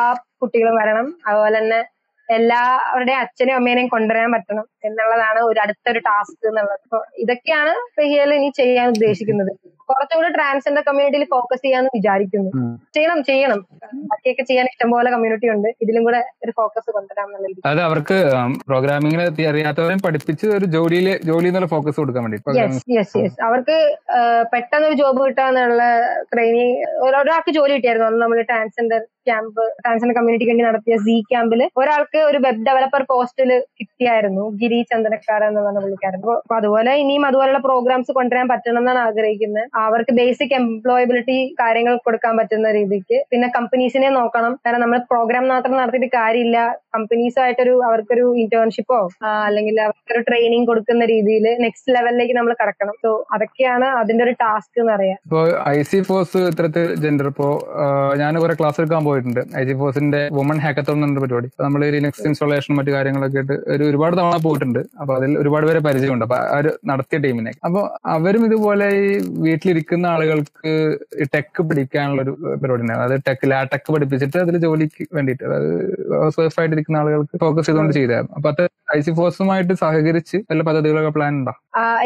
കുട്ടികളും 0.43 0.75
വരണം. 0.81 1.07
അതുപോലെ 1.29 1.55
തന്നെ 1.61 1.81
എല്ലാവരുടെയും 2.29 3.21
അച്ഛനെയും 3.25 3.59
അമ്മേനെയും 3.61 3.89
കൊണ്ടുവരാൻ 3.95 4.33
പറ്റണം. 4.37 4.65
എന്നുള്ളതാണ് 4.87 5.41
ഒരു 5.51 5.59
അടുത്തൊരു 5.65 6.01
ടാസ്ക് 6.09 6.47
എന്നുള്ളത്. 6.51 6.81
അപ്പൊ 6.87 6.99
ഇതൊക്കെയാണ് 7.25 7.75
റിയൽ 8.01 8.33
ഇനി 8.39 8.51
ചെയ്യാൻ 8.61 8.89
ഉദ്ദേശിക്കുന്നത്. 8.95 9.53
കുറച്ചുകൂടി 9.91 10.29
ട്രാൻസ്ജെൻഡർ 10.37 10.83
കമ്മ്യൂണിറ്റിയിൽ 10.87 11.27
ഫോക്കസ് 11.35 11.63
ചെയ്യാന്ന് 11.65 11.91
വിചാരിക്കുന്നു. 11.97 12.51
ചെയ്യണം 12.97 13.21
ചെയ്യണം. 13.29 13.61
ബാക്കിയൊക്കെ 14.11 14.45
ചെയ്യാൻ 14.51 14.67
ഇഷ്ടംപോലെ 14.73 15.09
കമ്മ്യൂണിറ്റി 15.15 15.49
ഉണ്ട്. 15.55 15.69
ഇതിലും 15.85 16.05
കൂടെ 16.09 16.21
ഒരു 16.45 16.53
ഫോക്കസ് 16.59 16.91
കൊണ്ടുവരാം 16.97 17.27
അതെ 17.71 17.83
അവർക്ക് 17.89 18.19
പ്രോഗ്രാമിംഗിനെ 18.71 19.27
അറിയാത്തവരെയും 19.53 20.03
പഠിപ്പിച്ച് 20.07 20.47
ഒരു 20.57 20.67
ജോലിയിൽ 20.75 21.09
ജോലി 21.31 21.49
എന്നുള്ള 21.51 21.69
ഫോക്കസ് 21.75 21.99
കൊടുക്കാൻ 22.01 22.25
വേണ്ടി. 22.27 22.39
യെസ് 22.99 23.19
യെസ് 23.23 23.41
അവർക്ക് 23.49 23.77
പെട്ടെന്ന് 24.53 24.89
ഒരു 24.91 24.97
ജോബ് 25.03 25.21
കിട്ടാന്നുള്ള 25.27 25.83
ട്രെയിനിങ് 26.33 26.77
ഒരാൾക്ക് 27.07 27.53
ജോലി 27.59 27.73
കിട്ടിയായിരുന്നു. 27.77 28.09
അന്ന് 28.11 28.21
നമ്മൾ 28.25 28.41
ട്രാൻസ്ജെൻഡർ 28.51 29.01
ക്യാമ്പ് 29.29 29.63
ട്രാൻസ്ജെൻഡർ 29.81 30.15
കമ്മ്യൂണിറ്റിക്ക് 30.19 30.53
വേണ്ടി 30.53 30.67
നടത്തിയ 30.69 30.97
സി 31.07 31.15
ക്യാമ്പിൽ 31.31 31.63
ഒരാൾക്ക് 31.81 32.21
ഒരു 32.29 32.39
വെബ് 32.45 32.65
ഡെവലപ്പർ 32.69 33.03
പോസ്റ്റിൽ 33.11 33.51
കിട്ടിയായിരുന്നു. 33.79 34.45
ഗിരി 34.69 34.79
ചന്ദനക്കാട് 34.93 35.45
എന്ന് 35.49 35.61
പറഞ്ഞ 35.65 35.81
പുള്ളിക്കാരൻ 35.85 36.17
അപ്പൊ 36.19 36.55
അതുപോലെ 36.61 36.93
ഇനിയും 37.03 37.25
അതുപോലുള്ള 37.29 37.61
പ്രോഗ്രാംസ് 37.67 38.13
കൊണ്ടുവരാൻ 38.17 38.47
പറ്റണം 38.53 38.81
എന്നാണ് 38.83 39.01
ആഗ്രഹിക്കുന്നത്. 39.09 39.65
അവർക്ക് 39.85 40.13
ബേസിക് 40.19 40.55
എംപ്ലോയബിലിറ്റി 40.59 41.37
കാര്യങ്ങൾ 41.61 41.95
കൊടുക്കാൻ 42.07 42.35
പറ്റുന്ന 42.39 42.71
രീതിക്ക്. 42.79 43.19
പിന്നെ 43.33 43.49
കമ്പനീസിനെ 43.57 44.09
നോക്കണം. 44.19 44.53
കാരണം 44.65 44.83
നമ്മൾ 44.85 45.01
പ്രോഗ്രാം 45.13 45.45
മാത്രം 45.53 45.77
നടത്തിയിട്ട് 45.81 46.11
കാര്യമില്ല. 46.19 46.59
കമ്പനീസുമായിട്ടൊരു 46.97 47.75
അവർക്കൊരു 47.89 48.27
ഇന്റേൺഷിപ്പോ 48.43 48.99
അല്ലെങ്കിൽ 49.49 49.77
അവർക്കൊരു 49.87 50.23
ട്രെയിനിങ് 50.29 50.69
കൊടുക്കുന്ന 50.71 51.05
രീതിയിൽ 51.15 51.47
നെക്സ്റ്റ് 51.65 51.95
ലെവലിലേക്ക് 51.97 52.37
നമ്മൾ 52.39 52.55
കടക്കണം. 52.63 52.95
സോ 53.05 53.13
അതൊക്കെയാണ് 53.37 53.89
അതിന്റെ 54.01 54.25
ഒരു 54.27 54.35
ടാസ്ക് 54.43 54.79
എന്ന് 54.83 54.93
പറയാം. 54.97 55.19
ഇപ്പോ 55.29 55.43
ഐ 55.75 55.79
സി 55.93 56.01
ഫോഴ്സ് 56.11 56.43
ഇത്തരത്തിൽ 56.53 56.87
ജെൻഡർ 57.05 57.29
ഇപ്പോ 57.33 57.49
ഞാൻ 58.23 58.41
കുറെ 58.45 58.57
ക്ലാസ് 58.61 58.81
എടുക്കാൻ 58.83 59.05
പോയിട്ടുണ്ട്. 59.09 59.43
ഐ 59.61 59.65
സി 59.71 59.77
ഫോഴ്സിന്റെ 59.83 60.23
വുമൺ 60.39 60.61
ഹാക്കത്തോൺ 60.67 61.05
എന്ന 61.09 61.25
പരിപാടി. 61.27 61.51
നമ്മൾ 61.67 61.81
ഇൻസ്റ്റാളേഷൻ 62.29 62.73
മറ്റു 62.79 62.91
കാര്യങ്ങളൊക്കെ 62.97 63.39
ആയിട്ട് 63.41 63.57
ഒരു 63.75 63.85
ഒരുപാട് 63.91 64.15
തവണ 64.19 64.37
പോയിട്ടുണ്ട് 64.59 64.81
അപ്പൊ 65.01 65.13
അതിൽ 65.19 65.31
ഒരുപാട് 65.43 65.65
പേരെ 65.69 65.81
പരിചയമുണ്ട്. 65.87 66.25
അപ്പൊ 66.27 66.39
അവർ 66.55 66.67
നടത്തിയ 66.91 67.19
ടീമിനെ. 67.25 67.53
അപ്പൊ 67.67 67.81
അവരും 68.17 68.43
ഇതുപോലെ 68.49 68.87
ഈ 69.03 69.07
വീട്ടിലിരിക്കുന്ന 69.47 70.07
ആളുകൾക്ക് 70.15 70.73
ടെക്ക് 71.35 71.63
പഠിക്കാനുള്ള 71.71 72.23
ഒരു 72.27 72.33
പരിപാടിയാണ്. 72.63 72.93
അതായത് 73.07 73.25
ടെക് 73.29 73.47
ലാ 73.51 73.59
ടെക്ക് 73.73 73.91
പഠിപ്പിച്ചിട്ട് 73.95 74.39
അതിൽ 74.45 74.59
ജോലിക്ക് 74.67 75.05
വേണ്ടിയിട്ട്. 75.19 75.45
അതായത് 75.49 75.73
സേഫ് 76.37 76.59
ആയിട്ട് 76.61 76.75
ഇരിക്കുന്ന 76.77 77.03
ആളുകൾക്ക് 77.03 77.39
ഫോക്കസ് 77.45 77.67
ചെയ്തുകൊണ്ട് 77.69 77.95
ചെയ്തായിരുന്നു 77.99 78.35
അപ്പൊ 78.39 78.51
അത് 78.55 78.65
ഐ 78.97 79.01
സി 79.07 79.13
ഫോഴ്സുമായിട്ട് 79.19 79.75
സഹകരിച്ച് 79.85 80.37
വല്ല 80.51 80.63
പദ്ധതികളൊക്കെ 80.69 81.13
പ്ലാൻ 81.17 81.33
ഉണ്ടോ? 81.41 81.55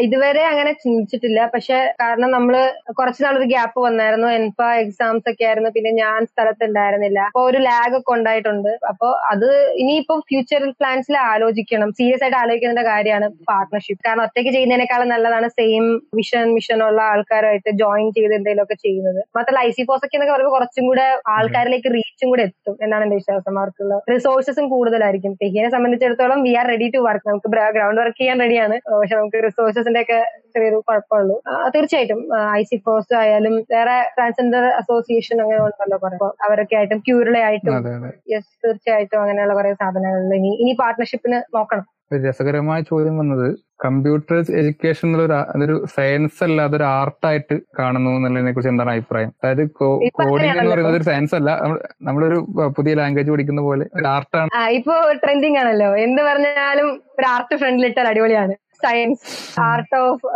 ഇതുവരെ 0.05 0.43
അങ്ങനെ 0.51 0.73
ചിന്തിച്ചിട്ടില്ല. 0.83 1.41
പക്ഷെ 1.55 1.79
കാരണം 2.01 2.31
നമ്മൾ 2.31 2.55
കുറച്ച് 2.99 3.21
നാളൊരു 3.25 3.47
ഗ്യാപ്പ് 3.53 3.79
വന്നായിരുന്നു. 3.87 4.29
എൻപ 4.39 4.63
എക്സാംസ് 4.83 5.27
ഒക്കെ 5.31 5.45
ആയിരുന്നു. 5.49 5.71
പിന്നെ 5.77 5.91
ഞാൻ 6.03 6.19
സ്ഥലത്തുണ്ടായിരുന്നില്ല. 6.33 7.21
അപ്പൊ 7.31 7.43
ഒരു 7.51 7.59
ലാഗ് 7.69 7.95
ഒക്കെ 7.99 8.13
ഉണ്ടായിട്ടുണ്ട്. 8.17 8.71
അപ്പൊ 8.91 9.09
അത് 9.33 9.49
ഇനിയിപ്പോ 9.83 10.17
ഫ്യൂച്ചർ 10.31 10.65
പ്ലാൻസിൽ 10.81 11.17
ആലോചിക്കണം. 11.33 11.91
സീരിയസ് 12.01 12.25
ആയിട്ട് 12.25 12.39
ആലോചിക്കേണ്ട 12.43 12.85
കാര്യമാണ് 12.91 13.29
പാർട്ട്ണർഷിപ്പ് 13.51 14.03
കാരണം 14.09 14.25
ഒറ്റയ്ക്ക് 14.27 14.53
ചെയ്യുന്നതിനേക്കാളും 14.57 15.11
നല്ലതാണ് 15.15 15.49
സെയിം 15.59 15.85
വിഷൻ 16.21 16.47
മിഷൻ 16.57 16.79
ഉള്ള 16.89 17.01
ആൾക്കാരുമായിട്ട് 17.13 17.71
ജോയിൻ 17.83 18.09
ചെയ്ത് 18.17 18.35
എന്തെങ്കിലുമൊക്കെ 18.39 18.79
ചെയ്യുന്നത്. 18.85 19.21
മാത്രമല്ല 19.37 19.65
ഐ 19.69 19.71
സി 19.77 19.83
ഫോസ് 19.89 20.05
ഒക്കെ 20.07 20.17
എന്നൊക്കെ 20.17 20.35
പറയുമ്പോൾ 20.35 20.57
കുറച്ചും 20.59 20.87
കൂടെ 20.91 21.07
ആൾക്കാരിലേക്ക് 21.37 21.91
റീച്ചും 21.97 22.29
കൂടെ 22.33 22.43
എത്തും 22.49 22.77
എന്നാണ് 22.85 23.05
എന്റെ 23.07 23.17
വിശ്വാസം. 23.21 23.53
അവർക്കുള്ള 23.59 23.95
റിസോഴ്സസും 24.15 24.67
കൂടുതലായിരിക്കും. 24.75 25.33
തെഹിയെ 25.43 25.69
സംബന്ധിച്ചിടത്തോളം 25.77 26.39
we 26.47 26.55
are 26.61 26.67
ready 26.75 26.89
to 26.97 27.01
work 27.09 27.27
നമുക്ക് 27.31 27.51
ഗ്രൗണ്ട് 27.79 28.01
വർക്ക് 28.03 28.19
ചെയ്യാൻ 28.21 28.39
റെഡിയാണ് 28.45 28.77
പക്ഷെ 29.01 29.17
നമുക്ക് 29.21 29.39
റിസോഴ്സസിന്റെ 29.63 30.01
ഒക്കെ 30.05 30.19
ചെറിയൊരു 30.55 30.79
കുഴപ്പമുള്ളൂ. 30.89 31.37
തീർച്ചയായിട്ടും. 31.75 32.21
ഐ 32.59 32.63
സി 32.71 32.77
ഫോഴ്സ് 32.87 33.15
ആയാലും 33.21 33.55
വേറെ 33.75 33.97
ട്രാൻസ്ജെൻഡർ 34.17 34.65
അസോസിയേഷൻ 34.81 35.37
അങ്ങനെ 35.45 35.61
ഉണ്ടല്ലോ 35.67 35.99
കുറെ. 36.05 36.17
അവരൊക്കെ 36.47 36.77
ആയിട്ടും 36.81 37.01
ക്യൂറിലെ 37.09 37.43
ആയിട്ടും 37.49 37.75
അതെ 37.79 37.93
അതെ. 37.99 38.11
യെസ് 38.35 38.53
തീർച്ചയായിട്ടും 38.65 39.21
അങ്ങനെയുള്ള 39.25 39.57
കുറെ 39.59 39.73
സാധനങ്ങളിൽ 39.83 40.37
ഇനി 40.41 40.53
ഇനി 40.65 40.75
പാർട്ട്ണർഷിപ്പിന് 40.83 41.41
നോക്കണം. 41.59 41.87
രസകരമായ 42.25 42.81
ചോദ്യം 42.89 43.15
വന്നത് 43.21 43.47
കമ്പ്യൂട്ടർ 43.85 44.35
എഡ്യൂക്കേഷൻ 44.59 45.07
എന്നുള്ള 45.09 45.37
അതൊരു 45.53 45.77
സയൻസ് 45.95 46.41
അല്ല 46.47 46.59
അതൊരു 46.69 46.85
ആർട്ടായിട്ട് 46.97 47.57
കാണുന്നു 47.79 48.11
എന്നുള്ളതിനെ 48.17 48.53
കുറിച്ച് 48.53 48.71
എന്താണ് 48.73 48.91
അഭിപ്രായം? 48.95 49.31
അതായത് 49.41 49.63
കോഡിംഗ് 49.79 50.51
എന്ന് 50.53 50.73
പറയുന്നത് 50.73 50.99
ഒരു 50.99 51.07
സയൻസ് 51.09 51.35
അല്ല. 51.39 51.51
നമ്മൾ 51.63 51.79
നമ്മളൊരു 52.09 52.39
പുതിയ 52.77 52.95
ലാംഗ്വേജ് 53.01 53.33
പഠിക്കുന്ന 53.35 53.63
പോലെ 53.69 53.87
ഒരു 53.99 54.07
ആർട്ടാണ് 54.15 54.51
ഇപ്പോ 54.79 54.95
ഇപ്പൊ 54.99 55.15
ട്രെൻഡിങ് 55.23 55.59
ആണല്ലോ. 55.63 55.91
എന്ത് 56.07 56.23
പറഞ്ഞാലും 56.29 56.89
ഒരു 57.19 57.27
ആർട്ട് 57.35 57.57
ഫ്രണ്ടിൽ 57.63 57.87
ഇട്ടാൽ 57.91 58.09
അടിപൊളിയാണ്. 58.13 58.55
Science 58.85 59.23
art 59.69 59.95
of 60.05 60.27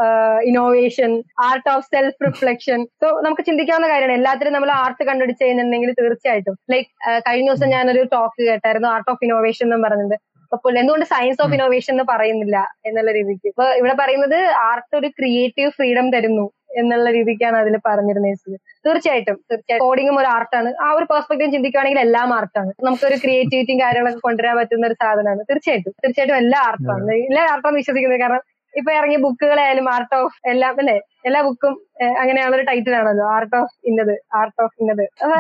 innovation 0.48 1.12
art 1.48 1.68
of 1.74 1.86
self 1.94 2.18
reflection 2.26 2.80
so 3.02 3.08
നമുക്ക് 3.26 3.44
ചിന്തിക്കാവുന്ന 3.48 3.88
കാര്യമാണ്. 3.92 4.16
എല്ലാത്തിനും 4.20 4.54
നമ്മൾ 4.56 4.72
ആർട്ട് 4.82 5.02
കണ്ടുപിടിച്ച് 5.10 5.42
കഴിഞ്ഞിട്ടുണ്ടെങ്കിൽ 5.44 5.92
തീർച്ചയായിട്ടും. 6.02 6.56
ലൈക്ക് 6.74 6.88
കഴിഞ്ഞ 7.28 7.48
ദിവസം 7.50 7.70
ഞാനൊരു 7.76 8.04
ടോക്ക് 8.14 8.40
കേട്ടായിരുന്നു 8.50 8.90
ആർട്ട് 8.94 9.10
ഓഫ് 9.14 9.24
ഇന്നോവേഷൻ 9.28 9.66
എന്നും 9.68 9.82
പറഞ്ഞത് 9.88 10.16
അപ്പോൾ 10.52 10.78
എന്തുകൊണ്ട് 10.80 11.06
സയൻസ് 11.14 11.40
ഓഫ് 11.44 11.54
ഇന്നോവേഷൻ 11.56 11.92
എന്ന് 11.94 12.04
പറയുന്നില്ല 12.10 12.56
എന്നുള്ള 12.88 13.10
രീതിക്ക്. 13.16 13.46
ഇപ്പൊ 13.52 13.64
ഇവിടെ 13.78 13.94
പറയുന്നത് 14.02 14.38
ആർട്ട് 14.68 14.94
ഒരു 15.00 15.08
ക്രിയേറ്റീവ് 15.18 15.70
ഫ്രീഡം 15.78 16.06
തരുന്നു. 16.14 16.44
എന്നുള്ള 16.80 17.08
രീതിക്കാണ് 17.18 17.56
അതിൽ 17.62 17.74
പറഞ്ഞിരുന്നത് 17.88 18.56
തീർച്ചയായിട്ടും 18.86 19.36
തീർച്ചയായിട്ടും. 19.50 19.84
കോഡിങ്ങും 19.84 20.18
ഒരു 20.22 20.28
ആർട്ടാണ് 20.34 20.70
ആ 20.86 20.88
ഒരു 20.98 21.06
പെർസ്പെക്റ്റീവ് 21.12 21.54
ചിന്തിക്കുകയാണെങ്കിൽ 21.54 22.00
എല്ലാം 22.06 22.30
ആർട്ടാണ് 22.38 22.72
നമുക്കൊരു 22.86 23.16
ക്രിയേറ്റിവിറ്റിയും 23.24 23.80
കാര്യങ്ങളൊക്കെ 23.84 24.22
കൊണ്ടുവരാൻ 24.26 24.56
പറ്റുന്ന 24.60 24.90
ഒരു 24.90 24.98
സാധനമാണ്. 25.02 25.42
തീർച്ചയായിട്ടും 25.50 25.94
തീർച്ചയായിട്ടും 26.04 26.38
എല്ലാ 26.42 26.60
ആർട്ടാണ് 26.70 27.14
എല്ലാ 27.30 27.44
ആർട്ടാണ് 27.54 27.76
വിശ്വസിക്കുന്നത്. 27.82 28.22
കാരണം 28.24 28.42
ഇപ്പൊ 28.74 28.90
ഇറങ്ങിയ 28.98 29.18
ബുക്കുകളായാലും 29.24 29.86
ആർട്ട് 29.96 30.16
ഓഫ് 30.22 30.36
എല്ലാം 30.52 30.74
അല്ലേ? 30.82 30.96
എല്ലാ 31.28 31.40
ബുക്കും 31.46 31.74
അങ്ങനെയുള്ള 32.22 32.54
ഒരു 32.56 32.64
ടൈറ്റിൽ 32.68 32.94
ആണല്ലോ 32.98 33.24
ആർട്ട് 33.34 33.54
ഓഫ് 33.60 33.74
ഇന്നത് 33.90 34.12
ആർട്ട് 34.38 34.58
ഓഫ് 34.64 34.74
ഇന്നത്. 34.82 35.02
അപ്പൊ 35.22 35.36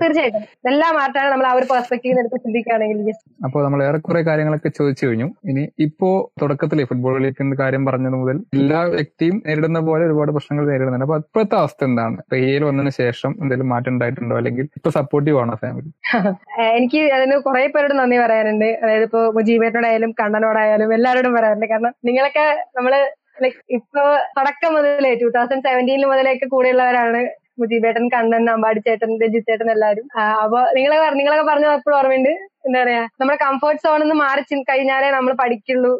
തീർച്ചയായിട്ടും. 0.00 0.42
എല്ലാം 0.70 0.94
ആർട്ടാണ് 1.02 1.28
നമ്മൾ 1.32 1.46
ആ 1.50 1.52
ഒരു 1.58 1.66
പെർസ്പെക്റ്റീവ് 1.70 2.18
എടുത്ത് 2.22 2.38
ചിന്തിക്കുകയാണെങ്കിൽ. 2.44 3.16
അപ്പോൾ 3.46 3.60
നമ്മൾ 3.66 3.80
ഏറെക്കുറെ 3.86 4.22
കാര്യങ്ങളൊക്കെ 4.28 4.70
ചോദിച്ചു 4.78 5.04
കഴിഞ്ഞു. 5.06 5.28
ഇനി 5.50 5.64
ഇപ്പോ 5.86 6.10
തുടക്കത്തിലെ 6.42 6.86
ഫുട്ബോൾ 6.90 7.16
കളിക്കുന്ന 7.18 7.56
കാര്യം 7.62 7.84
പറഞ്ഞത് 7.90 8.16
മുതൽ 8.22 8.38
എല്ലാ 8.58 8.82
വ്യക്തിയും 8.96 9.38
നേരിടുന്ന 9.46 9.82
പോലെ 9.88 10.04
ഒരുപാട് 10.08 10.32
പ്രശ്നങ്ങൾ 10.36 10.66
നേരിടുന്നുണ്ട്. 10.72 11.06
അപ്പൊ 11.08 11.18
ഇപ്പോഴത്തെ 11.24 11.58
അവസ്ഥ 11.62 11.82
എന്താണ്? 11.90 12.16
ഇപ്പൊ 12.24 12.66
വന്നതിന് 12.70 12.94
ശേഷം 13.02 13.32
എന്തെങ്കിലും 13.42 13.70
മാറ്റം 13.74 13.92
ഉണ്ടായിട്ടുണ്ടോ? 13.94 14.36
അല്ലെങ്കിൽ 14.42 14.66
ഇപ്പൊ 14.78 14.92
സപ്പോർട്ടീവ് 15.00 15.40
ആണോ 15.44 15.58
ഫാമിലി 15.64 15.90
എനിക്ക് 16.78 17.00
അതിന് 17.16 17.34
കുറെ 17.48 17.66
പേരോട് 17.74 17.94
നന്ദി 18.00 18.16
പറയാനുണ്ട്. 18.24 18.68
അതായത് 18.82 19.04
ഇപ്പൊ 19.08 19.20
മുജീബേട്ടനോടായാലും 19.36 20.10
കണ്ണനോടായാലും 20.20 20.94
എല്ലാവരോടും 20.96 21.34
പറയാറുണ്ട് 21.36 21.66
കാരണം 21.72 21.92
നിങ്ങളൊക്കെ 22.08 22.46
നമ്മൾ 22.78 22.94
ലൈക് 23.42 23.60
ഇപ്പൊ 23.76 24.02
തുടക്കം 24.36 24.72
മുതലേ 24.76 25.10
ടൂ 25.22 25.28
തൗസൻഡ് 25.36 25.66
സെവന്റീനിൽ 25.68 26.06
മുതലേക്ക് 26.12 26.46
കൂടെയുള്ളവരാണ് 26.54 27.20
മുജീബേട്ടൻ 27.60 28.04
കണ്ണൻ 28.14 28.44
അമ്പാടി 28.52 28.80
ചേട്ടൻ 28.86 29.10
രഞ്ജിത്ത് 29.22 29.48
ചേട്ടൻ 29.50 29.68
എല്ലാവരും 29.74 30.06
അപ്പൊ 30.44 30.60
നിങ്ങളെ 30.76 30.96
നിങ്ങളൊക്കെ 31.18 31.46
പറഞ്ഞത് 31.50 31.74
എപ്പോഴും 31.78 31.96
ഓർമ്മയുണ്ട്? 31.98 32.32
എന്താ 32.66 32.78
പറയാ 32.82 33.02
നമ്മുടെ 33.20 33.38
കംഫർട്ട് 33.46 33.82
സോണിൽ 33.84 34.04
നിന്ന് 34.06 34.16
മാറി 34.24 34.60
കഴിഞ്ഞാലേ 34.70 35.08
നമ്മൾ 35.16 35.34
പഠിക്കുള്ളൂ 35.42 35.92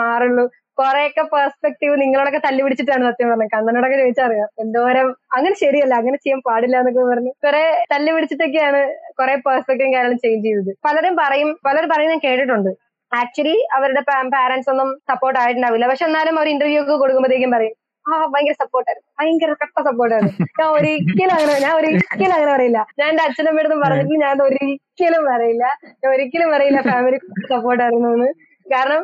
മാറുള്ളൂ. 0.00 0.44
കുറെയൊക്കെ 0.80 1.22
പെർസ്പെക്റ്റീവ് 1.34 1.94
നിങ്ങളോടൊക്കെ 2.02 2.40
തല്ലി 2.46 2.60
പിടിച്ചിട്ടാണ് 2.64 3.04
സത്യം 3.08 3.28
പറഞ്ഞത്. 3.30 3.52
കണ്ണനോടൊക്കെ 3.54 3.96
ചോദിച്ചറിയാം 4.00 4.48
എന്തോരം 4.62 5.06
അങ്ങനെ 5.36 5.54
ശരിയല്ല 5.62 5.94
അങ്ങനെ 6.00 6.18
ചെയ്യാൻ 6.24 6.40
പാടില്ല 6.48 6.76
എന്നൊക്കെ 6.82 7.04
പറഞ്ഞു. 7.12 7.32
കുറെ 7.44 7.62
തല്ലി 7.92 8.10
പിടിച്ചിട്ടൊക്കെയാണ് 8.16 8.80
കുറെ 9.20 9.34
പെർസ്പെക്റ്റീവും 9.46 9.94
കാര്യങ്ങളും 9.94 10.20
ചേഞ്ച് 10.24 10.44
ചെയ്തത്. 10.48 10.70
പലരും 10.86 11.16
പറയും 11.22 11.50
പലരും 11.68 11.90
പറയും 11.94 12.12
ഞാൻ 12.14 12.22
കേട്ടിട്ടുണ്ട്. 12.26 12.70
ആക്ച്വലി 13.12 13.66
അവരുടെ 13.72 14.00
പാരന്റ്സ് 14.34 14.70
ഒന്നും 14.70 14.98
സപ്പോർട്ട് 15.08 15.40
ആയിട്ടുണ്ടാവില്ല. 15.40 15.86
പക്ഷെ 15.86 16.04
എന്നാലും 16.04 16.38
അവർ 16.38 16.48
ഇന്റർവ്യൂ 16.48 16.82
ഒക്കെ 16.82 16.96
കൊടുക്കുമ്പോഴത്തേക്കും 16.96 17.50
പറയും 17.50 17.76
ആ 18.06 18.26
ഭയങ്കര 18.26 18.52
സപ്പോർട്ടായിരുന്നു 18.52 19.08
ഭയങ്കര 19.20 19.52
കട്ട 19.52 19.82
സപ്പോർട്ടായിരുന്നു 19.82 20.32
ഞാൻ 20.60 20.68
ഒരിക്കലും 20.68 21.34
അങ്ങനെ 21.34 21.58
ഞാൻ 21.60 21.76
ഒരിക്കലും 21.76 22.32
അങ്ങനെ 22.32 22.52
പറയില്ല. 22.52 22.86
ഞാൻ 22.98 23.08
എന്റെ 23.08 23.22
അച്ഛനും 23.22 23.58
അടുത്തും 23.58 23.80
പറഞ്ഞിട്ട് 23.80 24.20
ഞാൻ 24.20 24.42
ഒരിക്കലും 24.42 25.24
പറയില്ല. 25.24 25.64
ഞാൻ 26.04 26.12
ഒരിക്കലും 26.12 26.50
പറയില്ല 26.52 26.80
ഫാമിലി 26.80 27.18
സപ്പോർട്ടായിരുന്നു 27.48 28.08
എന്ന്. 28.08 28.28
കാരണം 28.66 29.02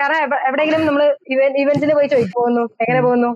കാരണം 0.00 0.16
എവ- 0.22 0.46
എവിടെയെങ്കിലും 0.46 0.86
നമ്മൾ 0.86 1.02
ഇവന്റ്സിന് 1.56 1.94
പോയി 1.94 2.06
ചോദിച്ചു 2.06 2.38
പോകുന്നു 2.38 2.60
എങ്ങനെ 2.80 3.00
പോകുന്നു? 3.02 3.30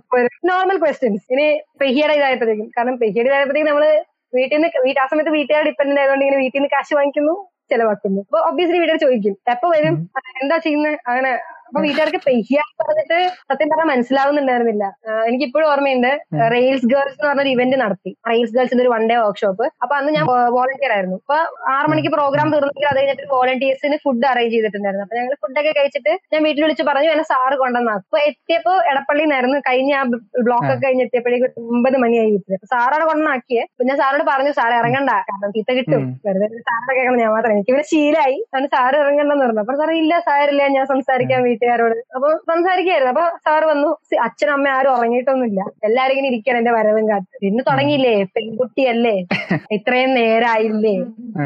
നോർമൽ 0.45 0.79
ക്വസ്റ്റ്യൻസ് 0.79 1.33
ഇനി 1.33 1.47
പെഹിയുടെ 1.81 2.15
ഇതായപ്പോഴത്തേക്കും. 2.15 2.71
കാരണം 2.79 2.99
പെഹിയുടെ 2.99 3.29
ഇതായപ്പോഴത്തേക്കും 3.29 3.71
നമ്മൾ 3.71 3.87
വീട്ടിൽ 4.35 4.57
നിന്ന് 4.57 5.01
ആ 5.01 5.07
സമയത്ത് 5.07 5.31
വീട്ടുകാർ 5.31 5.65
ഡിപ്പെൻഡന്റ് 5.65 6.01
ആയതുകൊണ്ട് 6.01 6.25
ഇങ്ങനെ 6.25 6.43
വീട്ടിൽ 6.43 6.59
നിന്ന് 6.59 6.69
കാശ് 6.69 6.95
വാങ്ങിക്കുന്നു. 6.95 7.35
ചെലവാക്കുന്നു. 7.71 8.21
അപ്പൊ 8.21 8.41
ഒബ്വിയസ്ലി 8.49 8.79
വീട്ടുകാർ 8.79 8.99
ചോദിക്കും. 8.99 9.35
എപ്പോ 9.51 9.69
വരും? 9.69 9.95
എന്താ 10.43 10.57
ചെയ്യുന്നത് 10.59 10.99
അങ്ങനെ 11.07 11.31
അപ്പൊ 11.75 11.83
വീട്ടുകാർക്ക് 11.85 12.19
പെയ്യ 12.27 12.59
പറഞ്ഞിട്ട് 12.81 13.17
സത്യം 13.51 13.69
പറഞ്ഞാൽ 13.71 13.89
മനസ്സിലാവുന്നുണ്ടായിരുന്നില്ല. 13.91 14.85
എനിക്ക് 15.29 15.45
ഇപ്പോഴും 15.49 15.65
ഓർമ്മയുണ്ട് 15.71 16.11
റെയിൽസ് 16.53 16.87
ഗേൾസ് 16.93 17.15
എന്ന് 17.17 17.29
പറഞ്ഞൊരു 17.29 17.51
ഇവന്റ് 17.55 17.77
നടത്തി. 17.81 18.11
റെയിൽസ് 18.31 18.53
ഗേൾസിന്റെ 18.57 18.83
ഒരു 18.85 18.91
വൺ 18.93 19.03
ഡേ 19.11 19.17
വർക്ക്ഷോപ്പ് 19.23 19.65
അപ്പൊ 19.83 19.95
അന്ന് 19.99 20.11
ഞാൻ 20.17 20.25
വോളണ്ടിയർ 20.57 20.93
ആയിരുന്നു. 20.97 21.17
അപ്പൊ 21.25 21.39
ആറ് 21.73 21.87
മണിക്ക് 21.93 22.11
പ്രോഗ്രാം 22.17 22.51
തീർന്നെങ്കിൽ 22.55 22.87
അത് 22.91 22.99
കഴിഞ്ഞിട്ട് 22.99 23.27
വോളണ്ടിയേഴ്സിന് 23.33 23.97
ഫുഡ് 24.05 24.29
അറേഞ്ച് 24.33 24.55
ചെയ്തിട്ടുണ്ടായിരുന്നു. 24.55 25.07
അപ്പൊ 25.07 25.17
ഞങ്ങൾ 25.21 25.35
ഫുഡൊക്കെ 25.43 25.73
കഴിച്ചിട്ട് 25.79 26.13
ഞാൻ 26.35 26.41
വീട്ടിൽ 26.47 26.63
വിളിച്ച് 26.67 26.87
പറഞ്ഞു 26.91 27.11
എന്നെ 27.15 27.27
സാറ് 27.33 27.59
കൊണ്ടുവന്നാ. 27.63 27.97
അപ്പൊ 28.05 28.21
എത്തിയപ്പോ 28.31 28.75
എടപ്പള്ളി 28.93 29.25
നിന്നായിരുന്നു 29.27 29.59
കഴിഞ്ഞ 29.71 29.93
ആ 30.03 30.05
ബ്ലോക്ക് 30.47 30.71
ഒക്കെ 30.75 30.79
കഴിഞ്ഞ് 30.87 31.05
എത്തിയപ്പോഴേക്ക് 31.09 31.51
ഒമ്പത് 31.75 31.99
മണിയായി 32.05 32.31
വീട്ടിൽ 32.37 32.57
അപ്പൊ 32.59 32.71
സാറോട് 32.75 33.07
കൊണ്ടാക്കിയേ 33.11 33.65
അപ്പൊ 33.73 33.89
ഞാൻ 33.91 33.99
സാറോട് 34.03 34.25
പറഞ്ഞു 34.31 34.55
സാർ 34.61 34.73
ഇറങ്ങണ്ട. 34.81 35.11
കാരണം 35.29 35.53
ചീത്ത 35.59 35.71
കിട്ടും. 35.81 36.05
വെറുതെ 36.29 36.47
സാറിനെ 36.71 36.95
കേൾക്കണം 37.01 37.21
ഞാൻ 37.25 37.33
മാത്രം 37.37 37.53
എനിക്ക് 37.57 37.73
ഇവിടെ 37.75 37.87
ശീലായി. 37.93 38.39
അതുകൊണ്ട് 38.53 38.71
സാർ 38.77 38.93
ഇറങ്ങണ്ടെന്ന് 39.03 39.45
പറഞ്ഞു. 39.47 39.65
അപ്പൊ 39.65 39.77
സാറ് 39.83 39.97
ഇല്ല 40.05 40.15
സാറില്ല 40.31 40.63
ഞാൻ 40.79 40.87
സംസാരിക്കാൻ 40.95 41.41
വീട്ടുകാരോട് 41.65 41.97
അപ്പൊ 42.17 42.29
സംസാരിക്കായിരുന്നു 42.49 43.13
അപ്പൊ 43.13 43.25
സാറ് 43.45 43.65
വന്നു 43.65 43.91
"സി, 44.09 44.15
അച്ഛനും 44.27 44.53
അമ്മ 44.53 44.69
ആരും 44.69 44.93
ഉറങ്ങിയിട്ടൊന്നുമില്ല. 44.97 45.61
എല്ലാരും 45.85 46.13
ഇങ്ങനെ 46.15 46.29
ഇരിക്കാൻ 46.33 46.57
എന്റെ 46.57 46.73
വരവും 46.73 47.05
കാത്ത്. 47.11 47.33
പിന്നെ 47.41 47.63
തുടങ്ങിയില്ലേ? 47.71 48.15
പെൺകുട്ടിയല്ലേ? 48.35 49.17
ഇത്രയും 49.77 50.11
നേരായില്ലേ? 50.15 50.95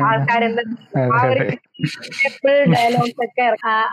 ആൾക്കാരെന്താ? 0.03 0.65
ആ 1.13 1.21
ഒരു 1.31 1.43
ഡയലോഗ്സ് 2.75 3.23
ഒക്കെ 3.27 3.47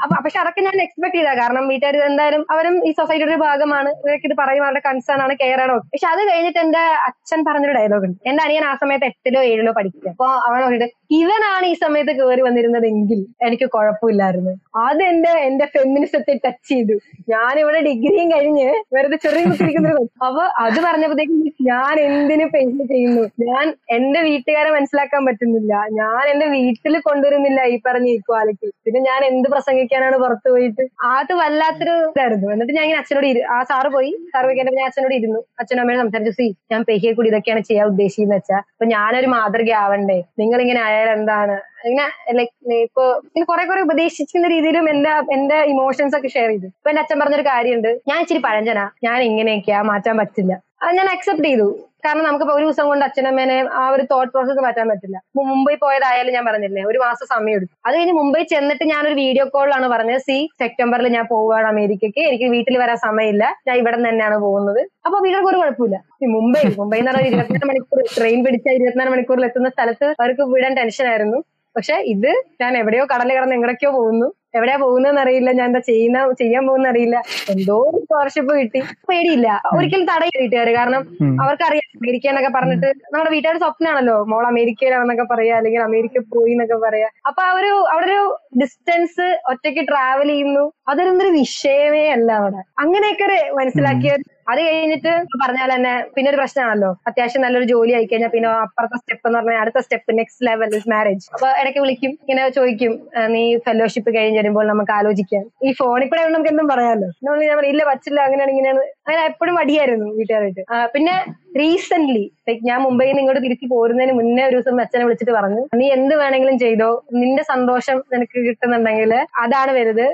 അപ്പൊ 0.04 0.16
പക്ഷെ 0.26 0.40
അതൊക്കെ 0.42 0.62
ഞാൻ 0.68 0.76
എക്സ്പെക്ട് 0.86 1.16
ചെയ്ത. 1.18 1.32
കാരണം 1.42 1.68
വീട്ടുകാർ 1.72 1.96
എന്തായാലും 2.10 2.46
അവരും 2.54 2.76
ഈ 2.88 2.92
സൊസൈറ്റിയുടെ 3.00 3.34
ഒരു 3.34 3.40
ഭാഗമാണ്. 3.48 3.90
ഇവരൊക്കെ 4.04 4.28
ഇത് 4.30 4.36
പറയും 4.42 4.64
അവരുടെ 4.68 4.82
കൺസേൺ 4.88 5.22
ആണ് 5.26 5.34
കെയർ 5.42 5.62
ആണ്. 5.66 5.76
പക്ഷെ 5.94 6.08
അത് 6.14 6.22
കഴിഞ്ഞിട്ട് 6.30 6.60
എന്റെ 6.66 6.84
അച്ഛൻ 7.08 7.42
പറഞ്ഞൊരു 7.48 7.76
ഡയലോഗ് 7.80 8.06
ഉണ്ട്. 8.10 8.18
എന്റെ 8.30 8.44
അനിയൻ 8.46 8.66
ആ 8.72 8.74
സമയത്ത് 8.84 9.06
എട്ടിലോ 9.12 9.42
ഏഴിലോ 9.52 9.74
പഠിക്കുക. 9.80 10.10
അപ്പൊ 10.16 10.28
അവൻ 10.48 10.60
പറഞ്ഞിട്ട് 10.66 10.90
ഇവനാണ് 11.20 11.66
ഈ 11.72 11.74
സമയത്ത് 11.84 12.14
കയറി 12.20 12.42
വന്നിരുന്നതെങ്കിൽ 12.48 13.20
എനിക്ക് 13.48 13.68
കുഴപ്പമില്ലായിരുന്നു. 13.76 14.54
അത് 14.88 15.04
എന്റെ 15.12 15.32
എന്റെ 15.48 15.66
ഫെമിനിസത്തെ 15.76 16.34
ടച്ച് 16.46 16.68
ചെയ്തു. 16.72 16.96
ഞാൻ 17.34 17.54
ഇവിടെ 17.64 17.80
ഡിഗ്രിയും 17.90 18.30
കഴിഞ്ഞ് 18.32 18.68
വെറുതെ 18.96 19.18
ചെറിയ 19.26 19.44
കുത്തിരിക്കുന്ന. 19.52 19.92
അപ്പൊ 20.28 20.44
അത് 20.66 20.80
പറഞ്ഞപ്പോഴത്തേക്കും 20.88 21.42
ഞാൻ 21.70 21.94
എന്തിനു 22.00 22.46
പെയിന്റ് 22.56 22.86
ചെയ്യുന്നു? 22.94 23.24
ഞാൻ 23.50 23.66
എന്റെ 23.98 24.22
വീട്ടുകാരെ 24.30 24.72
മനസ്സിലാക്കാൻ 24.78 25.22
പറ്റുന്നില്ല. 25.30 25.74
ഞാൻ 26.02 26.24
എന്റെ 26.34 26.48
വീട്ടിൽ 26.56 26.96
കൊണ്ടുവരുന്നില്ല. 27.10 27.62
പറഞ്ഞ 27.88 28.08
ഈക്വാലിറ്റി 28.08 28.70
പിന്നെ 28.86 29.00
ഞാൻ 29.00 29.26
എന്ത് 29.26 29.50
പ്രസംഗിക്കാനാണ് 29.50 30.18
പുറത്തു 30.18 30.50
പോയിട്ട്? 30.50 30.84
അത് 31.04 31.34
വല്ലാത്തൊരു 31.34 31.96
ഇതായിരുന്നു. 32.12 32.52
എന്നിട്ട് 32.52 32.74
ഞാൻ 32.74 32.84
ഇങ്ങനെ 32.84 33.00
അച്ഛനോട് 33.00 33.40
ആ 33.48 33.64
സാറ് 33.64 33.88
പോയി. 33.88 34.12
സാറ് 34.34 34.58
ഞാൻ 34.58 34.86
അച്ഛനോട് 34.86 35.14
ഇരുന്നു. 35.14 35.40
അച്ഛനും 35.60 35.82
അമ്മയോട് 35.82 36.02
സംസാരിച്ചു 36.02 36.32
സി 36.32 36.56
ഞാൻ 36.72 36.84
പെഹിയെ 36.84 37.14
കൂടി 37.14 37.30
ഇതൊക്കെയാണ് 37.30 37.62
ചെയ്യാൻ 37.62 37.88
ഉദ്ദേശിക്കുന്നത് 37.88 38.38
വെച്ചാൽ 38.38 38.58
അപ്പൊ 38.58 38.86
ഞാനൊരു 38.86 39.28
മാതൃക 39.28 39.72
ആവണ്ടേ 39.72 40.24
നിങ്ങൾ 40.40 40.62
ഇങ്ങനെ 40.62 40.82
ആയാൽ 40.82 41.10
എന്താണ്? 41.10 41.58
ഇങ്ങനെ 41.90 42.06
ലൈക്ക് 42.38 42.54
ഇപ്പൊ 42.88 43.04
ഇങ്ങനെ 43.28 43.48
കുറെ 43.52 43.64
കുറെ 43.66 43.82
ഉപദേശിക്കുന്ന 43.82 44.48
രീതിയിലും 44.56 44.86
എന്റെ 44.90 45.12
എന്റെ 45.32 45.58
ഇമോഷൻസ് 45.74 46.16
ഒക്കെ 46.18 46.30
ഷെയർ 46.36 46.50
ചെയ്തു. 46.50 46.68
ഇപ്പൊ 46.78 46.90
എന്റെ 46.92 47.02
അച്ഛൻ 47.02 47.20
പറഞ്ഞൊരു 47.20 47.48
കാര്യമുണ്ട്. 47.52 47.92
ഞാൻ 48.08 48.20
ഇച്ചിരി 48.22 48.42
പഴഞ്ചനാ. 48.48 48.86
ഞാൻ 49.04 49.20
ഇങ്ങനെയൊക്കെയാ 49.24 49.82
മാറ്റാൻ 49.92 50.18
പറ്റില്ല. 50.18 50.54
അത് 50.84 50.94
ഞാൻ 50.98 51.08
അക്സെപ്റ്റ് 51.16 51.50
ചെയ്തു. 51.50 51.68
കാരണം 52.06 52.26
നമുക്ക് 52.26 52.46
ഒരു 52.56 52.64
ദിവസം 52.66 52.86
കൊണ്ട് 52.90 53.04
അച്ഛനമ്മേനെ 53.06 53.56
ആ 53.82 53.84
ഒരു 53.90 54.04
തോട്ട് 54.12 54.32
പ്രോസസ് 54.34 54.62
മാറ്റാൻ 54.66 54.86
പറ്റില്ല. 54.92 55.18
മുംബൈ 55.38 55.76
പോയതായാലും 55.84 56.34
ഞാൻ 56.34 56.44
പറഞ്ഞില്ലേ 56.46 56.82
ഒരു 56.92 57.00
മാസം 57.04 57.26
സമയം 57.32 57.56
എടുത്തു 57.58 57.74
അത് 57.86 57.96
കഴിഞ്ഞ് 57.96 58.14
മുംബൈ 58.14 58.42
ചെന്നിട്ട് 58.52 58.86
ഞാൻ 58.92 59.02
ഒരു 59.10 59.16
വീഡിയോ 59.22 59.46
കോളിലാണ് 59.56 59.88
പറഞ്ഞത്. 59.94 60.22
സി 60.28 60.38
സെപ്റ്റംബറിൽ 60.62 61.08
ഞാൻ 61.08 61.26
പോവുകയാണ് 61.32 61.68
അമേരിക്കയ്ക്ക്. 61.68 62.22
എനിക്ക് 62.30 62.50
വീട്ടിൽ 62.56 62.78
വരാൻ 62.84 63.00
സമയമില്ല. 63.08 63.44
ഞാൻ 63.68 63.78
ഇവിടെ 63.82 63.98
തന്നെയാണ് 63.98 64.38
പോകുന്നത്. 64.46 64.82
അപ്പൊ 65.06 65.20
വീടൊക്കെ 65.26 65.50
ഒരു 65.54 65.60
കുഴപ്പമില്ല. 65.64 66.00
മുംബൈ 66.36 66.64
മുംബൈ 66.82 67.00
എന്ന് 67.02 67.12
പറഞ്ഞാൽ 67.12 67.30
ഇരുപത്തിനാല് 67.32 67.70
മണിക്കൂർ 67.72 68.02
ട്രെയിൻ 68.18 68.40
പിടിച്ച 68.46 68.68
ഇരുപത്തിനാല് 68.78 69.14
മണിക്കൂറിൽ 69.16 69.48
എത്തുന്ന 69.50 69.70
സ്ഥലത്ത് 69.76 70.10
അവർക്ക് 70.22 70.46
വിടാൻ 70.54 70.76
ടെൻഷൻ 70.82 71.08
ആയിരുന്നു. 71.14 71.42
പക്ഷെ 71.76 71.96
ഇത് 71.96 72.32
ഞാൻ 72.62 72.78
എവിടെയോ 72.78 73.06
കടൽ 73.06 73.34
കിടന്ന് 73.34 73.56
എങ്ങടൊക്കെയോ 73.56 73.92
പോകുന്നു. 73.92 74.34
എവിടെയാ 74.54 74.78
പോകുന്നതെന്ന് 74.78 75.22
അറിയില്ല 75.22 75.52
ഞാൻ 75.52 75.66
എന്താ 75.66 75.80
ചെയ്യുന്ന 75.80 76.34
ചെയ്യാൻ 76.34 76.68
പോകുന്ന 76.68 76.88
അറിയില്ല 76.88 77.24
എന്തോ 77.50 77.78
ഒരു 77.90 78.00
സ്കോളർഷിപ്പ് 78.04 78.60
കിട്ടി. 78.60 78.80
പേടിയില്ല. 79.10 79.62
ഒരിക്കലും 79.78 80.06
തടയില്ല 80.06 80.40
വീട്ടുകാർ 80.42 80.70
കാരണം. 80.70 81.02
അവർക്കറിയാം 81.44 81.90
അമേരിക്ക 82.02 82.28
എന്നൊക്കെ 82.28 82.50
പറഞ്ഞിട്ട് 82.50 82.88
നമ്മുടെ 83.14 83.32
വീട്ടുകാരുടെ 83.32 83.60
സ്വപ്നമാണല്ലോ 83.60 84.26
മോൾ 84.26 84.48
അമേരിക്കയിലാണെന്നൊക്കെ 84.48 85.34
പറയാ. 85.34 85.58
അല്ലെങ്കിൽ 85.58 85.82
അമേരിക്ക 85.82 86.20
പോയി 86.36 86.52
എന്നൊക്കെ 86.52 86.76
പറയാ. 86.76 87.10
അപ്പൊ 87.26 87.44
ആ 87.44 87.52
ഒരു 87.52 87.74
അവിടെ 87.92 88.06
ഒരു 88.06 88.38
ഡിസ്റ്റൻസ് 88.62 89.38
ഒറ്റയ്ക്ക് 89.52 89.88
ട്രാവൽ 89.88 90.28
ചെയ്യുന്നു. 90.28 90.74
അതൊരു 90.88 91.32
വിഷയമേ 91.32 92.10
അല്ല 92.10 92.32
അവിടെ. 92.32 92.64
അങ്ങനെയൊക്കെ 92.80 93.24
ഒരു 93.24 93.56
മനസ്സിലാക്കിയ 93.56 94.16
അത് 94.48 94.60
കഴിഞ്ഞിട്ട് 94.66 95.12
പറഞ്ഞാൽ 95.42 95.70
തന്നെ 95.74 95.94
പിന്നെ 96.16 96.30
ഒരു 96.32 96.40
പ്രശ്നമാണല്ലോ. 96.42 96.90
അത്യാവശ്യം 97.10 97.44
നല്ലൊരു 97.46 97.68
ജോലി 97.72 97.94
ആയി 97.98 98.06
കഴിഞ്ഞാൽ 98.10 98.32
പിന്നെ 98.36 98.50
അപ്പുറത്തെ 98.66 98.98
സ്റ്റെപ്പ് 99.02 99.26
എന്ന് 99.28 99.40
പറഞ്ഞാൽ 99.40 99.62
അടുത്ത 99.62 99.80
step 99.86 100.18
next 100.20 100.46
level 100.48 100.76
is 100.80 100.90
marriage 100.94 101.26
അപ്പൊ 101.36 101.48
ഇടയ്ക്ക് 101.62 101.82
വിളിക്കും 101.86 102.12
ഇങ്ങനെ 102.24 102.44
ചോദിക്കും 102.58 102.94
നീ 103.36 103.44
ഫെലോഷിപ്പ് 103.68 104.12
കഴിഞ്ഞ് 104.18 104.40
വരുമ്പോൾ 104.42 104.68
നമുക്ക് 104.72 104.94
ആലോചിക്കാം. 105.00 105.46
ഈ 105.68 105.72
ഫോണിൽ 105.80 106.10
കൂടെ 106.12 106.22
നമുക്ക് 106.28 106.52
എന്തും 106.54 106.70
പറയാമല്ലോ. 106.74 107.10
ഞാൻ 107.26 107.66
ഇല്ല 107.72 107.84
പറ്റില്ല 107.92 108.20
അങ്ങനെയാണ് 108.28 108.54
ഇങ്ങനെയാണ്. 108.56 108.84
അങ്ങനെ 109.08 109.24
എപ്പോഴും 109.30 109.56
മടിയായിരുന്നു 109.60 110.08
വീട്ടുകാരായിട്ട്. 110.20 110.64
പിന്നെ 110.94 111.16
റീസെന്റ് 111.62 112.14
ലൈക് 112.16 112.62
ഞാൻ 112.70 112.80
മുംബൈയിൽ 112.86 113.12
നിന്ന് 113.12 113.22
ഇങ്ങോട്ട് 113.24 113.42
തിരിച്ചു 113.46 113.68
പോരുന്നതിന് 113.74 114.14
മുന്നേ 114.20 114.44
ഒരു 114.50 114.56
ദിവസം 114.58 114.82
അച്ഛനെ 114.84 115.04
വിളിച്ചിട്ട് 115.08 115.34
പറഞ്ഞു 115.38 115.62
നീ 115.80 115.86
എന്ത് 115.98 116.14
വേണമെങ്കിലും 116.22 116.58
ചെയ്തോ? 116.64 116.90
നിന്റെ 117.22 117.44
സന്തോഷം 117.54 117.98
നിനക്ക് 118.14 118.38
കിട്ടുന്നുണ്ടെങ്കിൽ 118.48 119.14
അതാണ് 119.44 119.74
വരുത് 119.80 120.06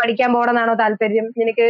പഠിക്കാൻ 0.00 0.30
പോകണമെന്നാണോ 0.36 0.74
താല്പര്യം? 0.82 1.26
നിനക്ക് 1.40 1.66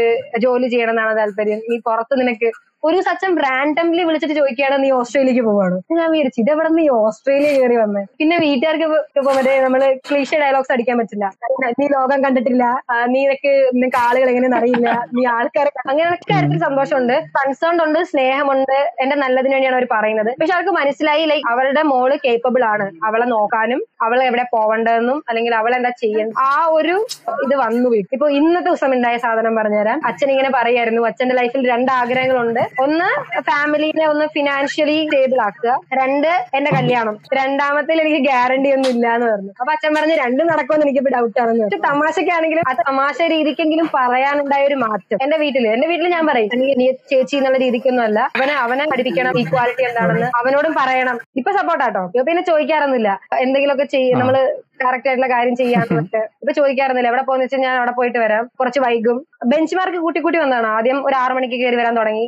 ജോലി 0.46 0.68
ചെയ്യണമെന്നാണോ 0.74 1.14
താല്പര്യം? 1.20 1.61
നീ 1.70 1.78
പുറത്ത് 1.88 2.16
നിനക്ക് 2.22 2.50
ഒരു 2.85 3.01
സച്ചൻ 3.01 3.39
റാൻഡംലി 3.39 4.05
വിളിച്ചിട്ട് 4.05 4.35
ചോദിക്കുകയാണ് 4.35 4.85
നീ 4.85 4.91
ഓസ്ട്രേലിയക്ക് 4.91 5.41
പോവാണ്? 5.41 5.81
ഞാൻ 5.93 6.11
വിചാരിച്ചു 6.11 6.41
ഇത് 6.41 6.51
എവിടെ 6.51 6.68
നീ 6.68 6.89
ഓസ്ട്രേലിയ 6.89 7.61
കയറി 7.61 7.76
വന്നെ? 7.76 8.07
പിന്നെ 8.18 8.39
വീട്ടുകാർക്ക് 8.39 8.85
ഇപ്പൊ- 8.85 9.61
നമ്മൾ 9.64 9.99
ക്ലീഷ 10.11 10.35
ഡയലോഗ്സ് 10.35 10.72
അടിക്കാൻ 10.72 10.99
പറ്റില്ല. 10.99 11.33
നീ 11.81 11.87
ലോകം 11.87 12.24
കണ്ടിട്ടില്ല. 12.24 12.83
നീ 13.07 13.26
നിനക്ക് 13.26 13.70
നിനക്ക് 13.74 13.97
ആളുകൾ 13.97 14.28
എങ്ങനെയെന്ന് 14.28 14.57
അറിയില്ല. 14.57 15.07
നീ 15.14 15.26
ആൾക്കാരെ 15.26 15.70
അങ്ങനെയൊക്കെ 15.89 16.33
കാര്യത്തിൽ 16.33 16.59
സന്തോഷമുണ്ട്. 16.59 17.12
കൺസേൺ 17.12 17.85
ഉണ്ട് 17.85 18.05
സ്നേഹമുണ്ട്. 18.05 18.93
എന്റെ 19.01 19.16
നല്ലതിന് 19.16 19.53
വേണ്ടിയാണ് 19.53 19.76
അവർ 19.76 19.87
പറയുന്നത്. 19.93 20.37
പക്ഷെ 20.41 20.55
അവർക്ക് 20.55 20.70
മനസ്സിലായി 20.70 21.26
ലൈക്ക് 21.26 21.51
അവരുടെ 21.51 21.83
മോൾ 21.83 22.18
കേപ്പബിൾ 22.24 22.64
ആണ്. 22.64 22.91
അവളെ 23.05 23.24
നോക്കാനും 23.24 23.85
അവളെ 24.03 24.26
എവിടെ 24.26 24.45
പോവേണ്ടതെന്നും 24.53 25.24
അല്ലെങ്കിൽ 25.28 25.55
അവൾ 25.55 25.74
എന്താ 25.74 25.89
ചെയ്യുന്നത് 25.89 26.35
ആ 26.39 26.66
ഒരു 26.70 27.07
ഇത് 27.31 27.57
വന്നു 27.57 27.91
വീട്ടിൽ. 27.91 28.09
ഇപ്പൊ 28.12 28.31
ഇന്നത്തെ 28.31 28.66
ദിവസം 28.66 28.93
ഉണ്ടായ 28.93 29.16
സാധനം 29.16 29.57
പറഞ്ഞുതരാം. 29.57 30.01
അച്ഛൻ 30.07 30.31
ഇങ്ങനെ 30.31 30.51
പറയായിരുന്നു. 30.55 31.03
അച്ഛന്റെ 31.03 31.35
ലൈഫിൽ 31.35 31.70
രണ്ട് 31.70 31.93
ആഗ്രഹങ്ങളുണ്ട്. 31.93 32.69
ഒന്ന് 32.78 33.08
ഫാമിലിനെ 33.40 34.06
ഒന്ന് 34.06 34.26
ഫിനാൻഷ്യലി 34.26 34.96
സ്റ്റേബിൾ 35.06 35.40
ആക്കുക. 35.40 35.80
രണ്ട് 36.00 36.46
എന്റെ 36.54 36.70
കല്യാണം. 36.70 37.18
രണ്ടാമത്തിൽ 37.34 38.00
എനിക്ക് 38.00 38.16
ഗ്യാരണ്ടി 38.16 38.72
ഒന്നും 38.72 38.90
ഇല്ല 38.90 39.14
എന്ന് 39.14 39.26
പറഞ്ഞു. 39.26 39.52
അപ്പൊ 39.60 39.72
അച്ഛൻ 39.72 39.94
പറഞ്ഞു 39.94 40.14
രണ്ടും 40.14 40.46
നടക്കുമെന്ന് 40.46 40.86
എനിക്കിപ്പോ 40.86 41.12
ഡൗട്ട് 41.16 41.40
ആണെന്ന്. 41.42 41.64
പക്ഷെ 41.64 41.82
തമാശക്കാണെങ്കിലും 41.90 42.62
ആ 42.68 42.72
തമാശ 42.72 43.20
രീതിക്കെങ്കിലും 43.22 43.90
പറയാനുണ്ടായ 43.94 44.64
ഒരു 44.66 44.74
മാറ്റം. 44.74 45.18
എന്റെ 45.22 45.36
വീട്ടിൽ 45.36 45.68
എന്റെ 45.68 45.86
വീട്ടിൽ 45.86 46.08
ഞാൻ 46.08 46.26
പറയും 46.26 46.50
നീ 46.80 46.92
ചേച്ചി 47.12 47.36
എന്നുള്ള 47.36 47.58
രീതിക്കൊന്നും 47.58 48.04
അല്ല. 48.04 48.30
അവനെ 48.36 48.52
അവനെ 48.52 48.84
പഠിപ്പിക്കണം 48.84 49.38
ഈക്വാലിറ്റി 49.38 49.82
എന്താണെന്ന്. 49.82 50.30
അവനോടും 50.40 50.74
പറയണം. 50.74 51.18
ഇപ്പൊ 51.36 51.52
സപ്പോർട്ടാട്ടോ 51.52 52.04
പിന്നെ 52.28 52.42
ചോദിക്കാറൊന്നുമില്ല. 52.42 53.20
എന്തെങ്കിലുമൊക്കെ 53.38 53.84
ചെയ്യും. 53.84 54.18
നമ്മൾ 54.18 54.36
കറക്റ്റ് 54.85 55.09
ആയിട്ടുള്ള 55.11 55.28
കാര്യം 55.35 55.55
ചെയ്യാന്നൊക്കെ 55.61 56.22
ഇപ്പൊ 56.43 56.53
ചോദിക്കാറുന്നില്ല 56.59 57.11
എവിടെ 57.12 57.24
പോകുന്ന 57.28 57.45
വെച്ചാൽ 57.45 57.62
ഞാൻ 57.66 57.74
അവിടെ 57.81 57.93
പോയിട്ട് 57.99 58.18
വരാം. 58.24 58.45
കുറച്ച് 58.61 58.81
വൈകും. 58.85 59.18
ബെഞ്ച് 59.53 59.76
മാർക്ക് 59.78 60.01
കൂട്ടി 60.05 60.20
കൂട്ടി 60.24 60.39
വന്നതാണ്? 60.43 60.68
ആദ്യം 60.76 60.99
ഒരു 61.09 61.16
ആറ് 61.22 61.35
മണിക്ക് 61.39 61.57
കയറി 61.62 61.78
വരാൻ 61.81 61.95
തുടങ്ങി. 62.01 62.26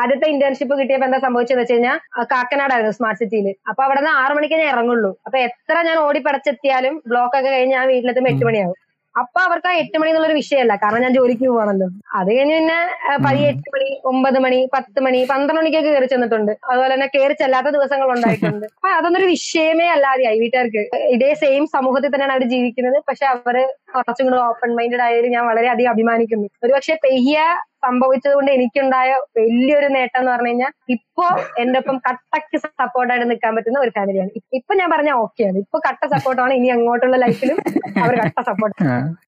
ആദ്യത്തെ 0.00 0.28
ഇന്റേൺഷിപ്പ് 0.34 0.74
കിട്ടിയപ്പോ 0.80 1.08
എന്താ 1.08 1.20
സംഭവിച്ചത് 1.26 1.60
വെച്ച് 1.62 1.74
കഴിഞ്ഞാൽ 1.74 1.98
കാക്കനാടായിരുന്നു 2.34 2.94
സ്മാർട്ട് 2.98 3.20
സിറ്റിയിൽ 3.22 3.48
അപ്പൊ 3.70 3.82
അവിടെ 3.88 4.00
നിന്ന് 4.00 4.14
ആറ് 4.22 4.34
മണിക്ക് 4.38 4.58
ഞാൻ 4.62 4.70
ഇറങ്ങുള്ളൂ. 4.74 5.12
അപ്പൊ 5.26 5.38
എത്ര 5.48 5.76
ഞാൻ 5.90 5.98
ഓടി 6.06 6.22
പടച്ചെത്തിയാലും 6.28 6.96
ബ്ലോക്ക് 7.12 7.36
ഒക്കെ 7.40 7.50
കഴിഞ്ഞ് 7.56 7.76
ഞാൻ 7.78 7.86
വീട്ടിലെത്തുമ്പോൾ 7.92 8.32
എട്ട് 8.34 8.44
മണിയാവും. 8.48 8.78
അപ്പൊ 9.20 9.38
അവർക്ക് 9.46 9.68
ആ 9.70 9.72
എട്ട് 9.82 9.96
മണി 10.00 10.10
എന്നുള്ളൊരു 10.10 10.36
വിഷയമല്ല. 10.40 10.74
കാരണം 10.82 11.02
ഞാൻ 11.04 11.12
ജോലിക്ക് 11.16 11.44
പോവാണല്ലോ. 11.48 11.88
അത് 12.18 12.30
കഴിഞ്ഞ് 12.36 12.56
പിന്നെ 12.58 12.78
പതി 13.26 13.42
എട്ട് 13.50 13.68
മണി 13.74 13.88
ഒമ്പത് 14.10 14.38
മണി 14.44 14.58
പത്ത് 14.76 15.00
മണി 15.06 15.20
പന്ത്രണ്ട് 15.32 15.60
മണിക്കൊക്കെ 15.60 15.90
കയറി 15.90 16.08
ചെന്നിട്ടുണ്ട്. 16.12 16.52
അതുപോലെ 16.70 16.90
തന്നെ 16.94 17.08
കയറി 17.14 17.34
ചെല്ലാത്ത 17.42 17.70
ദിവസങ്ങൾ 17.76 18.08
ഉണ്ടായിട്ടുണ്ട്. 18.16 18.66
അപ്പൊ 18.76 18.90
അതൊന്നൊരു 18.98 19.28
വിഷയമേ 19.34 19.86
അല്ലാതെയായി 19.96 20.40
വീട്ടുകാർക്ക്. 20.44 20.82
ഇതേ 21.16 21.30
സെയിം 21.42 21.66
സമൂഹത്തിൽ 21.76 22.12
തന്നെയാണ് 22.14 22.34
അവർ 22.36 22.44
ജീവിക്കുന്നത്. 22.54 22.98
പക്ഷെ 23.10 23.26
അവർ 23.34 23.58
കുറച്ചും 23.94 24.26
കൂടെ 24.28 24.40
ഓപ്പൺ 24.50 24.72
മൈൻഡഡ് 24.80 25.04
ആയതിൽ 25.06 25.30
ഞാൻ 25.36 25.46
വളരെയധികം 25.52 25.92
അഭിമാനിക്കുന്നു. 25.94 26.48
ഒരുപക്ഷെ 26.64 26.96
പെയ്യ 27.06 27.38
സംഭവിച്ചത് 27.84 28.34
കൊണ്ട് 28.34 28.50
എനിക്കുണ്ടായ 28.50 29.10
വലിയൊരു 29.38 29.88
നേട്ടം 29.96 30.18
എന്ന് 30.20 30.32
പറഞ്ഞു 30.32 30.50
കഴിഞ്ഞാൽ 30.50 30.72
ഇപ്പോ 30.88 31.26
എന്റെ 31.58 31.78
ഒപ്പം 31.78 31.96
കട്ടക്ക് 32.06 32.58
സപ്പോർട്ടായിട്ട് 32.64 33.26
നിൽക്കാൻ 33.30 33.52
പറ്റുന്ന 33.56 33.78
ഒരു 33.80 33.92
ഫാമിലിയാണ്. 33.96 34.30
ഇപ്പൊ 34.58 34.74
ഞാൻ 34.74 34.88
പറഞ്ഞ 34.94 35.10
ഓക്കെയാണ് 35.24 35.58
ഇപ്പൊ 35.58 35.78
കട്ട 35.88 36.02
സപ്പോർട്ടാണ് 36.14 36.54
ഇനി 36.54 36.68
അങ്ങോട്ടുള്ള 36.68 37.18
ലൈഫിലും 37.24 37.58
അവർ 38.04 38.14
കട്ട 38.22 38.40
സപ്പോർട്ട് 38.50 38.76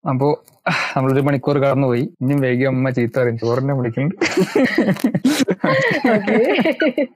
അപ്പോ 0.09 0.29
നമ്മളൊരു 0.97 1.23
മണിക്കൂർ 1.27 1.57
കടന്നുപോയി. 1.63 2.05
ഇനിയും 2.23 2.41
വൈകി 2.45 2.65
അമ്മ 2.71 2.91
ചീത്ത 2.97 3.17
പറയും. 3.19 3.37
ചോറിനെ 3.43 3.75
വിളിക്കുന്നുണ്ട് 3.79 4.17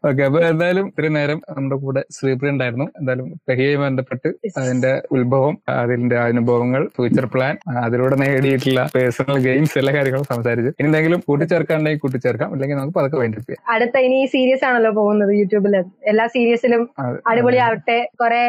ഓക്കെ. 0.08 0.22
അപ്പൊ 0.28 0.40
എന്തായാലും 0.50 0.86
ഇത്രയും 0.90 1.14
നേരം 1.18 1.38
നമ്മുടെ 1.56 1.76
കൂടെ 1.84 2.02
ശ്രീപ്രിയ 2.16 2.52
ഉണ്ടായിരുന്നു. 2.54 2.86
എന്തായാലും 2.98 3.28
പെഹിയുമായി 3.48 3.82
ബന്ധപ്പെട്ട് 3.84 4.28
അതിന്റെ 4.62 4.92
ഉത്ഭവം 5.16 5.54
അതിന്റെ 5.82 6.16
അനുഭവങ്ങൾ 6.28 6.82
ഫ്യൂച്ചർ 6.96 7.26
പ്ലാൻ 7.34 7.54
അതിലൂടെ 7.84 8.16
നേടിയിട്ടുള്ള 8.22 8.82
പേഴ്സണൽ 8.94 9.38
ഗെയിംസ് 9.48 9.78
എല്ലാ 9.82 9.94
കാര്യങ്ങളും 9.96 10.28
സംസാരിച്ചു. 10.32 10.72
ഇനി 10.80 10.88
എന്തെങ്കിലും 10.90 11.22
കൂട്ടിച്ചേർക്കാണ്ടെങ്കിൽ 11.28 12.02
കൂട്ടിച്ചേർക്കാം. 12.04 12.50
അല്ലെങ്കിൽ 12.56 12.76
നമുക്ക് 12.80 12.98
പതുക്കെ 12.98 13.18
വേണ്ടി 13.22 13.56
അടുത്ത 13.74 13.96
ഇനി 14.06 14.18
സീരിയസ് 14.34 14.64
ആണല്ലോ 14.70 14.92
പോകുന്നത് 15.00 15.32
യൂട്യൂബിൽ 15.40 15.76
എല്ലാ 16.12 16.26
സീരിയസിലും 16.36 16.82
അത്. 17.04 17.16
അടിപൊളിയാവട്ടെ. 17.30 17.98
കുറെ 18.22 18.42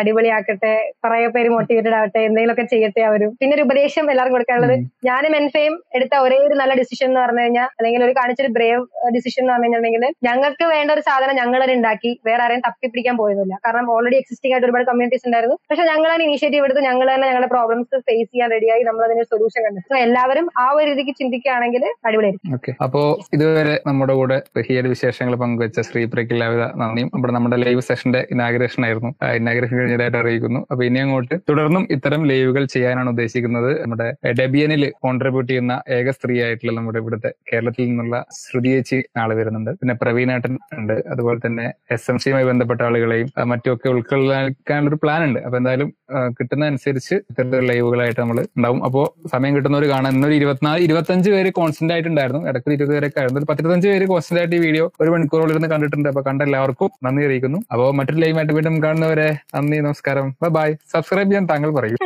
അടിപൊളിയാക്കട്ടെ. 0.00 0.74
കുറെ 1.04 1.18
പേര് 1.36 1.48
മോട്ടിവേറ്റഡ് 1.56 1.96
ആവട്ടെ. 2.00 2.20
എന്തെങ്കിലുമൊക്കെ 2.28 2.66
ചെയ്യട്ടെ 2.74 3.02
അവരും. 3.10 3.32
പിന്നെ 3.40 3.54
ഒരു 3.56 3.64
ഉപദേശം 3.68 4.10
എല്ലാവർക്കും 4.10 4.38
കൊടുക്കാനുള്ളത്. 4.40 4.74
ഞാനും 5.10 5.34
എൻഫയും 5.40 5.76
എടുത്ത 5.98 6.14
ഒരേ 6.26 6.38
ഒരു 6.48 6.54
നല്ല 6.60 6.72
ഡിസിഷൻ 6.80 7.06
എന്ന് 7.10 7.20
പറഞ്ഞു 7.24 7.42
കഴിഞ്ഞാൽ 7.44 7.68
അല്ലെങ്കിൽ 7.80 8.02
ഒരു 8.08 8.14
കാണിച്ചൊരു 8.20 8.52
ബ്രേവ് 8.56 8.82
ഡിസിഷൻ 9.16 9.42
എന്ന് 9.42 9.52
പറഞ്ഞു 9.52 9.66
കഴിഞ്ഞിട്ടുണ്ടെങ്കിൽ 9.66 10.04
ഞങ്ങൾക്ക് 10.28 10.64
വേണ്ട 10.74 10.90
ഒരു 10.96 11.02
സാധനം 11.08 11.34
ഞങ്ങൾ 11.40 11.58
തന്നെ 11.62 11.76
ഉണ്ടാക്കി 11.78 12.10
വേറെ 12.28 12.42
ആരെയും 12.44 12.62
തപ്പി 12.66 12.86
പിടിക്കാൻ 12.92 13.16
പോയതില്ല 13.20 13.54
കാരണം 13.66 13.86
ഓൾറെഡി 13.94 14.16
എക്സിസ്റ്റിംഗ് 14.22 14.54
ആയിട്ട് 14.54 14.66
ഒരുപാട് 14.68 14.86
കമ്മ്യൂണിറ്റീസ് 14.90 15.26
ഉണ്ടായിരുന്നു. 15.28 15.56
പക്ഷെ 15.70 15.84
ഞങ്ങൾ 15.90 16.08
തന്നെ 16.12 16.24
ഇനീഷ്യേറ്റീവ് 16.28 16.64
എടുത്ത് 16.66 16.82
ഞങ്ങൾ 16.88 17.06
തന്നെ 17.14 17.26
ഞങ്ങളുടെ 17.30 17.50
പ്രോബ്ലംസ് 17.54 17.94
ഫേസ് 18.08 18.28
ചെയ്യാൻ 18.32 18.50
റെഡിയായി 18.54 18.84
നമ്മൾ 18.88 19.04
അതിന് 19.06 19.24
സൊല്യൂഷൻ 19.32 19.60
കണ്ടു 19.66 19.82
So 19.92 19.98
എല്ലാവരും 20.06 20.46
ആ 20.64 20.66
ഒരു 20.78 20.86
രീതിക്ക് 20.90 21.14
ചിന്തിക്കുകയാണെങ്കിൽ 21.20 21.84
അടിപൊളിയായിരിക്കും. 22.06 22.54
ഓക്കെ. 22.58 22.72
അപ്പോ 22.86 23.02
ഇതുവരെ 23.36 23.74
നമ്മുടെ 23.88 24.14
കൂടെ 24.20 24.38
ബഹിയുടെ 24.56 24.88
വിശേഷങ്ങൾ 24.94 25.34
പങ്കുവച്ച 25.42 25.80
ശ്രീപ്രയ്ക്ക് 25.88 26.34
എല്ലാവിധ 26.36 26.64
നന്ദിയും. 26.82 27.10
നമ്മുടെ 27.14 27.34
നമ്മുടെ 27.36 27.58
ലൈവ് 27.64 27.82
സെഷന്റെ 27.88 28.20
ഇനാഗ്രേഷൻ 28.34 28.80
ആയിരുന്നു. 28.88 29.10
ഇനാഗ്രേഷൻ 29.40 29.76
കഴിഞ്ഞതായിട്ട് 29.80 30.18
അറിയിക്കുന്നു. 30.22 30.60
അപ്പൊ 30.70 30.82
ഇനി 30.88 31.00
അങ്ങോട്ട് 31.04 31.36
തുടർന്നും 31.50 31.84
ഇത്തരം 31.96 32.22
ലൈവുകൾ 32.30 32.64
ചെയ്യാനാണ് 32.74 33.10
ഉദ്ദേശിക്കുന്നത്. 33.14 33.70
നമ്മുടെ 33.82 34.08
ഡെബിയനിൽ 34.38 34.82
കോൺട്രിബ്യൂട്ട് 35.04 35.48
ചെയ്യുന്ന 35.50 35.74
ഏക 35.96 36.10
സ്ത്രീ 36.16 36.34
ആയിട്ടുള്ള 36.44 36.72
നമ്മുടെ 36.78 36.98
ഇവിടുത്തെ 37.02 37.30
കേരളത്തിൽ 37.50 37.84
നിന്നുള്ള 37.90 38.16
ശ്രുതി 38.40 38.70
ചേച്ചി 38.74 38.98
ആൾ 39.22 39.30
വരുന്നുണ്ട്. 39.38 39.70
പിന്നെ 39.80 39.94
പ്രവീണേട്ടൻ 40.02 40.52
ഉണ്ട്. 40.78 40.96
അതുപോലെ 41.12 41.40
തന്നെ 41.46 41.66
എസ് 41.96 42.08
എം 42.10 42.18
സിയുമായി 42.22 42.46
ബന്ധപ്പെട്ട 42.50 42.80
ആളുകളെയും 42.88 43.28
മറ്റുമൊക്കെ 43.52 43.88
ഉൾക്കൊള്ളാനുള്ള 43.94 44.88
ഒരു 44.90 44.98
പ്ലാൻ 45.04 45.22
ഉണ്ട്. 45.28 45.40
അപ്പൊ 45.46 45.58
എന്തായാലും 45.60 45.90
കിട്ടുന്ന 46.38 46.70
അനുസരിച്ച് 46.72 47.14
ഇത്തരത്തിലുള്ള 47.30 47.68
ലൈവുകളായിട്ട് 47.72 48.20
നമ്മൾ 48.22 48.38
ഉണ്ടാവും. 48.56 48.80
അപ്പോ 48.88 49.02
സമയം 49.34 49.54
കിട്ടുന്നവർ 49.56 49.86
കാണാൻ 49.94 50.12
ഇന്നൊരു 50.16 50.36
ഇരുപത്തിനാല് 50.40 50.82
ഇരുപത്തഞ്ച് 50.88 51.30
പേര് 51.34 51.50
കോൺസ്റ്റന്റ് 51.58 51.94
ആയിട്ടുണ്ടായിരുന്നു. 51.94 52.42
ഇടയ്ക്ക് 52.50 52.74
ഇരുപത് 52.78 52.94
പേരൊക്കെ 52.96 53.20
ആയിരുന്നു. 53.20 53.40
ഒരു 53.40 53.48
പത്തിരുപത്തഞ്ച് 53.50 53.88
പേര് 53.92 54.06
കോൺസ്റ്റന്റ് 54.12 54.40
ആയിട്ട് 54.42 54.56
ഈ 54.58 54.62
വീഡിയോ 54.66 54.86
ഒരു 55.02 55.10
മണിക്കൂറോളം 55.14 55.52
ഇരുന്ന് 55.54 55.70
കണ്ടിട്ടുണ്ട്. 55.74 56.08
അപ്പൊ 56.12 56.22
കണ്ട 56.28 56.42
എല്ലാവർക്കും 56.48 56.90
നന്ദി 57.06 57.24
അറിയിക്കുന്നു. 57.28 57.60
അപ്പോൾ 57.72 57.88
മറ്റൊരു 58.00 58.20
ലൈവായിട്ട് 58.24 58.54
വീണ്ടും 58.58 58.76
കാണുന്നവരെ 58.86 59.28
നന്ദി 59.56 59.78
നമസ്കാരം. 59.88 60.28
ബൈ 60.58 60.68
സബ്സ്ക്രൈബ് 60.94 61.28
ചെയ്യാൻ 61.30 61.46
താങ്കൾ 61.52 61.72
പറയൂ. 61.78 61.96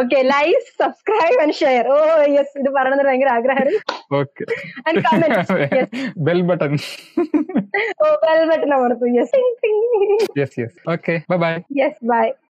Okay 0.00 0.18
like 0.32 0.64
subscribe 0.80 1.36
share. 1.60 1.84
Oh 1.94 1.96
yes 2.36 2.54
ഇത് 2.62 2.70
പറയണത് 2.76 3.02
ഭയങ്കര 3.08 3.30
ആഗ്രഹമായിരുന്നു. 3.38 3.80
Okay 4.18 4.44
and 4.86 5.02
comment 5.06 5.80
bell 6.28 6.40
button 6.50 6.74
oh 8.02 8.14
bell 8.26 8.42
button 8.50 8.70
അമർത്തു. 8.78 9.06
Yes 9.18 9.40
yes 10.40 10.56
yes 10.62 10.76
okay 10.94 11.14
bye 11.44 11.52
yes 11.80 11.98
bye 12.12 12.26